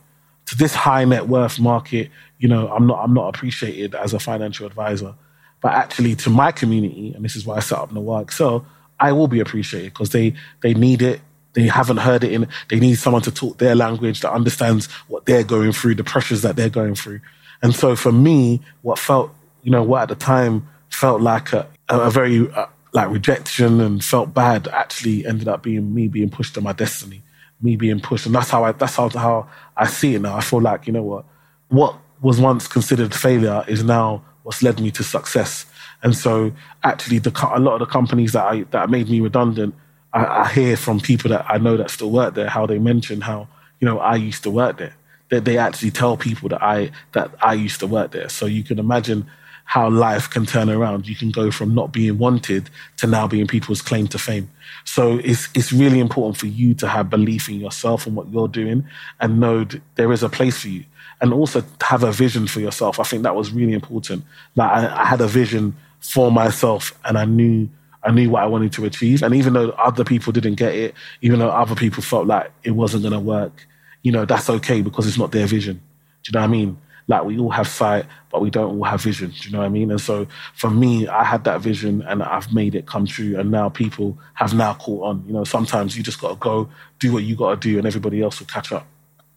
to 0.46 0.56
this 0.56 0.74
high 0.74 1.04
net 1.04 1.28
worth 1.28 1.60
market, 1.60 2.10
you 2.38 2.48
know, 2.48 2.68
I'm 2.68 2.86
not 2.86 2.98
I'm 3.02 3.14
not 3.14 3.34
appreciated 3.34 3.94
as 3.94 4.12
a 4.12 4.18
financial 4.18 4.66
advisor. 4.66 5.14
But 5.62 5.74
actually, 5.74 6.16
to 6.16 6.30
my 6.30 6.52
community, 6.52 7.14
and 7.14 7.24
this 7.24 7.36
is 7.36 7.46
why 7.46 7.56
I 7.56 7.60
set 7.60 7.78
up 7.78 7.92
Noir 7.92 8.22
Excel, 8.22 8.66
I 8.98 9.12
will 9.12 9.28
be 9.28 9.40
appreciated 9.40 9.94
because 9.94 10.10
they 10.10 10.34
they 10.60 10.74
need 10.74 11.00
it. 11.00 11.20
They 11.54 11.68
haven't 11.68 11.98
heard 11.98 12.24
it 12.24 12.32
in. 12.32 12.48
They 12.68 12.80
need 12.80 12.96
someone 12.96 13.22
to 13.22 13.30
talk 13.30 13.58
their 13.58 13.74
language 13.74 14.20
that 14.20 14.32
understands 14.32 14.86
what 15.06 15.26
they're 15.26 15.44
going 15.44 15.72
through, 15.72 15.94
the 15.94 16.04
pressures 16.04 16.42
that 16.42 16.56
they're 16.56 16.68
going 16.68 16.96
through. 16.96 17.20
And 17.62 17.74
so, 17.74 17.94
for 17.94 18.10
me, 18.10 18.60
what 18.82 18.98
felt, 18.98 19.32
you 19.62 19.70
know, 19.70 19.82
what 19.82 20.02
at 20.02 20.08
the 20.08 20.14
time 20.16 20.68
felt 20.88 21.20
like 21.20 21.52
a, 21.52 21.68
a 21.88 22.10
very 22.10 22.50
uh, 22.52 22.66
like 22.92 23.10
rejection 23.10 23.80
and 23.80 24.04
felt 24.04 24.34
bad 24.34 24.66
actually 24.68 25.24
ended 25.26 25.46
up 25.46 25.62
being 25.62 25.94
me 25.94 26.08
being 26.08 26.28
pushed 26.28 26.54
to 26.54 26.60
my 26.60 26.72
destiny, 26.72 27.22
me 27.60 27.76
being 27.76 28.00
pushed, 28.00 28.26
and 28.26 28.34
that's 28.34 28.50
how 28.50 28.64
I 28.64 28.72
that's 28.72 28.96
how 28.96 29.08
how 29.10 29.48
I 29.76 29.86
see 29.86 30.16
it 30.16 30.22
now. 30.22 30.36
I 30.36 30.40
feel 30.40 30.60
like 30.60 30.88
you 30.88 30.92
know 30.92 31.02
what 31.02 31.24
what 31.68 31.96
was 32.20 32.40
once 32.40 32.66
considered 32.66 33.14
failure 33.14 33.64
is 33.68 33.84
now 33.84 34.22
what's 34.42 34.62
led 34.62 34.80
me 34.80 34.90
to 34.92 35.02
success. 35.02 35.66
And 36.02 36.16
so, 36.16 36.52
actually, 36.82 37.18
the 37.18 37.30
a 37.54 37.60
lot 37.60 37.74
of 37.74 37.80
the 37.80 37.86
companies 37.86 38.32
that 38.32 38.44
I 38.44 38.62
that 38.70 38.90
made 38.90 39.08
me 39.08 39.20
redundant, 39.20 39.74
I, 40.12 40.26
I 40.26 40.48
hear 40.48 40.76
from 40.76 41.00
people 41.00 41.30
that 41.30 41.46
I 41.48 41.58
know 41.58 41.76
that 41.76 41.90
still 41.90 42.10
work 42.10 42.34
there 42.34 42.48
how 42.48 42.66
they 42.66 42.78
mention 42.78 43.20
how 43.20 43.48
you 43.80 43.86
know 43.86 43.98
I 43.98 44.16
used 44.16 44.42
to 44.44 44.50
work 44.50 44.78
there. 44.78 44.94
That 45.30 45.44
they 45.44 45.58
actually 45.58 45.92
tell 45.92 46.16
people 46.16 46.48
that 46.50 46.62
I 46.62 46.90
that 47.12 47.30
I 47.40 47.54
used 47.54 47.80
to 47.80 47.86
work 47.86 48.10
there. 48.10 48.28
So 48.28 48.46
you 48.46 48.64
can 48.64 48.78
imagine 48.78 49.26
how 49.64 49.88
life 49.88 50.28
can 50.28 50.44
turn 50.44 50.68
around. 50.68 51.08
You 51.08 51.14
can 51.14 51.30
go 51.30 51.50
from 51.50 51.74
not 51.74 51.92
being 51.92 52.18
wanted 52.18 52.68
to 52.98 53.06
now 53.06 53.26
being 53.26 53.46
people's 53.46 53.80
claim 53.80 54.06
to 54.08 54.18
fame. 54.18 54.50
So 54.84 55.18
it's 55.24 55.48
it's 55.54 55.72
really 55.72 56.00
important 56.00 56.36
for 56.36 56.46
you 56.46 56.74
to 56.74 56.88
have 56.88 57.08
belief 57.08 57.48
in 57.48 57.60
yourself 57.60 58.06
and 58.06 58.16
what 58.16 58.28
you're 58.28 58.48
doing, 58.48 58.84
and 59.20 59.40
know 59.40 59.66
there 59.94 60.12
is 60.12 60.22
a 60.22 60.28
place 60.28 60.58
for 60.58 60.68
you, 60.68 60.84
and 61.22 61.32
also 61.32 61.64
have 61.80 62.02
a 62.02 62.12
vision 62.12 62.46
for 62.46 62.60
yourself. 62.60 63.00
I 63.00 63.04
think 63.04 63.22
that 63.22 63.34
was 63.34 63.52
really 63.52 63.72
important. 63.72 64.24
That 64.56 64.70
I, 64.70 65.02
I 65.02 65.04
had 65.06 65.20
a 65.20 65.28
vision 65.28 65.74
for 66.00 66.30
myself, 66.30 66.98
and 67.04 67.16
I 67.16 67.24
knew 67.24 67.68
I 68.02 68.10
knew 68.10 68.30
what 68.30 68.42
I 68.42 68.46
wanted 68.46 68.72
to 68.72 68.84
achieve. 68.84 69.22
And 69.22 69.34
even 69.34 69.52
though 69.52 69.70
other 69.70 70.04
people 70.04 70.32
didn't 70.32 70.56
get 70.56 70.74
it, 70.74 70.94
even 71.20 71.38
though 71.38 71.50
other 71.50 71.76
people 71.76 72.02
felt 72.02 72.26
like 72.26 72.50
it 72.64 72.72
wasn't 72.72 73.04
going 73.04 73.12
to 73.12 73.20
work, 73.20 73.66
you 74.02 74.10
know, 74.10 74.24
that's 74.24 74.50
okay 74.50 74.82
because 74.82 75.06
it's 75.06 75.16
not 75.16 75.30
their 75.30 75.46
vision. 75.46 75.80
Do 76.24 76.28
you 76.28 76.32
know 76.32 76.40
what 76.40 76.48
I 76.48 76.50
mean? 76.50 76.78
Like 77.06 77.24
we 77.24 77.38
all 77.38 77.50
have 77.50 77.68
sight, 77.68 78.06
but 78.30 78.40
we 78.40 78.50
don't 78.50 78.76
all 78.76 78.84
have 78.84 79.02
vision. 79.02 79.30
Do 79.30 79.36
you 79.48 79.52
know 79.52 79.60
what 79.60 79.66
I 79.66 79.68
mean? 79.68 79.90
And 79.90 80.00
so 80.00 80.26
for 80.54 80.70
me, 80.70 81.06
I 81.06 81.22
had 81.22 81.44
that 81.44 81.60
vision 81.60 82.02
and 82.02 82.22
I've 82.22 82.52
made 82.52 82.74
it 82.74 82.86
come 82.86 83.06
true. 83.06 83.38
And 83.38 83.50
now 83.50 83.68
people 83.68 84.18
have 84.34 84.54
now 84.54 84.74
caught 84.74 85.04
on. 85.04 85.24
You 85.26 85.32
know, 85.32 85.44
sometimes 85.44 85.96
you 85.96 86.02
just 86.02 86.20
got 86.20 86.30
to 86.30 86.36
go 86.36 86.68
do 86.98 87.12
what 87.12 87.22
you 87.22 87.36
got 87.36 87.60
to 87.60 87.68
do, 87.68 87.78
and 87.78 87.86
everybody 87.86 88.22
else 88.22 88.40
will 88.40 88.46
catch 88.46 88.72
up. 88.72 88.86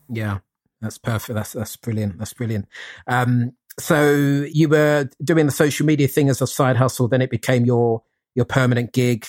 Yeah, 0.10 0.40
that's 0.86 0.98
perfect. 0.98 1.36
That's 1.36 1.54
that's 1.54 1.76
brilliant. 1.76 2.18
That's 2.18 2.34
brilliant. 2.34 2.68
Um, 3.08 3.54
so 3.80 4.46
you 4.52 4.70
were 4.70 5.10
doing 5.24 5.46
the 5.46 5.52
social 5.52 5.86
media 5.86 6.08
thing 6.08 6.30
as 6.30 6.42
a 6.42 6.48
side 6.48 6.78
hustle, 6.78 7.08
then 7.08 7.22
it 7.22 7.30
became 7.30 7.66
your 7.66 8.04
your 8.34 8.46
permanent 8.46 8.94
gig, 8.94 9.26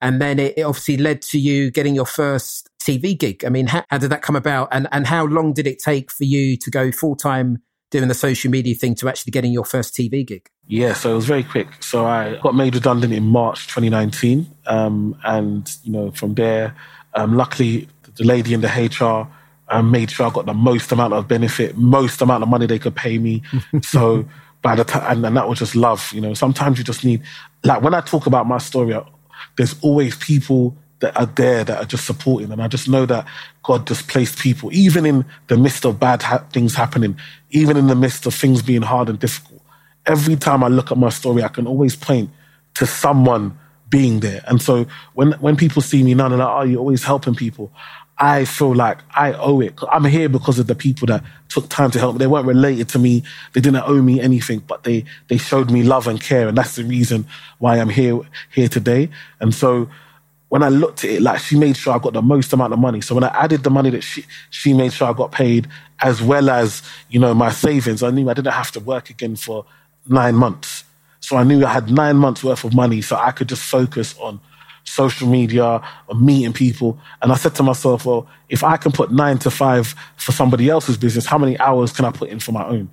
and 0.00 0.20
then 0.20 0.38
it, 0.38 0.56
it 0.56 0.62
obviously 0.62 0.96
led 0.96 1.22
to 1.22 1.38
you 1.38 1.70
getting 1.70 1.94
your 1.94 2.06
first 2.06 2.68
TV 2.80 3.18
gig. 3.18 3.44
I 3.44 3.48
mean, 3.48 3.66
how, 3.66 3.84
how, 3.88 3.98
did 3.98 4.10
that 4.10 4.22
come 4.22 4.36
about, 4.36 4.68
and 4.70 4.88
and 4.92 5.06
how 5.06 5.26
long 5.26 5.52
did 5.52 5.66
it 5.66 5.78
take 5.78 6.12
for 6.12 6.24
you 6.24 6.56
to 6.58 6.70
go 6.70 6.92
full 6.92 7.16
time 7.16 7.62
doing 7.90 8.08
the 8.08 8.14
social 8.14 8.50
media 8.50 8.74
thing 8.74 8.94
to 8.96 9.08
actually 9.08 9.30
getting 9.30 9.52
your 9.52 9.64
first 9.64 9.94
TV 9.94 10.26
gig? 10.26 10.48
Yeah, 10.66 10.92
so 10.92 11.12
it 11.12 11.14
was 11.14 11.24
very 11.24 11.42
quick. 11.42 11.68
So 11.82 12.04
I 12.04 12.36
got 12.42 12.54
made 12.54 12.74
redundant 12.74 13.12
in 13.12 13.24
March 13.24 13.66
2019, 13.68 14.46
um, 14.66 15.18
and 15.24 15.68
you 15.82 15.92
know 15.92 16.10
from 16.12 16.34
there, 16.34 16.76
um, 17.14 17.36
luckily 17.36 17.88
the 18.16 18.24
lady 18.24 18.54
in 18.54 18.60
the 18.60 18.68
HR 18.68 19.32
um, 19.70 19.90
made 19.90 20.10
sure 20.10 20.26
I 20.26 20.30
got 20.30 20.46
the 20.46 20.54
most 20.54 20.90
amount 20.92 21.14
of 21.14 21.28
benefit, 21.28 21.76
most 21.76 22.20
amount 22.20 22.42
of 22.42 22.48
money 22.48 22.66
they 22.66 22.78
could 22.78 22.96
pay 22.96 23.18
me. 23.18 23.42
so 23.82 24.28
by 24.62 24.74
the 24.74 24.84
time, 24.84 25.04
and, 25.10 25.26
and, 25.26 25.36
that 25.36 25.48
was 25.48 25.58
just 25.58 25.76
love. 25.76 26.10
You 26.12 26.20
know, 26.20 26.34
sometimes 26.34 26.78
you 26.78 26.84
just 26.84 27.04
need, 27.04 27.22
like 27.64 27.82
when 27.82 27.94
I 27.94 28.00
talk 28.00 28.26
about 28.26 28.46
my 28.46 28.58
story, 28.58 28.98
there's 29.56 29.74
always 29.82 30.16
people 30.16 30.76
that 31.00 31.16
are 31.16 31.26
there 31.26 31.64
that 31.64 31.78
are 31.78 31.84
just 31.84 32.06
supporting. 32.06 32.50
And 32.50 32.60
I 32.60 32.68
just 32.68 32.88
know 32.88 33.06
that 33.06 33.26
God 33.62 33.86
just 33.86 34.08
placed 34.08 34.38
people, 34.38 34.70
even 34.72 35.06
in 35.06 35.24
the 35.46 35.56
midst 35.56 35.84
of 35.84 36.00
bad 36.00 36.22
ha- 36.22 36.44
things 36.52 36.74
happening, 36.74 37.16
even 37.50 37.76
in 37.76 37.86
the 37.86 37.94
midst 37.94 38.26
of 38.26 38.34
things 38.34 38.62
being 38.62 38.82
hard 38.82 39.08
and 39.08 39.18
difficult. 39.18 39.62
Every 40.06 40.36
time 40.36 40.64
I 40.64 40.68
look 40.68 40.90
at 40.90 40.98
my 40.98 41.10
story, 41.10 41.42
I 41.42 41.48
can 41.48 41.66
always 41.66 41.94
point 41.94 42.30
to 42.74 42.86
someone 42.86 43.58
being 43.90 44.20
there. 44.20 44.42
And 44.46 44.60
so 44.60 44.86
when, 45.14 45.32
when 45.32 45.56
people 45.56 45.82
see 45.82 46.02
me 46.02 46.14
now, 46.14 46.28
they're 46.28 46.38
like, 46.38 46.48
oh, 46.48 46.62
you're 46.62 46.80
always 46.80 47.04
helping 47.04 47.34
people. 47.34 47.72
I 48.18 48.44
feel 48.44 48.74
like 48.74 48.98
I 49.14 49.32
owe 49.34 49.60
it. 49.60 49.78
I'm 49.92 50.04
here 50.04 50.28
because 50.28 50.58
of 50.58 50.66
the 50.66 50.74
people 50.74 51.06
that 51.06 51.22
took 51.48 51.68
time 51.68 51.90
to 51.92 51.98
help 51.98 52.14
me. 52.14 52.18
They 52.18 52.26
weren't 52.26 52.46
related 52.46 52.88
to 52.90 52.98
me. 52.98 53.22
They 53.52 53.60
didn't 53.60 53.84
owe 53.86 54.02
me 54.02 54.20
anything, 54.20 54.58
but 54.60 54.82
they, 54.82 55.04
they 55.28 55.36
showed 55.36 55.70
me 55.70 55.84
love 55.84 56.08
and 56.08 56.20
care. 56.20 56.48
And 56.48 56.58
that's 56.58 56.76
the 56.76 56.84
reason 56.84 57.26
why 57.58 57.78
I'm 57.78 57.88
here, 57.88 58.20
here 58.52 58.68
today. 58.68 59.08
And 59.40 59.54
so 59.54 59.88
when 60.48 60.62
I 60.62 60.68
looked 60.68 61.04
at 61.04 61.10
it, 61.10 61.22
like 61.22 61.40
she 61.40 61.56
made 61.56 61.76
sure 61.76 61.94
I 61.94 61.98
got 61.98 62.12
the 62.12 62.22
most 62.22 62.52
amount 62.52 62.72
of 62.72 62.78
money. 62.78 63.00
So 63.00 63.14
when 63.14 63.24
I 63.24 63.28
added 63.28 63.62
the 63.62 63.70
money 63.70 63.90
that 63.90 64.02
she 64.02 64.24
she 64.50 64.72
made 64.72 64.92
sure 64.92 65.08
I 65.08 65.12
got 65.12 65.30
paid, 65.30 65.68
as 66.00 66.22
well 66.22 66.50
as 66.50 66.82
you 67.10 67.20
know 67.20 67.34
my 67.34 67.50
savings, 67.50 68.02
I 68.02 68.10
knew 68.10 68.28
I 68.28 68.34
didn't 68.34 68.54
have 68.54 68.72
to 68.72 68.80
work 68.80 69.10
again 69.10 69.36
for 69.36 69.66
nine 70.08 70.34
months. 70.34 70.84
So 71.20 71.36
I 71.36 71.44
knew 71.44 71.64
I 71.64 71.72
had 71.72 71.90
nine 71.90 72.16
months 72.16 72.42
worth 72.42 72.64
of 72.64 72.74
money, 72.74 73.02
so 73.02 73.16
I 73.16 73.30
could 73.30 73.48
just 73.48 73.62
focus 73.62 74.16
on 74.18 74.40
social 74.88 75.28
media, 75.28 75.82
meeting 76.16 76.52
people. 76.52 76.98
And 77.22 77.30
I 77.32 77.36
said 77.36 77.54
to 77.56 77.62
myself, 77.62 78.06
well, 78.06 78.28
if 78.48 78.64
I 78.64 78.76
can 78.76 78.92
put 78.92 79.12
nine 79.12 79.38
to 79.38 79.50
five 79.50 79.94
for 80.16 80.32
somebody 80.32 80.68
else's 80.68 80.96
business, 80.96 81.26
how 81.26 81.38
many 81.38 81.58
hours 81.58 81.92
can 81.92 82.04
I 82.04 82.10
put 82.10 82.30
in 82.30 82.40
for 82.40 82.52
my 82.52 82.66
own? 82.66 82.90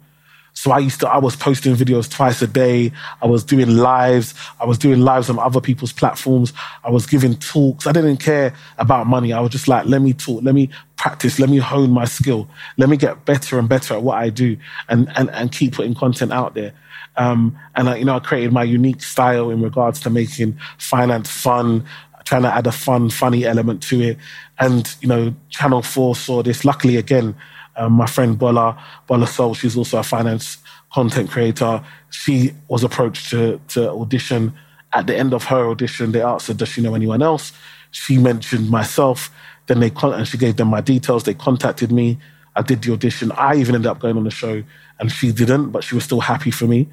So 0.58 0.72
I 0.72 0.80
used 0.80 1.02
to, 1.02 1.10
I 1.10 1.18
was 1.18 1.36
posting 1.36 1.76
videos 1.76 2.10
twice 2.10 2.42
a 2.42 2.48
day. 2.48 2.94
I 3.22 3.28
was 3.28 3.44
doing 3.44 3.76
lives. 3.76 4.34
I 4.60 4.66
was 4.66 4.78
doing 4.78 5.02
lives 5.02 5.30
on 5.30 5.38
other 5.38 5.60
people's 5.60 5.92
platforms. 5.92 6.54
I 6.84 6.90
was 6.90 7.06
giving 7.06 7.36
talks. 7.36 7.86
I 7.86 7.92
didn't 7.92 8.18
care 8.18 8.54
about 8.78 9.06
money. 9.06 9.34
I 9.34 9.42
was 9.42 9.52
just 9.52 9.68
like, 9.68 9.86
let 9.86 10.02
me 10.02 10.14
talk, 10.14 10.44
let 10.44 10.56
me 10.56 10.70
practice, 10.96 11.40
let 11.40 11.50
me 11.50 11.58
hone 11.58 11.92
my 11.92 12.06
skill, 12.06 12.48
let 12.78 12.88
me 12.88 12.96
get 12.96 13.26
better 13.26 13.60
and 13.60 13.68
better 13.68 13.96
at 13.96 14.02
what 14.02 14.18
I 14.18 14.30
do 14.30 14.58
and, 14.88 15.10
and, 15.18 15.30
and 15.32 15.52
keep 15.52 15.74
putting 15.74 15.94
content 15.94 16.32
out 16.32 16.56
there. 16.56 16.74
Um, 17.18 17.58
and 17.76 17.90
I, 17.90 17.98
you 17.98 18.06
know, 18.06 18.16
I 18.16 18.20
created 18.20 18.52
my 18.52 18.64
unique 18.64 19.02
style 19.02 19.50
in 19.50 19.62
regards 19.62 20.00
to 20.02 20.10
making 20.10 20.58
finance 20.78 21.30
fun, 21.30 21.86
trying 22.26 22.44
to 22.44 22.54
add 22.54 22.68
a 22.68 22.72
fun, 22.72 23.10
funny 23.10 23.46
element 23.46 23.84
to 23.84 24.02
it. 24.02 24.18
And, 24.60 24.94
you 25.02 25.08
know, 25.08 25.34
Channel 25.50 25.82
4 25.82 26.16
saw 26.16 26.44
this. 26.44 26.66
Luckily, 26.66 26.98
again, 26.98 27.36
um, 27.78 27.94
my 27.94 28.06
friend 28.06 28.38
Bola, 28.38 28.82
Bola 29.08 29.28
Sol, 29.28 29.54
she's 29.54 29.78
also 29.78 30.00
a 30.00 30.04
finance 30.04 30.58
content 30.94 31.30
creator. 31.30 31.84
She 32.10 32.54
was 32.68 32.84
approached 32.84 33.30
to, 33.32 33.60
to 33.70 33.92
audition. 33.92 34.54
At 34.94 35.08
the 35.08 35.16
end 35.16 35.34
of 35.34 35.44
her 35.46 35.70
audition, 35.70 36.12
they 36.12 36.22
asked 36.22 36.48
her, 36.48 36.54
does 36.54 36.70
she 36.70 36.82
know 36.82 36.96
anyone 36.96 37.22
else? 37.22 37.52
She 37.92 38.18
mentioned 38.18 38.70
myself. 38.70 39.30
Then 39.68 39.80
they 39.80 39.90
con- 39.90 40.14
and 40.14 40.28
she 40.28 40.38
gave 40.38 40.58
them 40.58 40.70
my 40.70 40.82
details. 40.82 41.24
They 41.24 41.34
contacted 41.34 41.92
me. 41.92 42.18
I 42.56 42.62
did 42.62 42.82
the 42.82 42.94
audition. 42.94 43.32
I 43.34 43.56
even 43.56 43.76
ended 43.76 43.90
up 43.90 44.00
going 44.00 44.16
on 44.16 44.24
the 44.24 44.32
show, 44.32 44.64
and 45.00 45.12
she 45.12 45.32
didn't, 45.32 45.72
but 45.72 45.84
she 45.84 45.96
was 45.96 46.06
still 46.06 46.22
happy 46.22 46.52
for 46.52 46.66
me. 46.66 46.88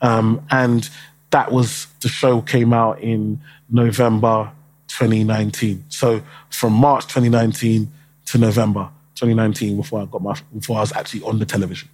Um, 0.00 0.46
and 0.50 0.88
that 1.30 1.52
was 1.52 1.86
the 2.00 2.08
show 2.08 2.40
came 2.40 2.72
out 2.72 3.00
in 3.00 3.40
November 3.68 4.50
2019. 4.88 5.84
So 5.88 6.22
from 6.50 6.72
March 6.72 7.04
2019 7.06 7.90
to 8.26 8.38
November 8.38 8.90
2019 9.16 9.76
before 9.76 10.02
I 10.02 10.04
got 10.06 10.22
my 10.22 10.38
before 10.56 10.78
I 10.78 10.80
was 10.80 10.92
actually 10.92 11.22
on 11.22 11.38
the 11.38 11.46
television. 11.46 11.88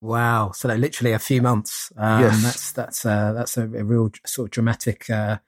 Wow! 0.00 0.50
So 0.52 0.68
like 0.68 0.78
literally 0.78 1.12
a 1.12 1.18
few 1.18 1.42
months. 1.42 1.92
Um, 1.96 2.22
yes, 2.22 2.42
that's 2.42 2.72
that's 2.72 3.06
uh, 3.06 3.32
that's 3.32 3.56
a, 3.56 3.62
a, 3.62 3.84
real 3.84 4.10
sort 4.26 4.48
of 4.48 4.50
dramatic 4.50 5.08
uh, 5.08 5.38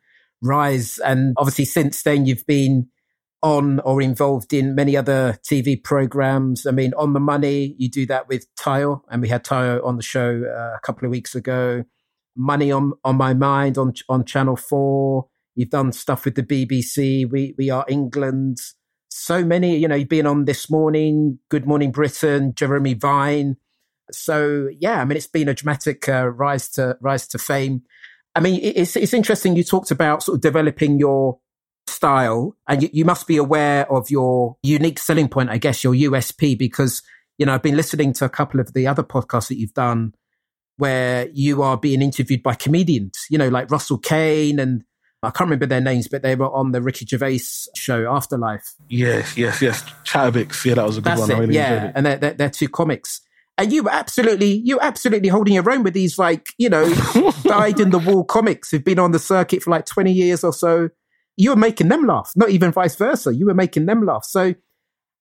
rise. 0.40 0.98
And 0.98 1.34
obviously, 1.36 1.64
since 1.64 2.02
then, 2.02 2.26
you've 2.26 2.46
been 2.46 2.88
on 3.44 3.78
or 3.80 4.02
involved 4.02 4.52
in 4.52 4.74
many 4.74 4.96
other 4.96 5.38
TV 5.44 5.80
programs. 5.80 6.66
I 6.66 6.72
mean, 6.72 6.92
on 6.94 7.12
the 7.12 7.20
money, 7.20 7.76
you 7.78 7.88
do 7.88 8.06
that 8.06 8.26
with 8.26 8.52
Tayo, 8.56 9.02
and 9.08 9.22
we 9.22 9.28
had 9.28 9.44
Tayo 9.44 9.84
on 9.84 9.96
the 9.96 10.02
show 10.02 10.42
uh, 10.44 10.76
a 10.76 10.80
couple 10.82 11.06
of 11.06 11.12
weeks 11.12 11.36
ago. 11.36 11.84
Money 12.36 12.72
on 12.72 12.94
on 13.04 13.16
my 13.16 13.34
mind 13.34 13.78
on 13.78 13.94
on 14.08 14.24
Channel 14.24 14.56
Four. 14.56 15.28
You've 15.54 15.70
done 15.70 15.92
stuff 15.92 16.24
with 16.24 16.34
the 16.34 16.42
BBC. 16.42 17.30
We 17.30 17.54
we 17.56 17.70
are 17.70 17.84
England 17.86 18.58
so 19.16 19.44
many, 19.44 19.76
you 19.76 19.86
know, 19.86 19.94
you've 19.94 20.08
been 20.08 20.26
on 20.26 20.44
this 20.44 20.68
morning, 20.68 21.38
Good 21.48 21.66
Morning 21.66 21.92
Britain, 21.92 22.52
Jeremy 22.52 22.94
Vine. 22.94 23.56
So 24.10 24.68
yeah, 24.80 25.00
I 25.00 25.04
mean, 25.04 25.16
it's 25.16 25.28
been 25.28 25.48
a 25.48 25.54
dramatic 25.54 26.08
uh, 26.08 26.28
rise 26.30 26.68
to 26.70 26.98
rise 27.00 27.28
to 27.28 27.38
fame. 27.38 27.82
I 28.34 28.40
mean, 28.40 28.58
it's 28.60 28.96
it's 28.96 29.14
interesting. 29.14 29.54
You 29.54 29.62
talked 29.62 29.92
about 29.92 30.24
sort 30.24 30.36
of 30.36 30.42
developing 30.42 30.98
your 30.98 31.38
style, 31.86 32.56
and 32.68 32.82
you, 32.82 32.90
you 32.92 33.04
must 33.04 33.26
be 33.26 33.36
aware 33.36 33.90
of 33.92 34.10
your 34.10 34.56
unique 34.62 34.98
selling 34.98 35.28
point, 35.28 35.50
I 35.50 35.58
guess, 35.58 35.84
your 35.84 35.94
USP, 35.94 36.58
because 36.58 37.02
you 37.38 37.46
know 37.46 37.54
I've 37.54 37.62
been 37.62 37.76
listening 37.76 38.12
to 38.14 38.24
a 38.24 38.28
couple 38.28 38.60
of 38.60 38.72
the 38.72 38.86
other 38.86 39.02
podcasts 39.02 39.48
that 39.48 39.58
you've 39.58 39.74
done 39.74 40.14
where 40.76 41.28
you 41.32 41.62
are 41.62 41.76
being 41.76 42.02
interviewed 42.02 42.42
by 42.42 42.54
comedians, 42.54 43.26
you 43.30 43.38
know, 43.38 43.48
like 43.48 43.70
Russell 43.70 43.98
Kane 43.98 44.58
and 44.58 44.84
I 45.22 45.30
can't 45.30 45.48
remember 45.48 45.66
their 45.66 45.80
names, 45.80 46.08
but 46.08 46.22
they 46.22 46.34
were 46.34 46.52
on 46.52 46.72
the 46.72 46.82
Ricky 46.82 47.06
Gervais 47.06 47.40
show, 47.74 48.12
Afterlife. 48.12 48.74
Yes, 48.88 49.36
yes, 49.36 49.62
yes. 49.62 49.82
Chatabix. 50.04 50.64
Yeah, 50.64 50.74
that 50.74 50.86
was 50.86 50.98
a 50.98 51.00
good 51.00 51.12
That's 51.12 51.20
one. 51.20 51.30
It. 51.30 51.38
really 51.38 51.54
yeah, 51.54 51.92
and 51.94 52.04
they're, 52.04 52.16
they're, 52.18 52.34
they're 52.34 52.50
two 52.50 52.68
comics. 52.68 53.20
And 53.56 53.72
you 53.72 53.84
were 53.84 53.92
absolutely, 53.92 54.60
you 54.64 54.76
were 54.76 54.84
absolutely 54.84 55.28
holding 55.28 55.54
your 55.54 55.70
own 55.70 55.82
with 55.82 55.94
these, 55.94 56.18
like, 56.18 56.48
you 56.58 56.68
know, 56.68 56.92
died 57.44 57.78
in 57.80 57.90
the 57.90 58.00
wall 58.00 58.24
comics 58.24 58.70
who've 58.70 58.84
been 58.84 58.98
on 58.98 59.12
the 59.12 59.18
circuit 59.18 59.62
for 59.62 59.70
like 59.70 59.86
20 59.86 60.12
years 60.12 60.42
or 60.42 60.52
so. 60.52 60.90
You 61.36 61.50
were 61.50 61.56
making 61.56 61.88
them 61.88 62.06
laugh, 62.06 62.32
not 62.36 62.50
even 62.50 62.72
vice 62.72 62.94
versa. 62.94 63.34
You 63.34 63.46
were 63.46 63.54
making 63.54 63.86
them 63.86 64.04
laugh. 64.04 64.24
So, 64.24 64.54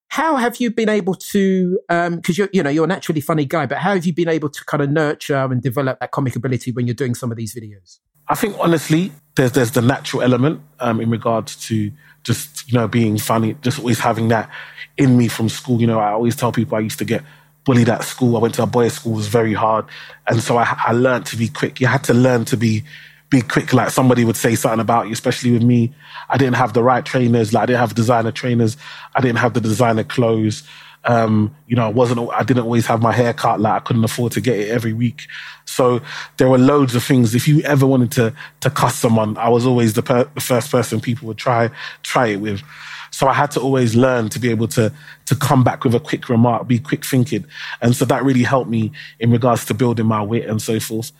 how 0.10 0.36
have 0.36 0.58
you 0.58 0.69
been 0.69 0.89
able 0.89 1.15
to? 1.15 1.80
Because 1.88 2.38
you're, 2.38 2.49
you 2.54 2.62
know, 2.62 2.69
you're 2.69 2.84
a 2.84 2.88
naturally 2.88 3.21
funny 3.21 3.45
guy, 3.45 3.65
but 3.65 3.80
how 3.80 3.95
have 3.95 4.06
you 4.06 4.13
been 4.13 4.30
able 4.30 4.49
to 4.49 4.65
kind 4.65 4.84
of 4.84 4.91
nurture 4.91 5.36
and 5.36 5.62
develop 5.62 5.99
that 5.99 6.12
comic 6.12 6.36
ability 6.36 6.71
when 6.71 6.86
you're 6.86 6.93
doing 6.93 7.15
some 7.15 7.32
of 7.32 7.38
these 7.38 7.56
videos? 7.56 7.99
I 8.28 8.36
think 8.36 8.56
honestly, 8.60 9.12
there's 9.36 9.52
there's 9.52 9.71
the 9.71 9.82
natural 9.82 10.21
element 10.21 10.62
um, 10.80 11.02
in 11.02 11.10
regards 11.10 11.56
to 11.67 11.91
just 12.23 12.71
you 12.71 12.78
know 12.78 12.88
being 12.88 13.17
funny, 13.17 13.56
just 13.62 13.80
always 13.80 13.99
having 13.99 14.30
that 14.30 14.49
in 14.97 15.17
me 15.17 15.28
from 15.28 15.49
school. 15.49 15.82
You 15.82 15.88
know, 15.88 15.99
I 15.99 16.12
always 16.12 16.36
tell 16.36 16.52
people 16.52 16.78
I 16.78 16.82
used 16.82 16.99
to 16.99 17.06
get 17.06 17.23
bullied 17.65 17.89
at 17.89 18.04
school. 18.04 18.36
I 18.36 18.39
went 18.39 18.56
to 18.56 18.63
a 18.63 18.67
boys' 18.67 18.93
school, 18.93 19.13
it 19.13 19.17
was 19.17 19.28
very 19.28 19.54
hard, 19.54 19.86
and 20.28 20.41
so 20.41 20.58
I, 20.58 20.76
I 20.86 20.91
learned 20.93 21.26
to 21.28 21.38
be 21.38 21.49
quick. 21.49 21.82
You 21.82 21.88
had 21.88 22.04
to 22.06 22.13
learn 22.13 22.45
to 22.45 22.58
be 22.58 22.84
be 23.30 23.42
quick. 23.42 23.74
Like 23.74 23.90
somebody 23.90 24.26
would 24.26 24.38
say 24.38 24.56
something 24.56 24.80
about 24.80 25.08
you, 25.08 25.14
especially 25.14 25.52
with 25.52 25.64
me. 25.64 25.94
I 26.30 26.38
didn't 26.38 26.56
have 26.56 26.74
the 26.74 26.84
right 26.84 27.04
trainers. 27.04 27.54
Like 27.54 27.64
I 27.64 27.66
didn't 27.68 27.80
have 27.80 27.96
designer 27.96 28.32
trainers. 28.32 28.78
I 29.16 29.22
didn't 29.22 29.40
have 29.40 29.54
the 29.54 29.62
designer 29.62 30.04
clothes. 30.04 30.64
Um, 31.06 31.54
you 31.68 31.76
know, 31.76 31.86
I 31.86 31.90
wasn't, 31.92 32.30
I 32.32 32.44
didn't 32.44 32.64
always 32.64 32.86
have 32.86 33.02
my 33.02 33.12
hair 33.12 33.34
cut. 33.34 33.60
Like 33.60 33.74
I 33.74 33.80
couldn't 33.80 34.04
afford 34.04 34.32
to 34.34 34.42
get 34.42 34.58
it 34.60 34.70
every 34.70 34.94
week. 34.94 35.28
So 35.66 36.02
there 36.38 36.48
were 36.48 36.58
loads 36.58 36.96
of 36.96 37.04
things. 37.04 37.36
If 37.36 37.48
you 37.48 37.62
ever 37.62 37.86
wanted 37.86 38.12
to, 38.14 38.34
to 38.62 38.70
cuss 38.70 38.96
someone, 38.96 39.38
I 39.38 39.50
was 39.50 39.66
always 39.66 39.94
the, 39.94 40.04
per, 40.04 40.24
the 40.36 40.42
first 40.42 40.72
person 40.72 41.02
people 41.02 41.28
would 41.28 41.38
try, 41.38 41.72
try 42.04 42.28
it 42.28 42.38
with. 42.38 42.62
So 43.12 43.28
I 43.28 43.34
had 43.34 43.52
to 43.52 43.60
always 43.60 43.96
learn 43.96 44.30
to 44.30 44.40
be 44.40 44.50
able 44.50 44.68
to, 44.70 44.92
to 45.26 45.36
come 45.36 45.64
back 45.64 45.84
with 45.84 45.94
a 45.94 46.00
quick 46.00 46.30
remark, 46.30 46.68
be 46.68 46.80
quick 46.80 47.06
thinking. 47.06 47.46
And 47.82 47.96
so 47.96 48.06
that 48.06 48.24
really 48.24 48.44
helped 48.44 48.70
me 48.70 48.92
in 49.20 49.30
regards 49.30 49.66
to 49.66 49.74
building 49.74 50.08
my 50.08 50.22
wit 50.22 50.50
and 50.50 50.62
so 50.62 50.80
forth. 50.80 51.12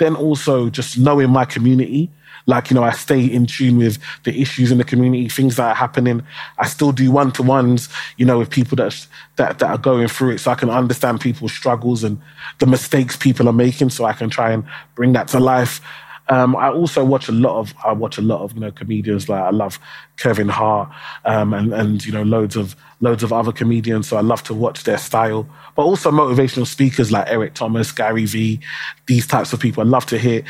Then 0.00 0.16
also 0.16 0.70
just 0.70 0.98
knowing 0.98 1.30
my 1.30 1.44
community. 1.44 2.10
Like, 2.46 2.70
you 2.70 2.74
know, 2.74 2.82
I 2.82 2.92
stay 2.92 3.22
in 3.22 3.44
tune 3.44 3.76
with 3.76 3.98
the 4.24 4.40
issues 4.40 4.72
in 4.72 4.78
the 4.78 4.84
community, 4.84 5.28
things 5.28 5.56
that 5.56 5.68
are 5.68 5.74
happening. 5.74 6.22
I 6.58 6.66
still 6.66 6.90
do 6.90 7.10
one 7.12 7.32
to 7.32 7.42
ones, 7.42 7.90
you 8.16 8.24
know, 8.24 8.38
with 8.38 8.48
people 8.48 8.76
that, 8.76 9.06
that, 9.36 9.58
that 9.58 9.70
are 9.70 9.78
going 9.78 10.08
through 10.08 10.30
it 10.30 10.38
so 10.38 10.50
I 10.50 10.54
can 10.54 10.70
understand 10.70 11.20
people's 11.20 11.52
struggles 11.52 12.02
and 12.02 12.18
the 12.58 12.66
mistakes 12.66 13.14
people 13.14 13.46
are 13.46 13.52
making 13.52 13.90
so 13.90 14.06
I 14.06 14.14
can 14.14 14.30
try 14.30 14.52
and 14.52 14.64
bring 14.94 15.12
that 15.12 15.28
to 15.28 15.38
life. 15.38 15.82
Um, 16.30 16.54
I 16.54 16.70
also 16.70 17.04
watch 17.04 17.28
a 17.28 17.32
lot 17.32 17.58
of 17.58 17.74
I 17.84 17.92
watch 17.92 18.16
a 18.16 18.22
lot 18.22 18.42
of 18.42 18.54
you 18.54 18.60
know 18.60 18.70
comedians 18.70 19.28
like 19.28 19.42
I 19.42 19.50
love 19.50 19.80
Kevin 20.16 20.48
Hart 20.48 20.88
um, 21.24 21.52
and 21.52 21.72
and 21.74 22.06
you 22.06 22.12
know 22.12 22.22
loads 22.22 22.54
of 22.54 22.76
loads 23.00 23.24
of 23.24 23.32
other 23.32 23.50
comedians. 23.50 24.08
So 24.08 24.16
I 24.16 24.20
love 24.20 24.44
to 24.44 24.54
watch 24.54 24.84
their 24.84 24.98
style, 24.98 25.48
but 25.74 25.82
also 25.82 26.12
motivational 26.12 26.66
speakers 26.68 27.10
like 27.10 27.26
Eric 27.28 27.54
Thomas, 27.54 27.90
Gary 27.90 28.26
Vee, 28.26 28.60
these 29.06 29.26
types 29.26 29.52
of 29.52 29.58
people. 29.58 29.82
I 29.82 29.86
love 29.86 30.06
to 30.06 30.18
hear, 30.18 30.44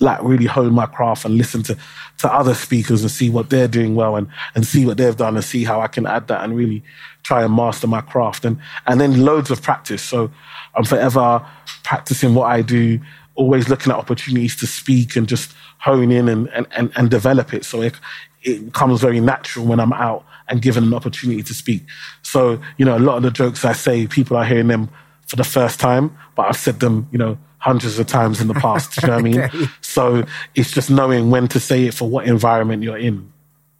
like 0.00 0.22
really 0.22 0.44
hone 0.44 0.74
my 0.74 0.84
craft 0.84 1.24
and 1.24 1.38
listen 1.38 1.62
to 1.64 1.78
to 2.18 2.32
other 2.32 2.54
speakers 2.54 3.00
and 3.00 3.10
see 3.10 3.30
what 3.30 3.48
they're 3.48 3.68
doing 3.68 3.94
well 3.94 4.16
and 4.16 4.28
and 4.54 4.66
see 4.66 4.84
what 4.84 4.98
they've 4.98 5.16
done 5.16 5.34
and 5.36 5.44
see 5.44 5.64
how 5.64 5.80
I 5.80 5.86
can 5.88 6.06
add 6.06 6.28
that 6.28 6.44
and 6.44 6.54
really 6.54 6.84
try 7.22 7.42
and 7.42 7.54
master 7.54 7.86
my 7.86 8.02
craft 8.02 8.44
and 8.44 8.58
and 8.86 9.00
then 9.00 9.24
loads 9.24 9.50
of 9.50 9.62
practice. 9.62 10.02
So 10.02 10.30
I'm 10.74 10.84
forever 10.84 11.46
practicing 11.84 12.34
what 12.34 12.50
I 12.50 12.60
do 12.60 13.00
always 13.34 13.68
looking 13.68 13.92
at 13.92 13.98
opportunities 13.98 14.56
to 14.56 14.66
speak 14.66 15.16
and 15.16 15.28
just 15.28 15.52
hone 15.78 16.10
in 16.10 16.28
and, 16.28 16.48
and, 16.48 16.66
and, 16.72 16.92
and 16.96 17.10
develop 17.10 17.52
it. 17.54 17.64
So 17.64 17.82
it, 17.82 17.94
it 18.42 18.72
comes 18.72 19.00
very 19.00 19.20
natural 19.20 19.64
when 19.66 19.80
I'm 19.80 19.92
out 19.92 20.24
and 20.48 20.60
given 20.60 20.84
an 20.84 20.94
opportunity 20.94 21.42
to 21.42 21.54
speak. 21.54 21.82
So, 22.22 22.60
you 22.76 22.84
know, 22.84 22.96
a 22.96 23.00
lot 23.00 23.16
of 23.16 23.22
the 23.22 23.30
jokes 23.30 23.64
I 23.64 23.72
say, 23.72 24.06
people 24.06 24.36
are 24.36 24.44
hearing 24.44 24.68
them 24.68 24.90
for 25.26 25.36
the 25.36 25.44
first 25.44 25.80
time, 25.80 26.16
but 26.34 26.42
I've 26.42 26.56
said 26.56 26.80
them, 26.80 27.08
you 27.12 27.18
know, 27.18 27.38
hundreds 27.58 27.98
of 27.98 28.06
times 28.06 28.40
in 28.40 28.48
the 28.48 28.54
past. 28.54 29.00
you 29.00 29.06
know 29.08 29.14
what 29.14 29.20
I 29.20 29.22
mean? 29.22 29.40
Okay. 29.40 29.64
So 29.80 30.24
it's 30.54 30.72
just 30.72 30.90
knowing 30.90 31.30
when 31.30 31.48
to 31.48 31.60
say 31.60 31.84
it 31.86 31.94
for 31.94 32.08
what 32.08 32.26
environment 32.26 32.82
you're 32.82 32.98
in. 32.98 33.32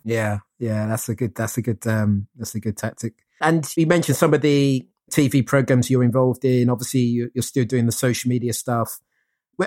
Yeah, 0.05 0.39
yeah, 0.59 0.87
that's 0.87 1.09
a 1.09 1.15
good, 1.15 1.35
that's 1.35 1.59
a 1.59 1.63
good, 1.63 1.85
um, 1.87 2.27
that's 2.37 2.55
a 2.55 2.61
good 2.61 2.77
tactic. 2.77 3.15
And 3.41 3.69
you 3.77 3.87
mentioned 3.87 4.17
some 4.17 4.33
of 4.35 4.41
the 4.41 4.87
TV 5.11 5.45
programs 5.45 5.91
you're 5.91 6.05
involved 6.05 6.45
in. 6.45 6.71
Obviously, 6.71 7.01
you- 7.01 7.31
you're 7.35 7.43
still 7.43 7.65
doing 7.65 7.87
the 7.87 7.93
social 7.93 8.29
media 8.29 8.53
stuff. 8.53 8.99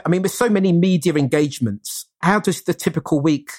I 0.06 0.10
mean, 0.10 0.22
with 0.22 0.32
so 0.32 0.50
many 0.50 0.72
media 0.72 1.14
engagements, 1.14 2.08
how 2.22 2.40
does 2.40 2.64
the 2.64 2.74
typical 2.74 3.22
week 3.22 3.50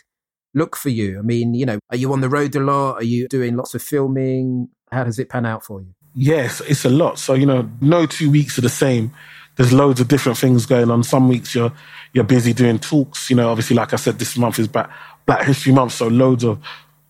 look 0.55 0.77
for 0.77 0.89
you? 0.89 1.19
I 1.19 1.23
mean, 1.23 1.55
you 1.55 1.67
know, 1.67 1.79
are 1.91 1.97
you 1.97 2.12
on 2.12 2.21
the 2.21 2.29
road 2.29 2.55
a 2.57 2.61
lot? 2.61 2.97
Are 2.97 3.05
you 3.05 3.29
doing 3.29 3.57
lots 3.57 3.75
of 3.75 3.83
filming? 3.83 4.69
How 4.91 5.05
does 5.05 5.19
it 5.19 5.29
pan 5.29 5.47
out 5.47 5.65
for 5.65 5.81
you? 5.81 5.95
Yes, 6.15 6.61
it's 6.62 6.85
a 6.85 6.91
lot. 6.91 7.19
So, 7.19 7.35
you 7.35 7.47
know, 7.47 7.71
no 7.81 8.07
two 8.07 8.31
weeks 8.31 8.59
are 8.59 8.62
the 8.62 8.69
same. 8.69 9.12
There's 9.57 9.73
loads 9.73 10.01
of 10.01 10.09
different 10.09 10.39
things 10.39 10.67
going 10.67 10.91
on. 10.91 11.03
Some 11.03 11.29
weeks 11.29 11.55
you're 11.55 11.73
you're 12.12 12.25
busy 12.25 12.53
doing 12.53 12.79
talks. 12.79 13.31
You 13.31 13.37
know, 13.37 13.51
obviously, 13.51 13.77
like 13.77 13.93
I 13.93 13.97
said, 13.97 14.19
this 14.19 14.37
month 14.37 14.59
is 14.59 14.69
Black, 14.69 14.91
Black 15.27 15.45
History 15.47 15.73
Month, 15.73 15.93
so 15.93 16.09
loads 16.09 16.45
of 16.45 16.59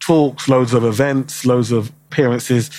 talks, 0.01 0.49
loads 0.49 0.73
of 0.73 0.85
events, 0.85 1.45
loads 1.45 1.73
of 1.73 1.93
appearances, 2.11 2.71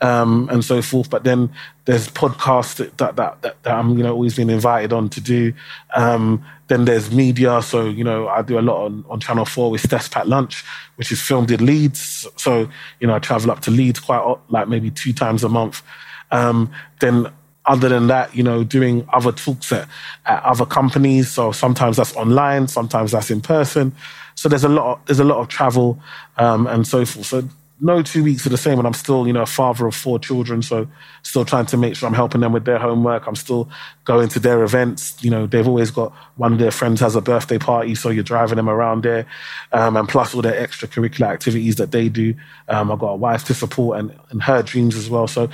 um, 0.00 0.48
and 0.50 0.64
so 0.64 0.82
forth. 0.82 1.10
But 1.10 1.24
then 1.24 1.50
there's 1.84 2.08
podcasts 2.08 2.76
that 2.76 2.98
that, 2.98 3.16
that 3.16 3.62
that 3.62 3.66
I'm 3.66 3.96
you 3.96 4.04
know 4.04 4.12
always 4.12 4.36
being 4.36 4.50
invited 4.50 4.92
on 4.92 5.08
to 5.10 5.20
do. 5.20 5.52
Um, 5.94 6.44
then 6.68 6.86
there's 6.86 7.10
media, 7.10 7.60
so 7.62 7.84
you 7.84 8.04
know 8.04 8.28
I 8.28 8.42
do 8.42 8.58
a 8.58 8.62
lot 8.62 8.86
on, 8.86 9.04
on 9.08 9.20
Channel 9.20 9.44
Four 9.44 9.70
with 9.70 9.82
Steph's 9.82 10.10
Lunch, 10.26 10.64
which 10.96 11.12
is 11.12 11.20
filmed 11.20 11.50
in 11.50 11.64
Leeds. 11.64 12.26
So 12.36 12.68
you 13.00 13.06
know 13.06 13.14
I 13.14 13.18
travel 13.18 13.50
up 13.50 13.60
to 13.60 13.70
Leeds 13.70 14.00
quite 14.00 14.36
like 14.48 14.68
maybe 14.68 14.90
two 14.90 15.12
times 15.12 15.44
a 15.44 15.48
month. 15.48 15.82
Um, 16.30 16.72
then 17.00 17.30
other 17.66 17.88
than 17.88 18.08
that, 18.08 18.34
you 18.34 18.42
know, 18.42 18.62
doing 18.62 19.08
other 19.12 19.32
talks 19.32 19.72
at, 19.72 19.88
at 20.26 20.42
other 20.42 20.66
companies. 20.66 21.30
So 21.30 21.52
sometimes 21.52 21.96
that's 21.96 22.14
online, 22.14 22.68
sometimes 22.68 23.12
that's 23.12 23.30
in 23.30 23.40
person. 23.40 23.94
So 24.34 24.48
there's 24.48 24.64
a 24.64 24.68
lot, 24.68 24.98
of, 24.98 25.06
there's 25.06 25.20
a 25.20 25.24
lot 25.24 25.38
of 25.38 25.48
travel 25.48 25.98
um, 26.36 26.66
and 26.66 26.86
so 26.86 27.04
forth. 27.06 27.26
So 27.26 27.48
no 27.80 28.02
two 28.02 28.22
weeks 28.22 28.46
are 28.46 28.50
the 28.50 28.56
same, 28.56 28.78
and 28.78 28.86
I'm 28.86 28.94
still, 28.94 29.26
you 29.26 29.32
know, 29.32 29.42
a 29.42 29.46
father 29.46 29.86
of 29.86 29.94
four 29.94 30.18
children. 30.18 30.62
So 30.62 30.86
still 31.22 31.44
trying 31.44 31.66
to 31.66 31.76
make 31.76 31.96
sure 31.96 32.06
I'm 32.06 32.14
helping 32.14 32.40
them 32.40 32.52
with 32.52 32.64
their 32.64 32.78
homework. 32.78 33.26
I'm 33.26 33.34
still 33.34 33.68
going 34.04 34.28
to 34.28 34.38
their 34.38 34.62
events. 34.62 35.16
You 35.22 35.30
know, 35.30 35.46
they've 35.46 35.66
always 35.66 35.90
got 35.90 36.12
one 36.36 36.52
of 36.52 36.58
their 36.58 36.70
friends 36.70 37.00
has 37.00 37.16
a 37.16 37.20
birthday 37.20 37.58
party, 37.58 37.94
so 37.94 38.10
you're 38.10 38.22
driving 38.22 38.56
them 38.56 38.68
around 38.68 39.02
there, 39.02 39.26
um, 39.72 39.96
and 39.96 40.08
plus 40.08 40.34
all 40.34 40.42
their 40.42 40.66
extracurricular 40.66 41.26
activities 41.26 41.76
that 41.76 41.90
they 41.90 42.08
do. 42.08 42.34
Um, 42.68 42.92
I've 42.92 43.00
got 43.00 43.10
a 43.10 43.16
wife 43.16 43.44
to 43.46 43.54
support 43.54 43.98
and, 43.98 44.16
and 44.30 44.42
her 44.42 44.62
dreams 44.62 44.96
as 44.96 45.10
well. 45.10 45.26
So 45.26 45.50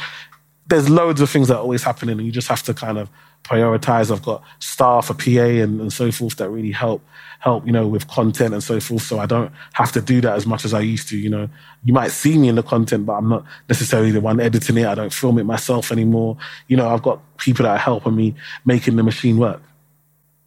there's 0.71 0.89
loads 0.89 1.21
of 1.21 1.29
things 1.29 1.49
that 1.49 1.57
are 1.57 1.61
always 1.61 1.83
happening, 1.83 2.17
and 2.17 2.25
you 2.25 2.33
just 2.33 2.49
have 2.49 2.63
to 2.63 2.73
kind 2.73 2.97
of 2.97 3.11
prioritize. 3.43 4.11
I've 4.11 4.23
got 4.23 4.43
staff, 4.61 5.11
a 5.11 5.15
PA, 5.15 5.63
and, 5.63 5.81
and 5.81 5.93
so 5.93 6.11
forth 6.11 6.37
that 6.37 6.49
really 6.49 6.73
help 6.73 7.03
help 7.41 7.65
you 7.67 7.73
know 7.73 7.89
with 7.89 8.07
content 8.09 8.55
and 8.55 8.63
so 8.63 8.81
forth. 8.81 9.03
So 9.03 9.19
I 9.19 9.27
don't 9.27 9.53
have 9.73 9.93
to 9.93 10.01
do 10.01 10.21
that 10.23 10.37
as 10.37 10.47
much 10.47 10.65
as 10.65 10.73
I 10.73 10.81
used 10.81 11.09
to. 11.09 11.19
You 11.19 11.29
know, 11.29 11.49
you 11.85 11.93
might 11.93 12.13
see 12.13 12.39
me 12.39 12.49
in 12.49 12.55
the 12.55 12.63
content, 12.63 13.05
but 13.05 13.15
I'm 13.15 13.29
not 13.29 13.45
necessarily 13.69 14.11
the 14.11 14.21
one 14.21 14.41
editing 14.41 14.79
it. 14.79 14.87
I 14.87 14.95
don't 14.95 15.13
film 15.13 15.39
it 15.39 15.45
myself 15.45 15.93
anymore. 15.93 16.39
You 16.69 16.77
know, 16.77 16.89
I've 16.89 17.03
got 17.03 17.21
people 17.37 17.65
that 17.65 17.73
are 17.73 17.79
helping 17.79 18.17
me 18.17 18.35
making 18.65 18.97
the 18.97 19.03
machine 19.03 19.39
work. 19.39 19.63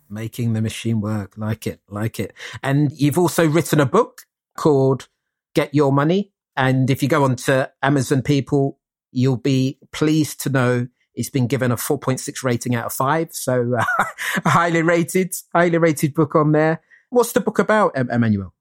Making 0.09 0.53
the 0.53 0.61
machine 0.61 1.01
work. 1.01 1.33
Like 1.37 1.67
it, 1.67 1.81
like 1.89 2.19
it. 2.19 2.33
And 2.61 2.91
you've 2.93 3.17
also 3.17 3.47
written 3.47 3.79
a 3.79 3.85
book 3.85 4.21
called 4.55 5.09
Get 5.53 5.73
Your 5.73 5.91
Money. 5.91 6.31
And 6.55 6.89
if 6.89 7.01
you 7.01 7.09
go 7.09 7.23
on 7.23 7.35
to 7.37 7.71
Amazon 7.81 8.21
people, 8.21 8.77
you'll 9.13 9.37
be 9.37 9.77
pleased 9.91 10.41
to 10.41 10.49
know 10.49 10.87
it's 11.15 11.29
been 11.29 11.47
given 11.47 11.71
a 11.71 11.75
4.6 11.75 12.43
rating 12.43 12.75
out 12.75 12.85
of 12.85 12.93
five. 12.93 13.29
So 13.31 13.75
uh, 13.77 13.85
highly 14.45 14.81
rated, 14.81 15.33
highly 15.53 15.77
rated 15.77 16.13
book 16.13 16.35
on 16.35 16.51
there. 16.51 16.81
What's 17.09 17.33
the 17.33 17.39
book 17.39 17.59
about, 17.59 17.95
Emmanuel? 17.95 18.53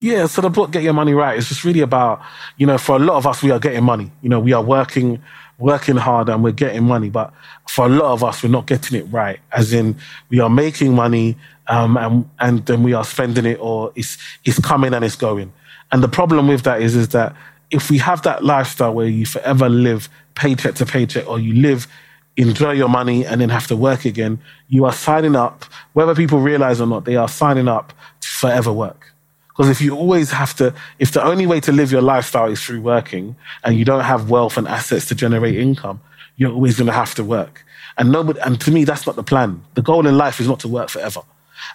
Yeah, 0.00 0.26
so 0.26 0.42
the 0.42 0.50
book 0.50 0.72
Get 0.72 0.82
Your 0.82 0.94
Money 0.94 1.14
Right 1.14 1.38
is 1.38 1.48
just 1.48 1.62
really 1.62 1.80
about, 1.80 2.20
you 2.56 2.66
know, 2.66 2.76
for 2.76 2.96
a 2.96 2.98
lot 2.98 3.18
of 3.18 3.26
us 3.26 3.40
we 3.40 3.52
are 3.52 3.60
getting 3.60 3.84
money. 3.84 4.10
You 4.20 4.30
know, 4.30 4.40
we 4.40 4.52
are 4.52 4.62
working 4.62 5.22
working 5.58 5.96
hard 5.96 6.28
and 6.28 6.42
we're 6.42 6.50
getting 6.50 6.82
money, 6.82 7.08
but 7.08 7.32
for 7.68 7.86
a 7.86 7.88
lot 7.88 8.12
of 8.12 8.24
us 8.24 8.42
we're 8.42 8.48
not 8.48 8.66
getting 8.66 8.98
it 8.98 9.04
right. 9.12 9.38
As 9.52 9.72
in 9.72 9.96
we 10.28 10.40
are 10.40 10.50
making 10.50 10.92
money 10.96 11.36
um 11.68 11.96
and 11.96 12.28
and 12.40 12.66
then 12.66 12.82
we 12.82 12.94
are 12.94 13.04
spending 13.04 13.46
it 13.46 13.60
or 13.60 13.92
it's 13.94 14.18
it's 14.44 14.58
coming 14.58 14.92
and 14.92 15.04
it's 15.04 15.14
going. 15.14 15.52
And 15.92 16.02
the 16.02 16.08
problem 16.08 16.48
with 16.48 16.62
that 16.62 16.82
is 16.82 16.96
is 16.96 17.10
that 17.10 17.36
if 17.72 17.90
we 17.90 17.98
have 17.98 18.22
that 18.22 18.44
lifestyle 18.44 18.94
where 18.94 19.06
you 19.06 19.26
forever 19.26 19.68
live 19.68 20.08
paycheck 20.34 20.74
to 20.76 20.86
paycheck 20.86 21.26
or 21.26 21.40
you 21.40 21.54
live 21.54 21.88
enjoy 22.36 22.72
your 22.72 22.88
money 22.88 23.26
and 23.26 23.40
then 23.40 23.48
have 23.48 23.66
to 23.66 23.76
work 23.76 24.04
again, 24.04 24.38
you 24.68 24.84
are 24.84 24.92
signing 24.92 25.36
up, 25.36 25.64
whether 25.92 26.14
people 26.14 26.40
realize 26.40 26.80
or 26.80 26.86
not, 26.86 27.04
they 27.04 27.16
are 27.16 27.28
signing 27.28 27.68
up 27.68 27.92
to 28.20 28.28
forever 28.28 28.72
work. 28.72 29.12
Because 29.48 29.68
if 29.68 29.82
you 29.82 29.94
always 29.94 30.30
have 30.30 30.54
to, 30.56 30.74
if 30.98 31.12
the 31.12 31.22
only 31.22 31.46
way 31.46 31.60
to 31.60 31.72
live 31.72 31.92
your 31.92 32.00
lifestyle 32.00 32.50
is 32.50 32.62
through 32.62 32.80
working 32.80 33.36
and 33.64 33.76
you 33.76 33.84
don't 33.84 34.04
have 34.04 34.30
wealth 34.30 34.56
and 34.56 34.66
assets 34.66 35.06
to 35.06 35.14
generate 35.14 35.56
income, 35.56 36.00
you're 36.36 36.52
always 36.52 36.78
going 36.78 36.86
to 36.86 36.92
have 36.92 37.14
to 37.16 37.24
work. 37.24 37.64
And 37.98 38.10
nobody, 38.10 38.40
and 38.40 38.58
to 38.62 38.70
me, 38.70 38.84
that's 38.84 39.06
not 39.06 39.16
the 39.16 39.22
plan. 39.22 39.62
The 39.74 39.82
goal 39.82 40.06
in 40.06 40.16
life 40.16 40.40
is 40.40 40.48
not 40.48 40.60
to 40.60 40.68
work 40.68 40.88
forever. 40.88 41.20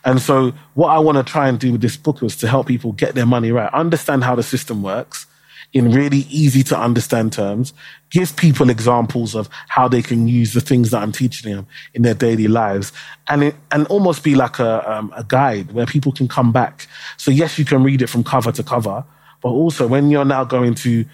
And 0.03 0.19
so 0.19 0.53
what 0.73 0.89
I 0.89 0.97
want 0.97 1.19
to 1.19 1.23
try 1.23 1.47
and 1.47 1.59
do 1.59 1.71
with 1.71 1.81
this 1.81 1.97
book 1.97 2.23
is 2.23 2.35
to 2.37 2.47
help 2.47 2.65
people 2.65 2.93
get 2.93 3.13
their 3.13 3.27
money 3.27 3.51
right, 3.51 3.71
understand 3.71 4.23
how 4.23 4.33
the 4.33 4.43
system 4.43 4.81
works 4.81 5.26
in 5.73 5.91
really 5.91 6.25
easy 6.29 6.63
to 6.63 6.79
understand 6.79 7.33
terms, 7.33 7.73
give 8.09 8.35
people 8.35 8.69
examples 8.69 9.35
of 9.35 9.49
how 9.67 9.87
they 9.87 10.01
can 10.01 10.27
use 10.27 10.53
the 10.53 10.61
things 10.61 10.91
that 10.91 11.01
I'm 11.01 11.11
teaching 11.11 11.53
them 11.53 11.67
in 11.93 12.01
their 12.01 12.13
daily 12.13 12.47
lives, 12.47 12.91
and 13.27 13.43
it, 13.43 13.55
and 13.71 13.85
almost 13.87 14.23
be 14.23 14.35
like 14.35 14.59
a, 14.59 14.89
um, 14.91 15.13
a 15.15 15.23
guide 15.23 15.71
where 15.73 15.85
people 15.85 16.11
can 16.11 16.27
come 16.27 16.51
back. 16.51 16.87
So 17.17 17.31
yes, 17.31 17.59
you 17.59 17.65
can 17.65 17.83
read 17.83 18.01
it 18.01 18.07
from 18.07 18.23
cover 18.23 18.51
to 18.51 18.63
cover, 18.63 19.03
but 19.41 19.49
also 19.49 19.87
when 19.87 20.09
you're 20.09 20.25
now 20.25 20.43
going 20.43 20.75
to 20.75 21.05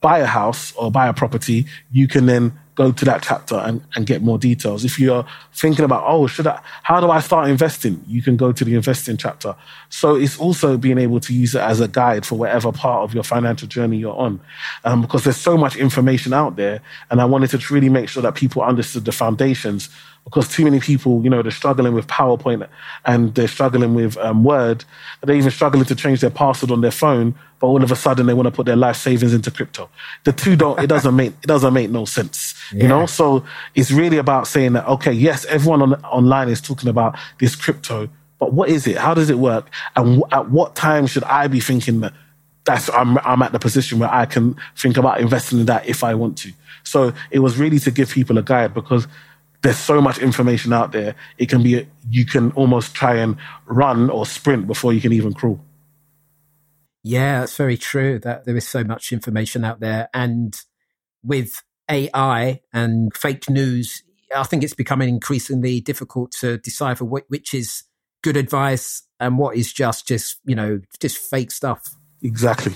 buy 0.00 0.18
a 0.18 0.26
house 0.26 0.72
or 0.76 0.90
buy 0.90 1.08
a 1.08 1.12
property, 1.12 1.66
you 1.90 2.06
can 2.06 2.26
then 2.26 2.58
go 2.78 2.92
to 2.92 3.04
that 3.04 3.20
chapter 3.24 3.56
and, 3.56 3.82
and 3.96 4.06
get 4.06 4.22
more 4.22 4.38
details. 4.38 4.84
If 4.84 5.00
you're 5.00 5.26
thinking 5.52 5.84
about, 5.84 6.04
oh, 6.06 6.28
should 6.28 6.46
I, 6.46 6.60
how 6.84 7.00
do 7.00 7.10
I 7.10 7.18
start 7.18 7.50
investing? 7.50 8.04
You 8.06 8.22
can 8.22 8.36
go 8.36 8.52
to 8.52 8.64
the 8.64 8.76
investing 8.76 9.16
chapter. 9.16 9.56
So 9.88 10.14
it's 10.14 10.38
also 10.38 10.78
being 10.78 10.96
able 10.96 11.18
to 11.18 11.34
use 11.34 11.56
it 11.56 11.60
as 11.60 11.80
a 11.80 11.88
guide 11.88 12.24
for 12.24 12.38
whatever 12.38 12.70
part 12.70 13.02
of 13.02 13.14
your 13.14 13.24
financial 13.24 13.66
journey 13.66 13.96
you're 13.96 14.16
on. 14.16 14.40
Um, 14.84 15.02
because 15.02 15.24
there's 15.24 15.36
so 15.36 15.56
much 15.56 15.74
information 15.74 16.32
out 16.32 16.54
there. 16.54 16.80
And 17.10 17.20
I 17.20 17.24
wanted 17.24 17.48
to 17.48 17.74
really 17.74 17.88
make 17.88 18.08
sure 18.08 18.22
that 18.22 18.36
people 18.36 18.62
understood 18.62 19.04
the 19.04 19.12
foundations 19.12 19.88
because 20.28 20.46
too 20.48 20.64
many 20.64 20.78
people, 20.78 21.22
you 21.24 21.30
know, 21.30 21.40
they're 21.40 21.50
struggling 21.50 21.94
with 21.94 22.06
PowerPoint 22.06 22.68
and 23.06 23.34
they're 23.34 23.48
struggling 23.48 23.94
with 23.94 24.18
um, 24.18 24.44
Word. 24.44 24.84
They're 25.22 25.36
even 25.36 25.50
struggling 25.50 25.86
to 25.86 25.94
change 25.94 26.20
their 26.20 26.30
password 26.30 26.70
on 26.70 26.82
their 26.82 26.90
phone, 26.90 27.34
but 27.60 27.66
all 27.66 27.82
of 27.82 27.90
a 27.90 27.96
sudden 27.96 28.26
they 28.26 28.34
want 28.34 28.46
to 28.46 28.50
put 28.50 28.66
their 28.66 28.76
life 28.76 28.96
savings 28.96 29.32
into 29.32 29.50
crypto. 29.50 29.88
The 30.24 30.32
two 30.32 30.54
don't. 30.54 30.78
It 30.78 30.88
doesn't 30.88 31.16
make 31.16 31.32
it 31.42 31.46
doesn't 31.46 31.72
make 31.72 31.90
no 31.90 32.04
sense. 32.04 32.54
Yeah. 32.72 32.82
You 32.82 32.88
know, 32.88 33.06
so 33.06 33.42
it's 33.74 33.90
really 33.90 34.18
about 34.18 34.46
saying 34.46 34.74
that 34.74 34.86
okay, 34.86 35.12
yes, 35.12 35.46
everyone 35.46 35.80
on, 35.80 35.94
online 36.04 36.50
is 36.50 36.60
talking 36.60 36.90
about 36.90 37.18
this 37.38 37.56
crypto, 37.56 38.10
but 38.38 38.52
what 38.52 38.68
is 38.68 38.86
it? 38.86 38.98
How 38.98 39.14
does 39.14 39.30
it 39.30 39.38
work? 39.38 39.70
And 39.96 40.20
w- 40.20 40.24
at 40.30 40.50
what 40.50 40.76
time 40.76 41.06
should 41.06 41.24
I 41.24 41.46
be 41.48 41.60
thinking 41.60 42.00
that 42.00 42.12
that's 42.64 42.90
I'm 42.90 43.16
I'm 43.18 43.40
at 43.40 43.52
the 43.52 43.58
position 43.58 43.98
where 43.98 44.12
I 44.12 44.26
can 44.26 44.54
think 44.76 44.98
about 44.98 45.22
investing 45.22 45.60
in 45.60 45.66
that 45.66 45.86
if 45.86 46.04
I 46.04 46.14
want 46.14 46.36
to. 46.38 46.52
So 46.84 47.12
it 47.30 47.38
was 47.38 47.56
really 47.56 47.78
to 47.80 47.90
give 47.90 48.10
people 48.10 48.36
a 48.38 48.42
guide 48.42 48.74
because 48.74 49.08
there's 49.62 49.78
so 49.78 50.00
much 50.00 50.18
information 50.18 50.72
out 50.72 50.92
there. 50.92 51.14
It 51.36 51.48
can 51.48 51.62
be, 51.62 51.88
you 52.08 52.24
can 52.24 52.52
almost 52.52 52.94
try 52.94 53.16
and 53.16 53.36
run 53.66 54.10
or 54.10 54.24
sprint 54.26 54.66
before 54.66 54.92
you 54.92 55.00
can 55.00 55.12
even 55.12 55.34
crawl. 55.34 55.60
Yeah, 57.02 57.40
that's 57.40 57.56
very 57.56 57.76
true 57.76 58.18
that 58.20 58.44
there 58.44 58.56
is 58.56 58.68
so 58.68 58.84
much 58.84 59.12
information 59.12 59.64
out 59.64 59.80
there. 59.80 60.08
And 60.12 60.60
with 61.22 61.62
AI 61.90 62.60
and 62.72 63.16
fake 63.16 63.48
news, 63.48 64.02
I 64.36 64.42
think 64.44 64.62
it's 64.62 64.74
becoming 64.74 65.08
increasingly 65.08 65.80
difficult 65.80 66.32
to 66.40 66.58
decipher 66.58 67.04
which 67.04 67.54
is 67.54 67.84
good 68.22 68.36
advice 68.36 69.02
and 69.18 69.38
what 69.38 69.56
is 69.56 69.72
just, 69.72 70.06
just, 70.06 70.38
you 70.44 70.54
know, 70.54 70.80
just 71.00 71.18
fake 71.18 71.50
stuff. 71.50 71.82
Exactly. 72.22 72.74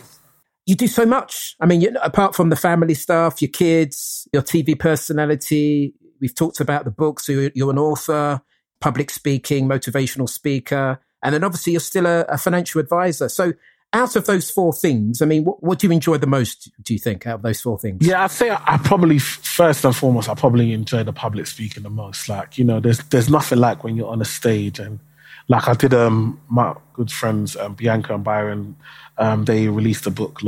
You 0.66 0.76
do 0.76 0.86
so 0.86 1.04
much. 1.04 1.56
I 1.60 1.66
mean, 1.66 1.80
you, 1.80 1.94
apart 2.02 2.34
from 2.34 2.48
the 2.48 2.56
family 2.56 2.94
stuff, 2.94 3.42
your 3.42 3.50
kids, 3.50 4.28
your 4.32 4.42
TV 4.42 4.78
personality, 4.78 5.94
We've 6.22 6.34
talked 6.34 6.60
about 6.60 6.84
the 6.84 6.90
books. 6.92 7.26
So 7.26 7.50
you're 7.54 7.70
an 7.70 7.78
author, 7.78 8.40
public 8.80 9.10
speaking, 9.10 9.68
motivational 9.68 10.28
speaker, 10.28 11.00
and 11.22 11.34
then 11.34 11.44
obviously 11.44 11.72
you're 11.72 11.80
still 11.80 12.06
a, 12.06 12.20
a 12.22 12.38
financial 12.38 12.80
advisor. 12.80 13.28
So 13.28 13.52
out 13.92 14.16
of 14.16 14.24
those 14.24 14.50
four 14.50 14.72
things, 14.72 15.20
I 15.20 15.26
mean, 15.26 15.44
what, 15.44 15.62
what, 15.62 15.80
do 15.80 15.88
you 15.88 15.92
enjoy 15.92 16.16
the 16.18 16.26
most, 16.28 16.70
do 16.82 16.94
you 16.94 17.00
think, 17.00 17.26
out 17.26 17.36
of 17.36 17.42
those 17.42 17.60
four 17.60 17.78
things? 17.78 18.06
Yeah, 18.06 18.22
I'd 18.22 18.30
say 18.30 18.50
I, 18.50 18.62
I, 18.64 18.78
probably, 18.78 19.18
first 19.18 19.84
and 19.84 19.94
foremost, 19.94 20.28
I 20.28 20.34
probably 20.34 20.72
enjoy 20.72 21.02
the 21.02 21.12
public 21.12 21.46
speaking 21.46 21.82
the 21.82 21.90
most. 21.90 22.28
Like, 22.28 22.56
you 22.56 22.64
know, 22.64 22.80
there's 22.80 22.98
there's 23.10 23.28
nothing 23.28 23.58
like 23.58 23.84
when 23.84 23.96
you're 23.96 24.08
on 24.08 24.22
a 24.22 24.24
stage 24.24 24.78
and 24.78 25.00
like 25.48 25.66
I 25.66 25.74
did, 25.74 25.92
um, 25.92 26.40
my 26.48 26.74
good 26.94 27.10
friends, 27.10 27.56
um, 27.56 27.74
Bianca 27.74 28.14
and 28.14 28.22
Byron, 28.22 28.76
um, 29.18 29.44
they 29.44 29.68
released 29.68 30.06
a 30.06 30.10
book 30.10 30.40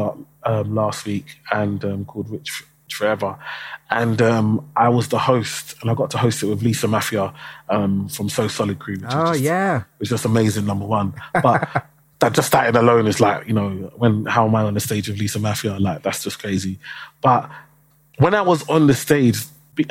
um, 0.44 0.74
last 0.74 1.04
week 1.04 1.26
and 1.50 1.84
um, 1.84 2.04
called 2.04 2.30
Rich 2.30 2.64
forever. 2.94 3.38
And 3.90 4.20
um, 4.22 4.68
I 4.76 4.88
was 4.88 5.08
the 5.08 5.18
host, 5.18 5.74
and 5.80 5.90
I 5.90 5.94
got 5.94 6.10
to 6.12 6.18
host 6.18 6.42
it 6.42 6.46
with 6.46 6.62
Lisa 6.62 6.86
Maffia 6.86 7.34
um, 7.68 8.08
from 8.08 8.28
So 8.28 8.48
Solid 8.48 8.78
Crew. 8.78 8.94
Which 8.94 9.04
oh, 9.10 9.32
just, 9.32 9.40
yeah. 9.40 9.78
Which 9.98 10.10
was 10.10 10.20
just 10.20 10.24
amazing, 10.24 10.66
number 10.66 10.86
one. 10.86 11.14
But 11.42 11.68
that 12.20 12.32
just 12.32 12.48
started 12.48 12.76
alone 12.76 13.06
is 13.06 13.20
like, 13.20 13.46
you 13.46 13.52
know, 13.52 13.92
when, 13.96 14.24
how 14.24 14.46
am 14.46 14.54
I 14.54 14.62
on 14.62 14.74
the 14.74 14.80
stage 14.80 15.08
with 15.08 15.18
Lisa 15.18 15.38
Maffia? 15.38 15.78
Like, 15.78 16.02
that's 16.02 16.24
just 16.24 16.38
crazy. 16.38 16.78
But 17.20 17.50
when 18.18 18.34
I 18.34 18.40
was 18.40 18.66
on 18.68 18.86
the 18.86 18.94
stage, 18.94 19.38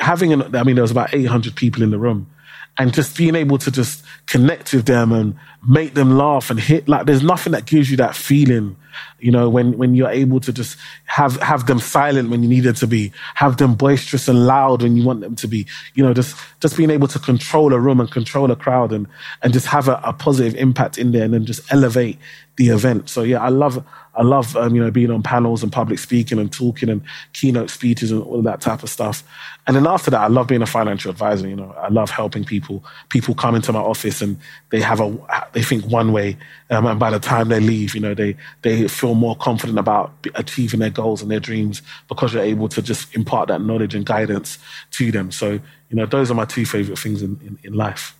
having, 0.00 0.32
an, 0.32 0.56
I 0.56 0.64
mean, 0.64 0.74
there 0.74 0.82
was 0.82 0.90
about 0.90 1.14
800 1.14 1.54
people 1.54 1.82
in 1.82 1.90
the 1.90 1.98
room 1.98 2.30
and 2.76 2.92
just 2.92 3.16
being 3.16 3.34
able 3.34 3.58
to 3.58 3.70
just 3.70 4.04
connect 4.26 4.72
with 4.72 4.86
them 4.86 5.12
and 5.12 5.36
make 5.66 5.94
them 5.94 6.16
laugh 6.16 6.50
and 6.50 6.60
hit 6.60 6.88
like 6.88 7.06
there's 7.06 7.22
nothing 7.22 7.52
that 7.52 7.66
gives 7.66 7.90
you 7.90 7.96
that 7.96 8.14
feeling 8.14 8.76
you 9.18 9.30
know 9.30 9.48
when 9.48 9.76
when 9.78 9.94
you're 9.94 10.10
able 10.10 10.40
to 10.40 10.52
just 10.52 10.76
have 11.06 11.36
have 11.40 11.66
them 11.66 11.78
silent 11.78 12.30
when 12.30 12.42
you 12.42 12.48
need 12.48 12.60
them 12.60 12.74
to 12.74 12.86
be 12.86 13.12
have 13.34 13.56
them 13.56 13.74
boisterous 13.74 14.28
and 14.28 14.46
loud 14.46 14.82
when 14.82 14.96
you 14.96 15.04
want 15.04 15.20
them 15.20 15.34
to 15.34 15.46
be 15.46 15.66
you 15.94 16.04
know 16.04 16.12
just 16.12 16.36
just 16.60 16.76
being 16.76 16.90
able 16.90 17.08
to 17.08 17.18
control 17.18 17.72
a 17.72 17.78
room 17.78 18.00
and 18.00 18.10
control 18.10 18.50
a 18.50 18.56
crowd 18.56 18.92
and 18.92 19.06
and 19.42 19.52
just 19.52 19.66
have 19.66 19.88
a, 19.88 20.00
a 20.04 20.12
positive 20.12 20.54
impact 20.56 20.98
in 20.98 21.12
there 21.12 21.24
and 21.24 21.34
then 21.34 21.46
just 21.46 21.72
elevate 21.72 22.18
the 22.56 22.68
event. 22.68 23.08
So 23.08 23.22
yeah 23.22 23.40
i 23.40 23.48
love 23.48 23.84
I 24.16 24.22
love, 24.22 24.56
um, 24.56 24.74
you 24.74 24.82
know, 24.82 24.90
being 24.90 25.10
on 25.10 25.22
panels 25.22 25.62
and 25.62 25.72
public 25.72 25.98
speaking 25.98 26.38
and 26.38 26.52
talking 26.52 26.88
and 26.88 27.02
keynote 27.32 27.70
speeches 27.70 28.12
and 28.12 28.22
all 28.22 28.42
that 28.42 28.60
type 28.60 28.82
of 28.82 28.90
stuff. 28.90 29.24
And 29.66 29.74
then 29.74 29.86
after 29.86 30.10
that, 30.10 30.20
I 30.20 30.26
love 30.28 30.46
being 30.46 30.62
a 30.62 30.66
financial 30.66 31.10
advisor. 31.10 31.48
You 31.48 31.56
know, 31.56 31.74
I 31.78 31.88
love 31.88 32.10
helping 32.10 32.44
people. 32.44 32.84
People 33.08 33.34
come 33.34 33.54
into 33.54 33.72
my 33.72 33.80
office 33.80 34.22
and 34.22 34.38
they 34.70 34.80
have 34.80 35.00
a, 35.00 35.48
they 35.52 35.62
think 35.62 35.84
one 35.86 36.12
way, 36.12 36.36
um, 36.70 36.86
and 36.86 37.00
by 37.00 37.10
the 37.10 37.18
time 37.18 37.48
they 37.48 37.60
leave, 37.60 37.94
you 37.94 38.00
know, 38.00 38.14
they 38.14 38.36
they 38.62 38.86
feel 38.88 39.14
more 39.14 39.36
confident 39.36 39.78
about 39.78 40.12
achieving 40.34 40.80
their 40.80 40.90
goals 40.90 41.22
and 41.22 41.30
their 41.30 41.40
dreams 41.40 41.82
because 42.08 42.34
you're 42.34 42.42
able 42.42 42.68
to 42.68 42.82
just 42.82 43.14
impart 43.14 43.48
that 43.48 43.62
knowledge 43.62 43.94
and 43.94 44.06
guidance 44.06 44.58
to 44.92 45.10
them. 45.10 45.30
So, 45.32 45.52
you 45.52 45.96
know, 45.96 46.06
those 46.06 46.30
are 46.30 46.34
my 46.34 46.44
two 46.44 46.66
favorite 46.66 46.98
things 46.98 47.22
in, 47.22 47.40
in, 47.44 47.58
in 47.64 47.72
life. 47.74 48.16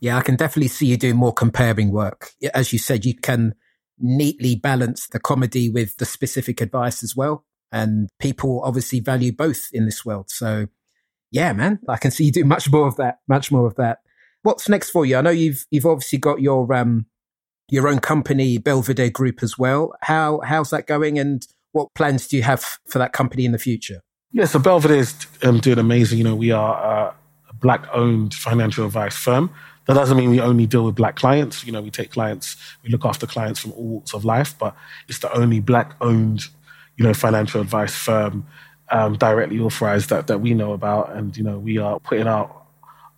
Yeah, 0.00 0.18
I 0.18 0.22
can 0.22 0.36
definitely 0.36 0.68
see 0.68 0.86
you 0.86 0.96
doing 0.96 1.16
more 1.16 1.32
comparing 1.32 1.92
work. 1.92 2.32
As 2.54 2.72
you 2.72 2.78
said, 2.78 3.04
you 3.04 3.14
can 3.14 3.54
neatly 4.02 4.56
balance 4.56 5.06
the 5.06 5.20
comedy 5.20 5.70
with 5.70 5.96
the 5.96 6.04
specific 6.04 6.60
advice 6.60 7.02
as 7.02 7.16
well. 7.16 7.44
And 7.70 8.10
people 8.18 8.60
obviously 8.62 9.00
value 9.00 9.32
both 9.32 9.68
in 9.72 9.86
this 9.86 10.04
world. 10.04 10.28
So 10.28 10.66
yeah, 11.30 11.54
man, 11.54 11.78
I 11.88 11.96
can 11.96 12.10
see 12.10 12.24
you 12.24 12.32
do 12.32 12.44
much 12.44 12.70
more 12.70 12.86
of 12.86 12.96
that, 12.96 13.20
much 13.28 13.50
more 13.50 13.66
of 13.66 13.76
that. 13.76 14.00
What's 14.42 14.68
next 14.68 14.90
for 14.90 15.06
you? 15.06 15.16
I 15.16 15.22
know 15.22 15.30
you've, 15.30 15.64
you've 15.70 15.86
obviously 15.86 16.18
got 16.18 16.42
your, 16.42 16.72
um, 16.74 17.06
your 17.70 17.88
own 17.88 18.00
company, 18.00 18.58
Belvedere 18.58 19.08
Group 19.08 19.42
as 19.42 19.56
well. 19.56 19.94
How, 20.02 20.40
how's 20.44 20.70
that 20.70 20.86
going? 20.86 21.18
And 21.18 21.46
what 21.70 21.88
plans 21.94 22.28
do 22.28 22.36
you 22.36 22.42
have 22.42 22.78
for 22.88 22.98
that 22.98 23.14
company 23.14 23.46
in 23.46 23.52
the 23.52 23.58
future? 23.58 24.02
Yeah, 24.32 24.46
so 24.46 24.58
Belvedere 24.58 24.98
is 24.98 25.26
um, 25.42 25.60
doing 25.60 25.78
amazing. 25.78 26.18
You 26.18 26.24
know, 26.24 26.34
we 26.34 26.50
are 26.50 27.14
a 27.50 27.54
black 27.54 27.86
owned 27.94 28.34
financial 28.34 28.84
advice 28.84 29.16
firm. 29.16 29.50
That 29.86 29.94
doesn't 29.94 30.16
mean 30.16 30.30
we 30.30 30.40
only 30.40 30.66
deal 30.66 30.84
with 30.84 30.94
black 30.94 31.16
clients. 31.16 31.64
You 31.64 31.72
know, 31.72 31.82
we 31.82 31.90
take 31.90 32.10
clients, 32.10 32.56
we 32.82 32.90
look 32.90 33.04
after 33.04 33.26
clients 33.26 33.60
from 33.60 33.72
all 33.72 33.84
walks 33.84 34.14
of 34.14 34.24
life, 34.24 34.56
but 34.58 34.76
it's 35.08 35.18
the 35.18 35.32
only 35.36 35.60
black 35.60 35.94
owned, 36.00 36.46
you 36.96 37.04
know, 37.04 37.14
financial 37.14 37.60
advice 37.60 37.94
firm 37.94 38.46
um, 38.90 39.16
directly 39.16 39.58
authorized 39.58 40.10
that, 40.10 40.28
that 40.28 40.40
we 40.40 40.54
know 40.54 40.72
about. 40.72 41.12
And, 41.14 41.36
you 41.36 41.42
know, 41.42 41.58
we 41.58 41.78
are 41.78 41.98
putting 41.98 42.28
our, 42.28 42.48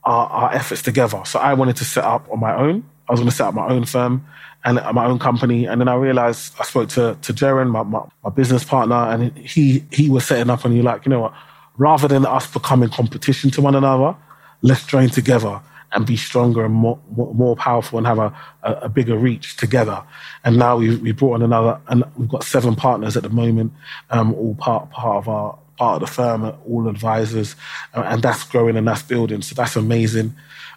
our, 0.04 0.26
our 0.28 0.54
efforts 0.54 0.80
together. 0.80 1.22
So 1.26 1.38
I 1.38 1.52
wanted 1.54 1.76
to 1.76 1.84
set 1.84 2.04
up 2.04 2.26
on 2.30 2.40
my 2.40 2.56
own. 2.56 2.84
I 3.08 3.12
was 3.12 3.20
going 3.20 3.30
to 3.30 3.36
set 3.36 3.48
up 3.48 3.54
my 3.54 3.68
own 3.68 3.84
firm 3.84 4.24
and 4.64 4.76
my 4.94 5.04
own 5.04 5.18
company. 5.18 5.66
And 5.66 5.80
then 5.82 5.88
I 5.88 5.94
realized 5.94 6.54
I 6.58 6.64
spoke 6.64 6.88
to, 6.90 7.18
to 7.20 7.34
Jaron, 7.34 7.70
my, 7.70 7.82
my, 7.82 8.00
my 8.22 8.30
business 8.30 8.64
partner, 8.64 8.94
and 8.94 9.36
he, 9.36 9.84
he 9.92 10.08
was 10.08 10.24
setting 10.24 10.48
up 10.48 10.64
and 10.64 10.72
he 10.72 10.80
like, 10.80 11.04
you 11.04 11.10
know 11.10 11.20
what, 11.20 11.34
rather 11.76 12.08
than 12.08 12.24
us 12.24 12.50
becoming 12.50 12.88
competition 12.88 13.50
to 13.50 13.60
one 13.60 13.74
another, 13.74 14.16
let's 14.62 14.86
join 14.86 15.10
together 15.10 15.60
and 15.95 16.05
be 16.05 16.16
stronger 16.16 16.64
and 16.64 16.74
more, 16.74 16.99
more 17.14 17.57
powerful 17.57 17.99
and 17.99 18.07
have 18.07 18.18
a, 18.18 18.34
a, 18.62 18.88
bigger 18.88 19.16
reach 19.16 19.57
together. 19.57 20.03
And 20.42 20.59
now 20.59 20.76
we 20.76 20.97
we 20.97 21.12
brought 21.12 21.34
on 21.34 21.42
another, 21.42 21.80
and 21.86 22.05
we've 22.16 22.28
got 22.28 22.42
seven 22.45 22.74
partners 22.74 23.16
at 23.16 23.22
the 23.22 23.30
moment, 23.30 23.72
um, 24.11 24.34
all 24.34 24.57
part 24.57 24.90
part 24.90 25.18
of 25.18 25.28
our 25.28 25.59
part 25.78 26.03
of 26.03 26.09
the 26.09 26.12
firm, 26.12 26.53
all 26.68 26.88
advisors, 26.88 27.57
uh, 27.95 28.03
and 28.07 28.22
that's 28.22 28.45
growing 28.45 28.76
and 28.76 28.86
that's 28.86 29.03
building. 29.03 29.42
So 29.42 29.55
that's 29.55 29.76
amazing. 29.76 30.34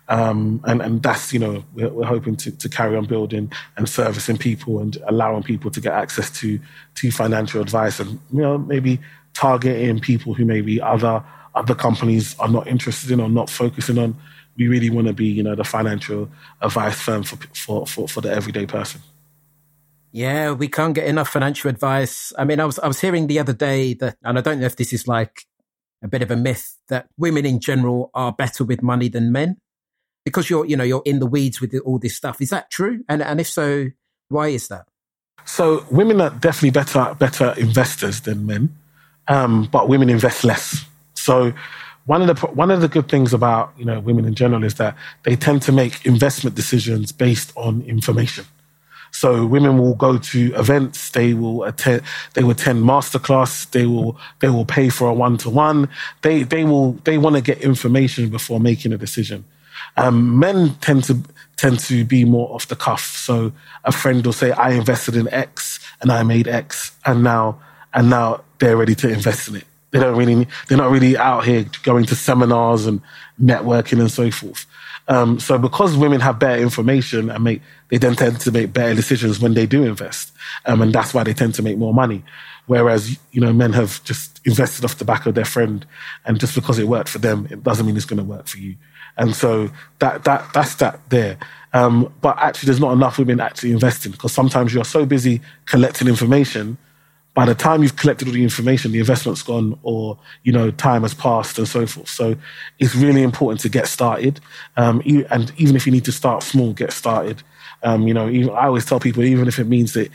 Um, 0.09 0.61
and, 0.63 0.81
and 0.81 1.03
that's, 1.03 1.33
you 1.33 1.39
know, 1.39 1.63
we're, 1.73 1.89
we're, 1.89 2.05
hoping 2.05 2.37
to, 2.37 2.51
to 2.51 2.69
carry 2.69 2.95
on 2.95 3.05
building 3.05 3.51
and 3.75 3.89
servicing 3.89 4.37
people 4.37 4.79
and 4.79 4.97
allowing 5.05 5.43
people 5.43 5.69
to 5.69 5.81
get 5.81 5.91
access 5.91 6.29
to, 6.39 6.59
to 6.95 7.11
financial 7.11 7.61
advice 7.61 7.99
and, 7.99 8.11
you 8.31 8.41
know, 8.41 8.57
maybe 8.57 8.99
targeting 9.33 9.99
people 9.99 10.33
who 10.33 10.45
maybe 10.45 10.79
other, 10.79 11.21
other 11.55 11.75
companies 11.75 12.39
are 12.39 12.47
not 12.47 12.67
interested 12.67 13.11
in 13.11 13.19
or 13.19 13.27
not 13.27 13.49
focusing 13.49 13.97
on 13.97 14.15
we 14.57 14.67
really 14.67 14.89
want 14.89 15.07
to 15.07 15.13
be, 15.13 15.25
you 15.25 15.43
know, 15.43 15.55
the 15.55 15.63
financial 15.63 16.29
advice 16.61 16.99
firm 16.99 17.23
for, 17.23 17.37
for, 17.53 17.85
for, 17.85 18.07
for 18.07 18.21
the 18.21 18.31
everyday 18.31 18.65
person. 18.65 19.01
Yeah, 20.11 20.51
we 20.53 20.67
can't 20.67 20.95
get 20.95 21.05
enough 21.05 21.29
financial 21.29 21.69
advice. 21.69 22.33
I 22.37 22.45
mean, 22.45 22.59
I 22.59 22.65
was 22.65 22.79
I 22.79 22.87
was 22.87 22.99
hearing 22.99 23.27
the 23.27 23.39
other 23.39 23.53
day 23.53 23.93
that, 23.95 24.17
and 24.23 24.37
I 24.37 24.41
don't 24.41 24.59
know 24.59 24.65
if 24.65 24.75
this 24.75 24.93
is 24.93 25.07
like 25.07 25.43
a 26.01 26.07
bit 26.07 26.21
of 26.21 26.31
a 26.31 26.35
myth 26.35 26.77
that 26.89 27.07
women 27.17 27.45
in 27.45 27.59
general 27.59 28.09
are 28.13 28.31
better 28.31 28.63
with 28.63 28.81
money 28.81 29.09
than 29.09 29.31
men. 29.31 29.57
because 30.27 30.49
you're, 30.49 30.65
you 30.65 30.75
know, 30.75 30.83
you're 30.83 31.01
in 31.05 31.19
the 31.19 31.25
weeds 31.25 31.61
with 31.61 31.73
all 31.85 31.97
this 31.97 32.13
stuff. 32.13 32.41
Is 32.41 32.49
that 32.49 32.69
true? 32.69 33.01
And 33.07 33.21
and 33.21 33.39
if 33.39 33.47
so, 33.47 33.87
why 34.27 34.49
is 34.49 34.67
that? 34.67 34.85
So 35.45 35.85
women 35.89 36.19
are 36.19 36.31
definitely 36.31 36.71
better 36.71 37.15
better 37.17 37.53
investors 37.57 38.19
than 38.19 38.45
men, 38.45 38.75
um, 39.29 39.69
but 39.71 39.87
women 39.87 40.09
invest 40.09 40.43
less. 40.43 40.83
So 41.13 41.53
one 42.07 42.27
of 42.27 42.39
the 42.39 42.47
one 42.47 42.71
of 42.71 42.81
the 42.81 42.87
good 42.87 43.09
things 43.09 43.33
about 43.33 43.73
you 43.77 43.85
know 43.85 43.99
women 43.99 44.25
in 44.25 44.33
general 44.33 44.63
is 44.63 44.75
that 44.75 44.95
they 45.23 45.35
tend 45.35 45.61
to 45.63 45.71
make 45.71 46.05
investment 46.05 46.55
decisions 46.55 47.11
based 47.11 47.53
on 47.55 47.83
information. 47.83 48.45
So 49.11 49.45
women 49.45 49.77
will 49.77 49.95
go 49.95 50.17
to 50.17 50.53
events, 50.55 51.09
they 51.09 51.33
will 51.33 51.63
attend, 51.63 52.03
they 52.33 52.43
will 52.43 52.51
attend 52.51 52.83
masterclass, 52.83 53.69
they 53.71 53.85
will, 53.85 54.17
they 54.39 54.49
will 54.49 54.65
pay 54.65 54.89
for 54.89 55.07
a 55.07 55.13
one 55.13 55.37
to 55.37 55.49
one. 55.49 55.89
They, 56.21 56.43
they 56.43 56.63
will, 56.63 56.93
they 57.03 57.17
want 57.17 57.35
to 57.35 57.41
get 57.41 57.61
information 57.61 58.29
before 58.29 58.59
making 58.59 58.93
a 58.93 58.97
decision. 58.97 59.45
Um, 59.95 60.37
men 60.37 60.75
tend 60.81 61.05
to, 61.05 61.23
tend 61.55 61.79
to 61.81 62.03
be 62.03 62.25
more 62.25 62.53
off 62.53 62.67
the 62.67 62.75
cuff. 62.75 63.01
So 63.17 63.53
a 63.83 63.91
friend 63.91 64.23
will 64.25 64.33
say, 64.33 64.51
I 64.51 64.71
invested 64.71 65.15
in 65.15 65.27
X 65.29 65.79
and 66.01 66.11
I 66.11 66.23
made 66.23 66.47
X 66.47 66.91
and 67.05 67.23
now, 67.23 67.59
and 67.93 68.09
now 68.09 68.43
they're 68.59 68.77
ready 68.77 68.95
to 68.95 69.09
invest 69.09 69.47
in 69.47 69.55
it. 69.55 69.65
They 69.97 70.03
don't 70.03 70.15
really, 70.15 70.47
they're 70.67 70.77
not 70.77 70.91
really 70.91 71.17
out 71.17 71.43
here 71.43 71.65
going 71.81 72.05
to 72.05 72.15
seminars 72.15 72.85
and 72.85 73.01
networking 73.41 73.99
and 73.99 74.11
so 74.11 74.29
forth. 74.29 74.67
Um, 75.07 75.39
so 75.39 75.57
because 75.57 75.97
women 75.97 76.19
have 76.21 76.37
better 76.37 76.61
information 76.61 77.31
and 77.31 77.43
make, 77.43 77.63
they 77.89 77.97
then 77.97 78.15
tend 78.15 78.39
to 78.41 78.51
make 78.51 78.73
better 78.73 78.93
decisions 78.93 79.39
when 79.39 79.55
they 79.55 79.65
do 79.65 79.83
invest. 79.83 80.33
Um, 80.67 80.83
and 80.83 80.93
that's 80.93 81.15
why 81.15 81.23
they 81.23 81.33
tend 81.33 81.55
to 81.55 81.63
make 81.63 81.79
more 81.79 81.95
money. 81.95 82.23
Whereas, 82.67 83.17
you 83.31 83.41
know, 83.41 83.51
men 83.51 83.73
have 83.73 84.03
just 84.03 84.39
invested 84.45 84.85
off 84.85 84.99
the 84.99 85.05
back 85.05 85.25
of 85.25 85.33
their 85.33 85.45
friend. 85.45 85.83
And 86.25 86.39
just 86.39 86.53
because 86.53 86.77
it 86.77 86.87
worked 86.87 87.09
for 87.09 87.17
them, 87.17 87.47
it 87.49 87.63
doesn't 87.63 87.83
mean 87.83 87.97
it's 87.97 88.05
going 88.05 88.17
to 88.17 88.23
work 88.23 88.45
for 88.45 88.59
you. 88.59 88.75
And 89.17 89.35
so 89.35 89.71
that, 89.97 90.25
that, 90.25 90.53
that's 90.53 90.75
that 90.75 90.99
there. 91.09 91.39
Um, 91.73 92.13
but 92.21 92.37
actually 92.37 92.67
there's 92.67 92.79
not 92.79 92.93
enough 92.93 93.17
women 93.17 93.39
actually 93.39 93.71
investing 93.71 94.11
because 94.11 94.31
sometimes 94.31 94.75
you're 94.75 94.85
so 94.85 95.07
busy 95.07 95.41
collecting 95.65 96.07
information 96.07 96.77
by 97.37 97.45
the 97.45 97.53
time 97.53 97.83
you've 97.83 97.97
collected 97.97 98.27
all 98.27 98.33
the 98.33 98.41
information, 98.41 98.91
the 98.91 98.97
investment's 98.97 99.43
gone 99.43 99.77
or, 99.83 100.17
you 100.41 100.51
know, 100.51 100.71
time 100.71 101.03
has 101.03 101.13
passed 101.13 101.59
and 101.59 101.67
so 101.67 101.85
forth. 101.85 102.09
So 102.09 102.35
it's 102.79 102.95
really 102.95 103.21
important 103.21 103.59
to 103.61 103.69
get 103.69 103.85
started. 103.85 104.39
Um, 104.75 105.03
and 105.29 105.53
even 105.57 105.75
if 105.75 105.85
you 105.85 105.91
need 105.91 106.05
to 106.05 106.11
start 106.11 106.41
small, 106.41 106.73
get 106.73 106.91
started. 106.91 107.43
Um, 107.83 108.07
you 108.07 108.13
know, 108.15 108.27
even, 108.27 108.49
I 108.55 108.65
always 108.65 108.85
tell 108.85 108.99
people, 108.99 109.23
even 109.23 109.47
if 109.47 109.59
it 109.59 109.65
means 109.65 109.93
that 109.93 110.09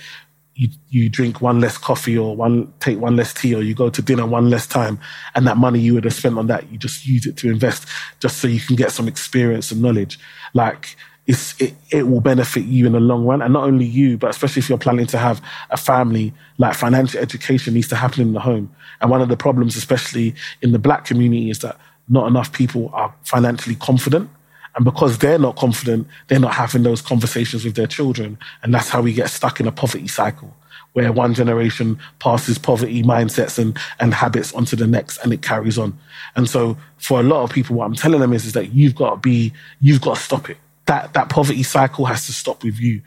you, 0.57 0.69
you 0.91 1.09
drink 1.09 1.41
one 1.41 1.61
less 1.61 1.79
coffee 1.79 2.19
or 2.19 2.35
one, 2.35 2.75
take 2.81 2.99
one 2.99 3.15
less 3.15 3.33
tea 3.33 3.55
or 3.55 3.63
you 3.63 3.73
go 3.73 3.89
to 3.89 4.03
dinner 4.03 4.27
one 4.27 4.51
less 4.51 4.67
time 4.67 4.99
and 5.37 5.47
that 5.47 5.57
money 5.57 5.79
you 5.79 5.95
would 5.95 6.03
have 6.03 6.15
spent 6.15 6.37
on 6.37 6.49
that, 6.49 6.73
you 6.73 6.77
just 6.77 7.07
use 7.07 7.25
it 7.25 7.37
to 7.37 7.49
invest 7.49 7.87
just 8.19 8.39
so 8.39 8.49
you 8.49 8.59
can 8.59 8.75
get 8.75 8.91
some 8.91 9.07
experience 9.07 9.71
and 9.71 9.81
knowledge. 9.81 10.19
Like, 10.55 10.97
it's, 11.27 11.61
it, 11.61 11.75
it 11.91 12.09
will 12.09 12.21
benefit 12.21 12.65
you 12.65 12.87
in 12.87 12.93
the 12.93 13.01
long 13.01 13.25
run. 13.25 13.43
And 13.43 13.53
not 13.53 13.65
only 13.65 13.85
you, 13.85 14.19
but 14.19 14.31
especially 14.31 14.61
if 14.61 14.69
you're 14.69 14.79
planning 14.79 15.07
to 15.07 15.19
have 15.19 15.41
a 15.71 15.77
family, 15.77 16.33
like 16.59 16.75
financial 16.75 17.21
education 17.21 17.75
needs 17.75 17.89
to 17.89 17.97
happen 17.97 18.23
in 18.23 18.33
the 18.33 18.41
home. 18.41 18.75
And 19.01 19.11
one 19.11 19.23
of 19.23 19.29
the 19.29 19.37
problems, 19.37 19.77
especially 19.77 20.35
in 20.63 20.73
the 20.73 20.79
black 20.79 21.05
community, 21.05 21.51
is 21.51 21.61
that 21.61 21.79
not 22.09 22.27
enough 22.27 22.53
people 22.53 22.91
are 22.93 23.15
financially 23.23 23.77
confident. 23.77 24.31
And 24.75 24.85
because 24.85 25.19
they're 25.19 25.39
not 25.39 25.57
confident, 25.57 26.09
they're 26.29 26.41
not 26.41 26.55
having 26.55 26.83
those 26.83 27.03
conversations 27.03 27.65
with 27.65 27.77
their 27.77 27.87
children. 27.87 28.39
And 28.63 28.75
that's 28.75 28.89
how 28.89 29.03
we 29.03 29.13
get 29.13 29.31
stuck 29.31 29.61
in 29.61 29.67
a 29.67 29.73
poverty 29.73 30.09
cycle 30.09 30.57
where 30.95 31.13
one 31.13 31.33
generation 31.33 31.99
passes 32.19 32.59
poverty 32.59 33.03
mindsets 33.03 33.59
and, 33.59 33.79
and 33.99 34.13
habits 34.13 34.53
onto 34.53 34.77
the 34.77 34.87
next 34.87 35.19
and 35.19 35.33
it 35.33 35.41
carries 35.41 35.79
on. 35.79 35.99
And 36.37 36.49
so 36.49 36.77
for 36.99 37.21
a 37.21 37.23
lot 37.23 37.45
of 37.45 37.51
people, 37.51 37.77
what 37.77 37.87
I'm 37.87 37.95
telling 37.95 38.21
them 38.21 38.33
is, 38.33 38.45
is 38.45 38.53
that 38.53 38.75
you've 38.75 38.95
got 38.95 39.11
to 39.11 39.17
be, 39.17 39.53
you've 39.81 40.03
got 40.03 40.17
to 40.17 40.23
stop 40.23 40.51
it 40.51 40.59
that 40.87 41.15
that 41.15 41.29
poverty 41.29 41.63
cycle 41.63 42.05
has 42.07 42.27
to 42.27 42.33
stop 42.33 42.65
with 42.65 42.81
you. 42.81 43.03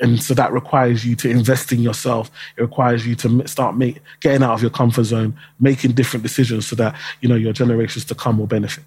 And 0.00 0.22
so 0.22 0.32
that 0.34 0.52
requires 0.52 1.04
you 1.04 1.16
to 1.16 1.30
invest 1.30 1.72
in 1.72 1.80
yourself. 1.80 2.30
It 2.56 2.62
requires 2.62 3.04
you 3.06 3.16
to 3.16 3.48
start 3.48 3.76
make, 3.76 4.00
getting 4.20 4.44
out 4.44 4.52
of 4.52 4.62
your 4.62 4.70
comfort 4.70 5.04
zone 5.04 5.36
making 5.58 5.92
different 5.92 6.22
decisions 6.22 6.66
so 6.68 6.76
that 6.76 6.94
you 7.20 7.28
know 7.28 7.34
your 7.34 7.52
generations 7.52 8.04
to 8.06 8.14
come 8.14 8.38
will 8.38 8.46
benefit. 8.46 8.84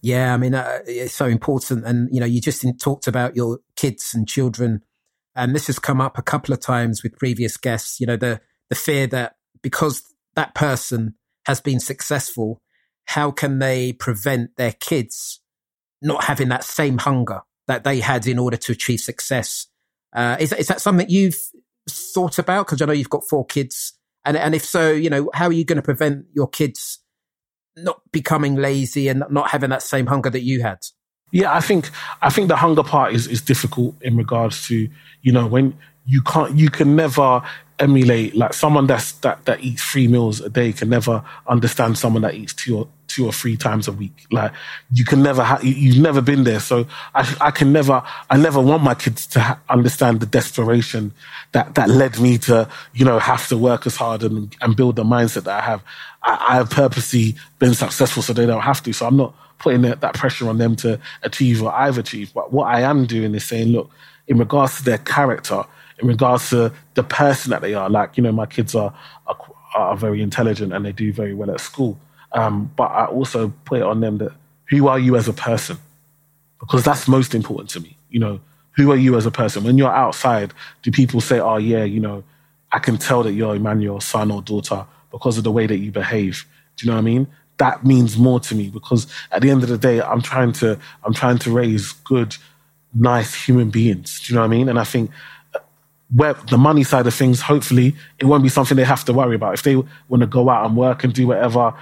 Yeah 0.00 0.34
i 0.34 0.36
mean 0.36 0.54
uh, 0.54 0.80
it's 0.86 1.14
so 1.14 1.26
important. 1.26 1.84
And 1.84 2.08
you 2.12 2.20
know 2.20 2.26
you 2.26 2.40
just 2.40 2.64
talked 2.80 3.06
about 3.06 3.36
your 3.36 3.60
kids 3.76 4.12
and 4.14 4.28
children. 4.28 4.82
And 5.36 5.54
this 5.54 5.66
has 5.66 5.78
come 5.78 6.00
up 6.00 6.16
a 6.18 6.22
couple 6.22 6.52
of 6.52 6.60
times 6.60 7.02
with 7.02 7.18
previous 7.18 7.56
guests. 7.56 8.00
You 8.00 8.06
know 8.06 8.16
the 8.16 8.40
the 8.68 8.74
fear 8.74 9.06
that 9.08 9.36
because 9.62 10.02
that 10.34 10.54
person 10.54 11.14
has 11.46 11.60
been 11.60 11.78
successful 11.78 12.60
how 13.06 13.30
can 13.30 13.58
they 13.58 13.92
prevent 13.92 14.56
their 14.56 14.72
kids 14.72 15.40
not 16.04 16.24
having 16.24 16.50
that 16.50 16.62
same 16.62 16.98
hunger 16.98 17.40
that 17.66 17.82
they 17.82 17.98
had 17.98 18.26
in 18.26 18.38
order 18.38 18.56
to 18.58 18.72
achieve 18.72 19.00
success. 19.00 19.66
Uh, 20.12 20.36
is, 20.38 20.52
is 20.52 20.68
that 20.68 20.80
something 20.80 21.08
you've 21.08 21.38
thought 21.88 22.38
about? 22.38 22.66
Because 22.66 22.80
I 22.80 22.84
know 22.84 22.92
you've 22.92 23.10
got 23.10 23.24
four 23.28 23.44
kids. 23.44 23.94
And, 24.24 24.36
and 24.36 24.54
if 24.54 24.64
so, 24.64 24.92
you 24.92 25.10
know, 25.10 25.30
how 25.34 25.46
are 25.46 25.52
you 25.52 25.64
going 25.64 25.76
to 25.76 25.82
prevent 25.82 26.26
your 26.32 26.46
kids 26.46 27.00
not 27.76 28.00
becoming 28.12 28.54
lazy 28.54 29.08
and 29.08 29.24
not 29.30 29.50
having 29.50 29.70
that 29.70 29.82
same 29.82 30.06
hunger 30.06 30.30
that 30.30 30.42
you 30.42 30.62
had? 30.62 30.78
Yeah, 31.32 31.52
I 31.52 31.60
think 31.60 31.90
I 32.22 32.30
think 32.30 32.46
the 32.48 32.56
hunger 32.56 32.84
part 32.84 33.12
is, 33.12 33.26
is 33.26 33.42
difficult 33.42 33.96
in 34.02 34.16
regards 34.16 34.68
to, 34.68 34.88
you 35.22 35.32
know, 35.32 35.46
when 35.46 35.76
you 36.06 36.22
can't 36.22 36.56
you 36.56 36.70
can 36.70 36.94
never 36.94 37.42
emulate 37.80 38.36
like 38.36 38.52
someone 38.54 38.86
that's 38.86 39.12
that 39.12 39.44
that 39.46 39.60
eats 39.60 39.82
three 39.82 40.06
meals 40.06 40.40
a 40.40 40.48
day 40.48 40.72
can 40.72 40.88
never 40.88 41.24
understand 41.48 41.98
someone 41.98 42.22
that 42.22 42.34
eats 42.34 42.54
two 42.54 42.78
or 42.78 42.88
two 43.14 43.26
or 43.26 43.32
three 43.32 43.56
times 43.56 43.86
a 43.86 43.92
week. 43.92 44.26
Like 44.30 44.52
you 44.92 45.04
can 45.04 45.22
never, 45.22 45.42
ha- 45.42 45.60
you've 45.62 46.02
never 46.02 46.20
been 46.20 46.44
there. 46.44 46.60
So 46.60 46.86
I, 47.14 47.36
I 47.40 47.50
can 47.50 47.72
never, 47.72 48.02
I 48.30 48.36
never 48.36 48.60
want 48.60 48.82
my 48.82 48.94
kids 48.94 49.26
to 49.28 49.40
ha- 49.40 49.60
understand 49.68 50.20
the 50.20 50.26
desperation 50.26 51.12
that, 51.52 51.74
that 51.76 51.88
led 51.88 52.18
me 52.18 52.38
to, 52.38 52.68
you 52.92 53.04
know, 53.04 53.18
have 53.18 53.46
to 53.48 53.56
work 53.56 53.86
as 53.86 53.96
hard 53.96 54.22
and, 54.22 54.54
and 54.60 54.76
build 54.76 54.96
the 54.96 55.04
mindset 55.04 55.44
that 55.44 55.62
I 55.62 55.64
have. 55.64 55.82
I, 56.22 56.46
I 56.50 56.54
have 56.56 56.70
purposely 56.70 57.36
been 57.58 57.74
successful 57.74 58.22
so 58.22 58.32
they 58.32 58.46
don't 58.46 58.62
have 58.62 58.82
to. 58.82 58.92
So 58.92 59.06
I'm 59.06 59.16
not 59.16 59.34
putting 59.58 59.82
that, 59.82 60.14
pressure 60.14 60.48
on 60.48 60.58
them 60.58 60.76
to 60.76 60.98
achieve 61.22 61.62
what 61.62 61.74
I've 61.74 61.98
achieved. 61.98 62.34
But 62.34 62.52
what 62.52 62.66
I 62.66 62.80
am 62.80 63.06
doing 63.06 63.34
is 63.34 63.44
saying, 63.44 63.68
look, 63.68 63.90
in 64.26 64.38
regards 64.38 64.78
to 64.78 64.84
their 64.84 64.98
character, 64.98 65.62
in 66.00 66.08
regards 66.08 66.50
to 66.50 66.72
the 66.94 67.04
person 67.04 67.50
that 67.50 67.62
they 67.62 67.74
are, 67.74 67.88
like, 67.88 68.16
you 68.16 68.22
know, 68.22 68.32
my 68.32 68.46
kids 68.46 68.74
are, 68.74 68.92
are, 69.26 69.38
are 69.74 69.96
very 69.96 70.20
intelligent 70.20 70.72
and 70.72 70.84
they 70.84 70.92
do 70.92 71.12
very 71.12 71.34
well 71.34 71.50
at 71.50 71.60
school. 71.60 71.98
Um, 72.34 72.70
but 72.76 72.90
I 72.90 73.06
also 73.06 73.52
put 73.64 73.78
it 73.78 73.84
on 73.84 74.00
them 74.00 74.18
that 74.18 74.32
who 74.68 74.88
are 74.88 74.98
you 74.98 75.16
as 75.16 75.28
a 75.28 75.32
person? 75.32 75.78
Because 76.58 76.84
that's 76.84 77.06
most 77.08 77.34
important 77.34 77.70
to 77.70 77.80
me. 77.80 77.96
You 78.10 78.20
know, 78.20 78.40
who 78.72 78.90
are 78.90 78.96
you 78.96 79.16
as 79.16 79.24
a 79.24 79.30
person? 79.30 79.64
When 79.64 79.78
you're 79.78 79.92
outside, 79.92 80.52
do 80.82 80.90
people 80.90 81.20
say, 81.20 81.38
oh, 81.38 81.56
yeah, 81.56 81.84
you 81.84 82.00
know, 82.00 82.24
I 82.72 82.80
can 82.80 82.98
tell 82.98 83.22
that 83.22 83.32
you're 83.32 83.54
Emmanuel's 83.54 84.04
son 84.04 84.30
or 84.30 84.42
daughter 84.42 84.84
because 85.10 85.38
of 85.38 85.44
the 85.44 85.52
way 85.52 85.66
that 85.66 85.78
you 85.78 85.92
behave? 85.92 86.44
Do 86.76 86.86
you 86.86 86.90
know 86.90 86.96
what 86.96 87.02
I 87.02 87.04
mean? 87.04 87.28
That 87.58 87.86
means 87.86 88.18
more 88.18 88.40
to 88.40 88.54
me 88.54 88.68
because 88.68 89.06
at 89.30 89.42
the 89.42 89.50
end 89.50 89.62
of 89.62 89.68
the 89.68 89.78
day, 89.78 90.02
I'm 90.02 90.20
trying 90.20 90.52
to, 90.54 90.78
I'm 91.04 91.14
trying 91.14 91.38
to 91.38 91.52
raise 91.52 91.92
good, 91.92 92.36
nice 92.92 93.32
human 93.32 93.70
beings. 93.70 94.20
Do 94.20 94.32
you 94.32 94.34
know 94.34 94.40
what 94.40 94.46
I 94.46 94.56
mean? 94.56 94.68
And 94.68 94.78
I 94.78 94.84
think 94.84 95.10
uh, 95.54 95.60
where 96.12 96.34
the 96.34 96.58
money 96.58 96.82
side 96.82 97.06
of 97.06 97.14
things, 97.14 97.40
hopefully, 97.40 97.94
it 98.18 98.24
won't 98.24 98.42
be 98.42 98.48
something 98.48 98.76
they 98.76 98.84
have 98.84 99.04
to 99.04 99.12
worry 99.12 99.36
about. 99.36 99.54
If 99.54 99.62
they 99.62 99.76
want 99.76 100.22
to 100.22 100.26
go 100.26 100.50
out 100.50 100.66
and 100.66 100.76
work 100.76 101.04
and 101.04 101.12
do 101.12 101.28
whatever, 101.28 101.74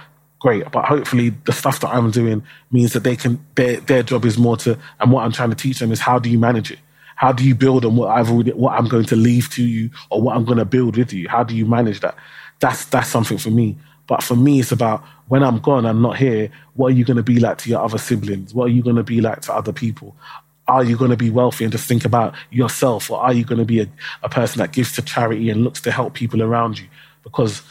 great. 0.43 0.69
But 0.71 0.85
hopefully, 0.85 1.29
the 1.45 1.53
stuff 1.53 1.79
that 1.79 1.89
I'm 1.89 2.11
doing 2.11 2.43
means 2.69 2.93
that 2.93 3.03
they 3.03 3.15
can. 3.15 3.43
Their 3.55 3.77
their 3.79 4.03
job 4.03 4.25
is 4.25 4.37
more 4.37 4.57
to, 4.57 4.77
and 4.99 5.11
what 5.11 5.23
I'm 5.23 5.31
trying 5.31 5.49
to 5.49 5.55
teach 5.55 5.79
them 5.79 5.91
is 5.91 5.99
how 5.99 6.19
do 6.19 6.29
you 6.29 6.37
manage 6.37 6.69
it? 6.69 6.79
How 7.15 7.31
do 7.31 7.43
you 7.45 7.55
build 7.55 7.85
on 7.85 7.95
what 7.95 8.09
I've 8.09 8.29
already, 8.29 8.51
what 8.51 8.73
I'm 8.73 8.87
going 8.87 9.05
to 9.05 9.15
leave 9.15 9.49
to 9.51 9.63
you, 9.63 9.89
or 10.11 10.21
what 10.21 10.35
I'm 10.35 10.45
going 10.45 10.57
to 10.57 10.65
build 10.65 10.97
with 10.97 11.13
you? 11.13 11.29
How 11.29 11.43
do 11.43 11.55
you 11.55 11.65
manage 11.65 12.01
that? 12.01 12.15
That's 12.59 12.85
that's 12.85 13.09
something 13.09 13.37
for 13.39 13.49
me. 13.49 13.77
But 14.05 14.21
for 14.21 14.35
me, 14.35 14.59
it's 14.59 14.73
about 14.73 15.01
when 15.29 15.43
I'm 15.43 15.59
gone, 15.59 15.85
I'm 15.85 16.01
not 16.01 16.17
here. 16.17 16.51
What 16.73 16.87
are 16.87 16.95
you 16.95 17.05
going 17.05 17.17
to 17.17 17.23
be 17.23 17.39
like 17.39 17.57
to 17.59 17.69
your 17.69 17.81
other 17.81 17.97
siblings? 17.97 18.53
What 18.53 18.65
are 18.65 18.73
you 18.73 18.83
going 18.83 18.97
to 18.97 19.03
be 19.03 19.21
like 19.21 19.41
to 19.43 19.53
other 19.53 19.71
people? 19.71 20.15
Are 20.67 20.83
you 20.83 20.97
going 20.97 21.11
to 21.11 21.17
be 21.17 21.29
wealthy 21.29 21.63
and 21.63 21.71
just 21.71 21.87
think 21.87 22.03
about 22.03 22.35
yourself, 22.51 23.09
or 23.09 23.19
are 23.19 23.33
you 23.33 23.45
going 23.45 23.59
to 23.59 23.65
be 23.65 23.79
a, 23.79 23.87
a 24.21 24.29
person 24.29 24.59
that 24.59 24.73
gives 24.73 24.91
to 24.93 25.01
charity 25.01 25.49
and 25.49 25.63
looks 25.63 25.79
to 25.81 25.91
help 25.91 26.13
people 26.13 26.43
around 26.43 26.79
you? 26.79 26.87
Because 27.23 27.61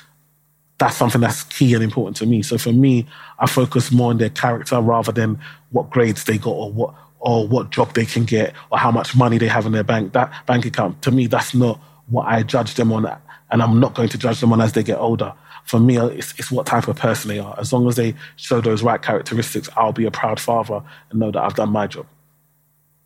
that's 0.82 0.96
something 0.96 1.20
that's 1.20 1.44
key 1.44 1.74
and 1.74 1.84
important 1.84 2.16
to 2.16 2.26
me. 2.26 2.42
So 2.42 2.58
for 2.58 2.72
me, 2.72 3.06
I 3.38 3.46
focus 3.46 3.92
more 3.92 4.10
on 4.10 4.18
their 4.18 4.30
character 4.30 4.80
rather 4.80 5.12
than 5.12 5.38
what 5.70 5.90
grades 5.90 6.24
they 6.24 6.38
got 6.38 6.50
or 6.50 6.72
what 6.72 6.94
or 7.20 7.46
what 7.46 7.70
job 7.70 7.94
they 7.94 8.04
can 8.04 8.24
get 8.24 8.52
or 8.72 8.78
how 8.78 8.90
much 8.90 9.14
money 9.14 9.38
they 9.38 9.46
have 9.46 9.64
in 9.64 9.70
their 9.70 9.84
bank 9.84 10.12
that 10.14 10.32
bank 10.44 10.66
account. 10.66 11.00
To 11.02 11.12
me, 11.12 11.28
that's 11.28 11.54
not 11.54 11.78
what 12.08 12.26
I 12.26 12.42
judge 12.42 12.74
them 12.74 12.92
on, 12.92 13.06
and 13.52 13.62
I'm 13.62 13.78
not 13.78 13.94
going 13.94 14.08
to 14.08 14.18
judge 14.18 14.40
them 14.40 14.52
on 14.52 14.60
as 14.60 14.72
they 14.72 14.82
get 14.82 14.98
older. 14.98 15.32
For 15.66 15.78
me, 15.78 15.98
it's, 15.98 16.36
it's 16.36 16.50
what 16.50 16.66
type 16.66 16.88
of 16.88 16.96
person 16.96 17.28
they 17.28 17.38
are. 17.38 17.54
As 17.60 17.72
long 17.72 17.86
as 17.86 17.94
they 17.94 18.16
show 18.34 18.60
those 18.60 18.82
right 18.82 19.00
characteristics, 19.00 19.68
I'll 19.76 19.92
be 19.92 20.06
a 20.06 20.10
proud 20.10 20.40
father 20.40 20.82
and 21.10 21.20
know 21.20 21.30
that 21.30 21.40
I've 21.40 21.54
done 21.54 21.70
my 21.70 21.86
job. 21.86 22.06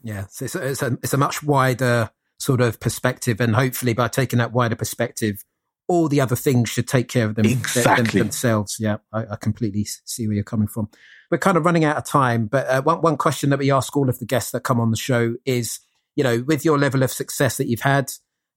Yeah, 0.03 0.25
so 0.31 0.47
it's, 0.47 0.55
a, 0.55 0.67
it's, 0.67 0.83
a, 0.83 0.99
it's 1.03 1.13
a 1.13 1.19
much 1.19 1.43
wider 1.43 2.09
sort 2.39 2.63
of 2.63 2.81
perspective, 2.81 3.39
and 3.39 3.55
hopefully, 3.55 3.93
by 3.93 4.09
taking 4.09 4.39
that 4.39 4.53
wider 4.53 4.77
perspective, 4.77 5.45
all 5.89 6.09
the 6.09 6.21
other 6.21 6.37
things 6.37 6.69
should 6.69 6.89
take 6.89 7.09
care 7.09 7.27
of 7.27 7.35
them, 7.35 7.47
exactly. 7.47 8.05
them 8.05 8.29
themselves. 8.29 8.77
Yeah, 8.79 8.99
I, 9.13 9.25
I, 9.33 9.37
completely 9.37 9.85
see 9.85 10.27
where 10.27 10.35
you're 10.35 10.45
coming 10.45 10.69
from. 10.69 10.89
we're 11.31 11.39
kind 11.39 11.57
of 11.57 11.65
running 11.65 11.85
out 11.85 11.97
of 11.97 12.05
time, 12.05 12.47
but 12.47 12.67
uh, 12.69 12.83
one, 12.83 13.01
one 13.03 13.17
question 13.17 13.51
that 13.51 13.59
we 13.59 13.71
ask 13.71 13.97
all 13.97 14.09
of 14.09 14.19
the 14.19 14.27
guests 14.27 14.51
that 14.51 14.61
come 14.61 14.81
on 14.81 14.91
the 14.91 14.97
show 14.97 15.37
is, 15.45 15.79
you 16.17 16.25
know, 16.25 16.43
with 16.47 16.65
your 16.65 16.79
level 16.79 17.03
of 17.03 17.11
success 17.11 17.57
that 17.59 17.69
you've 17.69 17.81
had, 17.81 18.11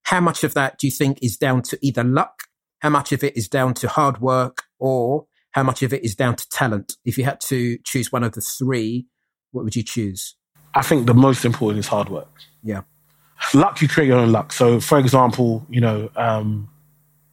how 0.03 0.19
much 0.19 0.43
of 0.43 0.53
that 0.55 0.79
do 0.79 0.87
you 0.87 0.91
think 0.91 1.19
is 1.21 1.37
down 1.37 1.61
to 1.63 1.77
either 1.81 2.03
luck? 2.03 2.43
How 2.79 2.89
much 2.89 3.11
of 3.11 3.23
it 3.23 3.37
is 3.37 3.47
down 3.47 3.73
to 3.75 3.87
hard 3.87 4.21
work 4.21 4.63
or 4.79 5.25
how 5.51 5.63
much 5.63 5.83
of 5.83 5.93
it 5.93 6.03
is 6.03 6.15
down 6.15 6.35
to 6.35 6.49
talent? 6.49 6.95
If 7.05 7.17
you 7.17 7.25
had 7.25 7.41
to 7.41 7.77
choose 7.83 8.11
one 8.11 8.23
of 8.23 8.31
the 8.31 8.41
three, 8.41 9.07
what 9.51 9.63
would 9.65 9.75
you 9.75 9.83
choose? 9.83 10.35
I 10.73 10.81
think 10.81 11.05
the 11.05 11.13
most 11.13 11.45
important 11.45 11.79
is 11.79 11.87
hard 11.87 12.09
work. 12.09 12.29
Yeah. 12.63 12.81
Luck, 13.53 13.81
you 13.81 13.87
create 13.87 14.07
your 14.07 14.19
own 14.19 14.31
luck. 14.31 14.53
So, 14.53 14.79
for 14.79 14.99
example, 14.99 15.65
you 15.69 15.81
know, 15.81 16.09
um, 16.15 16.69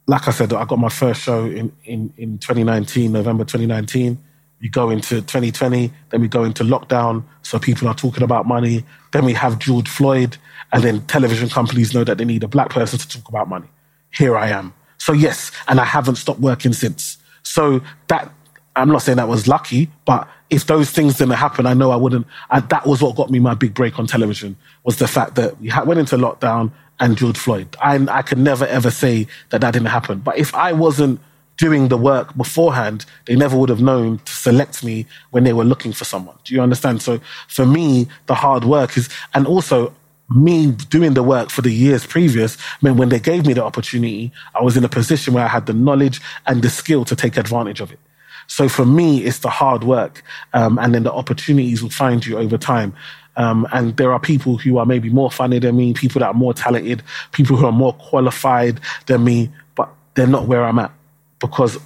like 0.07 0.29
I 0.29 0.31
said, 0.31 0.53
I 0.53 0.65
got 0.65 0.79
my 0.79 0.89
first 0.89 1.23
show 1.23 1.47
in, 1.47 1.73
in, 1.85 2.13
in 2.17 2.39
2019, 2.39 3.13
November 3.13 3.45
2019. 3.45 4.19
We 4.61 4.69
go 4.69 4.91
into 4.91 5.17
2020, 5.17 5.93
then 6.11 6.21
we 6.21 6.29
go 6.29 6.45
into 6.45 6.65
lockdown. 6.65 7.25
So 7.43 7.59
people 7.59 7.89
are 7.89 7.95
talking 7.95 8.23
about 8.23 8.47
money. 8.47 8.85
Then 9.13 9.25
we 9.25 9.35
have 9.35 9.59
George 9.59 9.89
Floyd, 9.89 10.39
and 10.73 10.83
then 10.83 11.05
television 11.07 11.49
companies 11.49 11.93
know 11.93 12.05
that 12.05 12.19
they 12.19 12.25
need 12.25 12.43
a 12.43 12.49
black 12.49 12.71
person 12.71 12.99
to 12.99 13.09
talk 13.09 13.29
about 13.29 13.49
money. 13.49 13.67
Here 14.13 14.37
I 14.37 14.49
am. 14.49 14.73
So, 14.99 15.13
yes, 15.13 15.53
and 15.69 15.79
I 15.79 15.85
haven't 15.85 16.17
stopped 16.17 16.41
working 16.41 16.73
since. 16.73 17.19
So, 17.43 17.83
that, 18.09 18.33
I'm 18.77 18.89
not 18.89 19.03
saying 19.03 19.17
that 19.17 19.29
was 19.29 19.47
lucky, 19.47 19.91
but 20.07 20.27
if 20.49 20.67
those 20.67 20.91
things 20.91 21.19
didn't 21.19 21.35
happen, 21.35 21.67
I 21.67 21.75
know 21.75 21.91
I 21.91 21.97
wouldn't. 21.97 22.27
I, 22.51 22.61
that 22.61 22.87
was 22.87 23.03
what 23.03 23.17
got 23.17 23.31
me 23.31 23.41
my 23.41 23.55
big 23.55 23.75
break 23.75 23.99
on 23.99 24.07
television 24.07 24.57
was 24.85 24.97
the 24.97 25.09
fact 25.09 25.35
that 25.35 25.61
we 25.61 25.71
went 25.85 26.01
into 26.01 26.17
lockdown 26.17 26.71
and 27.01 27.17
George 27.17 27.39
Floyd. 27.39 27.77
I, 27.81 28.05
I 28.09 28.23
could 28.23 28.39
never 28.39 28.67
ever 28.67 28.91
say 28.91 29.27
that 29.51 29.61
that 29.61 29.73
didn't 29.73 29.89
happen. 29.89 30.19
But 30.21 30.39
if 30.39 30.55
I 30.55 30.73
wasn't 30.73 31.21
doing 31.57 31.89
the 31.89 31.97
work 31.97 32.37
beforehand, 32.37 33.07
they 33.27 33.35
never 33.35 33.57
would 33.57 33.69
have 33.69 33.81
known 33.81 34.19
to 34.19 34.33
select 34.33 34.85
me 34.85 35.07
when 35.31 35.45
they 35.45 35.53
were 35.53 35.65
looking 35.65 35.93
for 35.93 36.05
someone. 36.05 36.37
Do 36.45 36.55
you 36.55 36.61
understand? 36.61 37.03
So 37.03 37.21
for 37.49 37.65
me, 37.65 38.09
the 38.27 38.35
hard 38.35 38.65
work 38.65 38.97
is, 38.97 39.09
and 39.35 39.47
also 39.47 39.95
me 40.29 40.73
doing 40.73 41.15
the 41.15 41.23
work 41.23 41.51
for 41.51 41.63
the 41.63 41.71
years 41.71 42.05
previous 42.05 42.59
meant 42.83 42.97
when 42.97 43.09
they 43.09 43.21
gave 43.21 43.47
me 43.47 43.53
the 43.53 43.65
opportunity, 43.65 44.33
I 44.55 44.63
was 44.63 44.77
in 44.77 44.85
a 44.85 44.89
position 44.89 45.35
where 45.35 45.45
I 45.45 45.49
had 45.49 45.67
the 45.67 45.73
knowledge 45.73 46.21
and 46.47 46.63
the 46.63 46.71
skill 46.71 47.05
to 47.05 47.17
take 47.17 47.37
advantage 47.37 47.81
of 47.81 47.93
it. 47.93 48.01
So 48.49 48.69
for 48.69 48.85
me, 48.85 49.25
it's 49.25 49.39
the 49.41 49.51
hard 49.51 49.83
work, 49.83 50.23
um, 50.53 50.79
and 50.79 50.95
then 50.95 51.03
the 51.03 51.13
opportunities 51.13 51.83
will 51.83 51.91
find 51.91 52.25
you 52.25 52.39
over 52.39 52.57
time. 52.57 52.95
Um, 53.37 53.67
and 53.73 53.97
there 53.97 54.13
are 54.13 54.21
people 54.21 54.57
who 54.57 54.79
are 54.79 54.87
maybe 54.87 55.11
more 55.11 55.31
funny 55.31 55.59
than 55.59 55.77
me, 55.77 55.93
people 55.93 56.21
that 56.21 56.29
are 56.29 56.35
more 56.35 56.55
talented, 56.55 57.03
people 57.33 57.57
who 57.57 57.67
are 57.67 57.73
more 57.73 57.93
qualified 57.93 58.81
than 59.07 59.25
me, 59.25 59.51
but 59.75 59.91
they're 60.15 60.27
not 60.27 60.47
where 60.47 60.65
I'm 60.65 60.79
at 60.79 60.93
because 61.39 61.79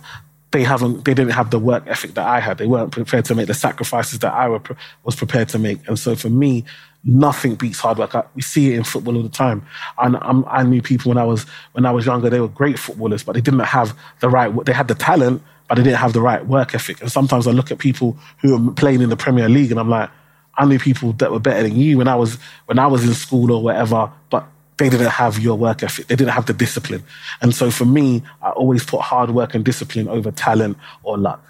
they 0.52 0.62
haven't, 0.62 1.04
they 1.04 1.14
didn't 1.14 1.32
have 1.32 1.50
the 1.50 1.58
work 1.58 1.84
ethic 1.86 2.14
that 2.14 2.26
I 2.26 2.40
had. 2.40 2.58
They 2.58 2.66
weren't 2.66 2.92
prepared 2.92 3.24
to 3.26 3.34
make 3.34 3.46
the 3.46 3.54
sacrifices 3.54 4.20
that 4.20 4.32
I 4.32 4.48
were, 4.48 4.60
was 5.04 5.16
prepared 5.16 5.48
to 5.50 5.58
make. 5.58 5.86
And 5.88 5.98
so 5.98 6.14
for 6.14 6.28
me, 6.28 6.64
nothing 7.04 7.54
beats 7.54 7.80
hard 7.80 7.98
work. 7.98 8.14
I, 8.14 8.24
we 8.34 8.42
see 8.42 8.72
it 8.72 8.76
in 8.76 8.84
football 8.84 9.16
all 9.16 9.22
the 9.22 9.28
time. 9.28 9.66
And 9.98 10.16
I'm, 10.20 10.44
I 10.46 10.62
knew 10.62 10.82
people 10.82 11.10
when 11.10 11.18
I 11.18 11.24
was 11.24 11.44
when 11.72 11.86
I 11.86 11.92
was 11.92 12.06
younger. 12.06 12.30
They 12.30 12.40
were 12.40 12.48
great 12.48 12.78
footballers, 12.78 13.22
but 13.22 13.32
they 13.32 13.40
didn't 13.40 13.60
have 13.60 13.96
the 14.20 14.28
right. 14.28 14.52
They 14.64 14.72
had 14.72 14.88
the 14.88 14.94
talent, 14.94 15.42
but 15.68 15.76
they 15.76 15.82
didn't 15.82 15.98
have 15.98 16.12
the 16.12 16.20
right 16.20 16.44
work 16.46 16.74
ethic. 16.74 17.00
And 17.00 17.10
sometimes 17.10 17.46
I 17.46 17.52
look 17.52 17.70
at 17.70 17.78
people 17.78 18.18
who 18.40 18.54
are 18.54 18.72
playing 18.72 19.02
in 19.02 19.08
the 19.08 19.16
Premier 19.16 19.48
League, 19.48 19.70
and 19.70 19.80
I'm 19.80 19.88
like, 19.88 20.10
I 20.56 20.66
knew 20.66 20.78
people 20.78 21.12
that 21.14 21.30
were 21.30 21.40
better 21.40 21.62
than 21.62 21.76
you 21.76 21.98
when 21.98 22.08
I 22.08 22.16
was 22.16 22.38
when 22.66 22.78
I 22.78 22.86
was 22.86 23.04
in 23.04 23.14
school 23.14 23.52
or 23.52 23.62
whatever, 23.62 24.10
but 24.30 24.46
they 24.76 24.88
didn't 24.88 25.10
have 25.10 25.38
your 25.38 25.56
work 25.56 25.82
ethic. 25.82 26.06
They 26.06 26.16
didn't 26.16 26.32
have 26.32 26.46
the 26.46 26.54
discipline. 26.54 27.04
And 27.42 27.54
so 27.54 27.70
for 27.70 27.84
me, 27.84 28.22
I 28.42 28.50
always 28.50 28.84
put 28.84 29.02
hard 29.02 29.30
work 29.30 29.54
and 29.54 29.64
discipline 29.64 30.08
over 30.08 30.30
talent 30.30 30.78
or 31.02 31.18
luck. 31.18 31.44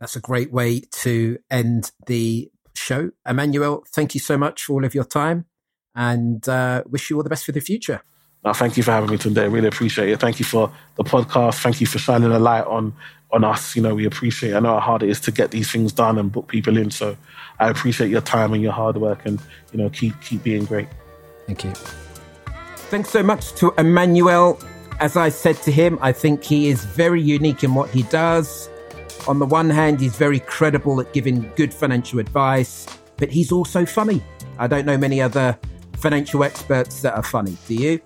That's 0.00 0.16
a 0.16 0.20
great 0.20 0.52
way 0.52 0.80
to 1.02 1.38
end 1.48 1.92
the 2.06 2.50
show. 2.74 3.12
Emmanuel, 3.26 3.84
thank 3.88 4.14
you 4.14 4.20
so 4.20 4.36
much 4.36 4.64
for 4.64 4.72
all 4.72 4.84
of 4.84 4.96
your 4.96 5.04
time 5.04 5.46
and 5.94 6.48
uh, 6.48 6.82
wish 6.88 7.08
you 7.08 7.16
all 7.16 7.22
the 7.22 7.30
best 7.30 7.44
for 7.44 7.52
the 7.52 7.60
future. 7.60 8.02
No, 8.44 8.52
thank 8.52 8.76
you 8.76 8.82
for 8.82 8.90
having 8.90 9.10
me 9.10 9.18
today. 9.18 9.46
Really 9.46 9.68
appreciate 9.68 10.08
it. 10.08 10.18
Thank 10.18 10.40
you 10.40 10.44
for 10.44 10.72
the 10.96 11.04
podcast. 11.04 11.62
Thank 11.62 11.80
you 11.80 11.86
for 11.86 11.98
shining 11.98 12.32
a 12.32 12.40
light 12.40 12.64
on 12.64 12.92
on 13.32 13.44
us. 13.44 13.74
You 13.74 13.82
know, 13.82 13.94
we 13.94 14.04
appreciate. 14.04 14.54
I 14.54 14.60
know 14.60 14.74
how 14.74 14.80
hard 14.80 15.02
it 15.02 15.08
is 15.08 15.20
to 15.20 15.32
get 15.32 15.50
these 15.50 15.70
things 15.70 15.92
done 15.92 16.18
and 16.18 16.30
book 16.30 16.48
people 16.48 16.76
in. 16.76 16.90
So 16.90 17.16
I 17.58 17.68
appreciate 17.70 18.10
your 18.10 18.20
time 18.20 18.52
and 18.52 18.62
your 18.62 18.72
hard 18.72 18.96
work, 18.96 19.24
and 19.24 19.40
you 19.72 19.78
know, 19.78 19.90
keep 19.90 20.20
keep 20.20 20.42
being 20.42 20.64
great. 20.64 20.88
Thank 21.46 21.64
you. 21.64 21.72
Thanks 22.90 23.10
so 23.10 23.22
much 23.22 23.54
to 23.54 23.72
Emmanuel. 23.78 24.60
As 25.00 25.16
I 25.16 25.30
said 25.30 25.56
to 25.62 25.72
him, 25.72 25.98
I 26.00 26.12
think 26.12 26.44
he 26.44 26.68
is 26.68 26.84
very 26.84 27.20
unique 27.20 27.64
in 27.64 27.74
what 27.74 27.90
he 27.90 28.02
does. 28.04 28.68
On 29.26 29.38
the 29.38 29.46
one 29.46 29.70
hand, 29.70 30.00
he's 30.00 30.16
very 30.16 30.40
credible 30.40 31.00
at 31.00 31.12
giving 31.12 31.50
good 31.56 31.72
financial 31.72 32.18
advice, 32.18 32.86
but 33.16 33.30
he's 33.30 33.50
also 33.50 33.86
funny. 33.86 34.22
I 34.58 34.66
don't 34.66 34.84
know 34.84 34.98
many 34.98 35.20
other 35.20 35.58
financial 35.96 36.44
experts 36.44 37.02
that 37.02 37.14
are 37.14 37.22
funny. 37.22 37.56
Do 37.66 37.74
you? 37.74 38.00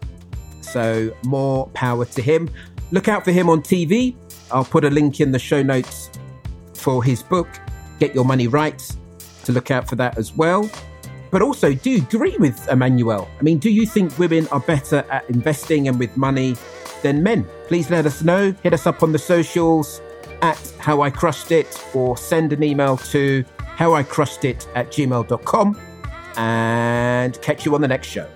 So, 0.60 1.14
more 1.24 1.68
power 1.68 2.04
to 2.04 2.22
him. 2.22 2.48
Look 2.92 3.08
out 3.08 3.24
for 3.24 3.32
him 3.32 3.48
on 3.48 3.62
TV. 3.62 4.14
I'll 4.50 4.64
put 4.64 4.84
a 4.84 4.90
link 4.90 5.20
in 5.20 5.32
the 5.32 5.38
show 5.38 5.62
notes 5.62 6.10
for 6.74 7.02
his 7.02 7.22
book, 7.22 7.48
Get 7.98 8.14
Your 8.14 8.24
Money 8.24 8.48
Right, 8.48 8.80
to 9.44 9.52
look 9.52 9.70
out 9.70 9.88
for 9.88 9.96
that 9.96 10.18
as 10.18 10.32
well. 10.34 10.70
But 11.30 11.42
also, 11.42 11.74
do 11.74 11.90
you 11.90 11.98
agree 11.98 12.36
with 12.38 12.68
Emmanuel? 12.68 13.28
I 13.38 13.42
mean, 13.42 13.58
do 13.58 13.70
you 13.70 13.86
think 13.86 14.18
women 14.18 14.46
are 14.48 14.60
better 14.60 15.04
at 15.10 15.28
investing 15.28 15.88
and 15.88 15.98
with 15.98 16.16
money 16.16 16.56
than 17.02 17.22
men? 17.22 17.46
Please 17.66 17.90
let 17.90 18.06
us 18.06 18.22
know. 18.22 18.54
Hit 18.62 18.72
us 18.72 18.86
up 18.86 19.02
on 19.02 19.12
the 19.12 19.18
socials 19.18 20.00
at 20.42 20.74
How 20.78 21.02
I 21.02 21.10
Crushed 21.10 21.50
It 21.50 21.84
or 21.94 22.16
send 22.16 22.52
an 22.52 22.62
email 22.62 22.96
to 22.98 23.44
howicrushedit 23.76 24.66
at 24.74 24.88
gmail.com 24.90 25.80
and 26.36 27.42
catch 27.42 27.64
you 27.64 27.74
on 27.74 27.80
the 27.80 27.88
next 27.88 28.08
show. 28.08 28.28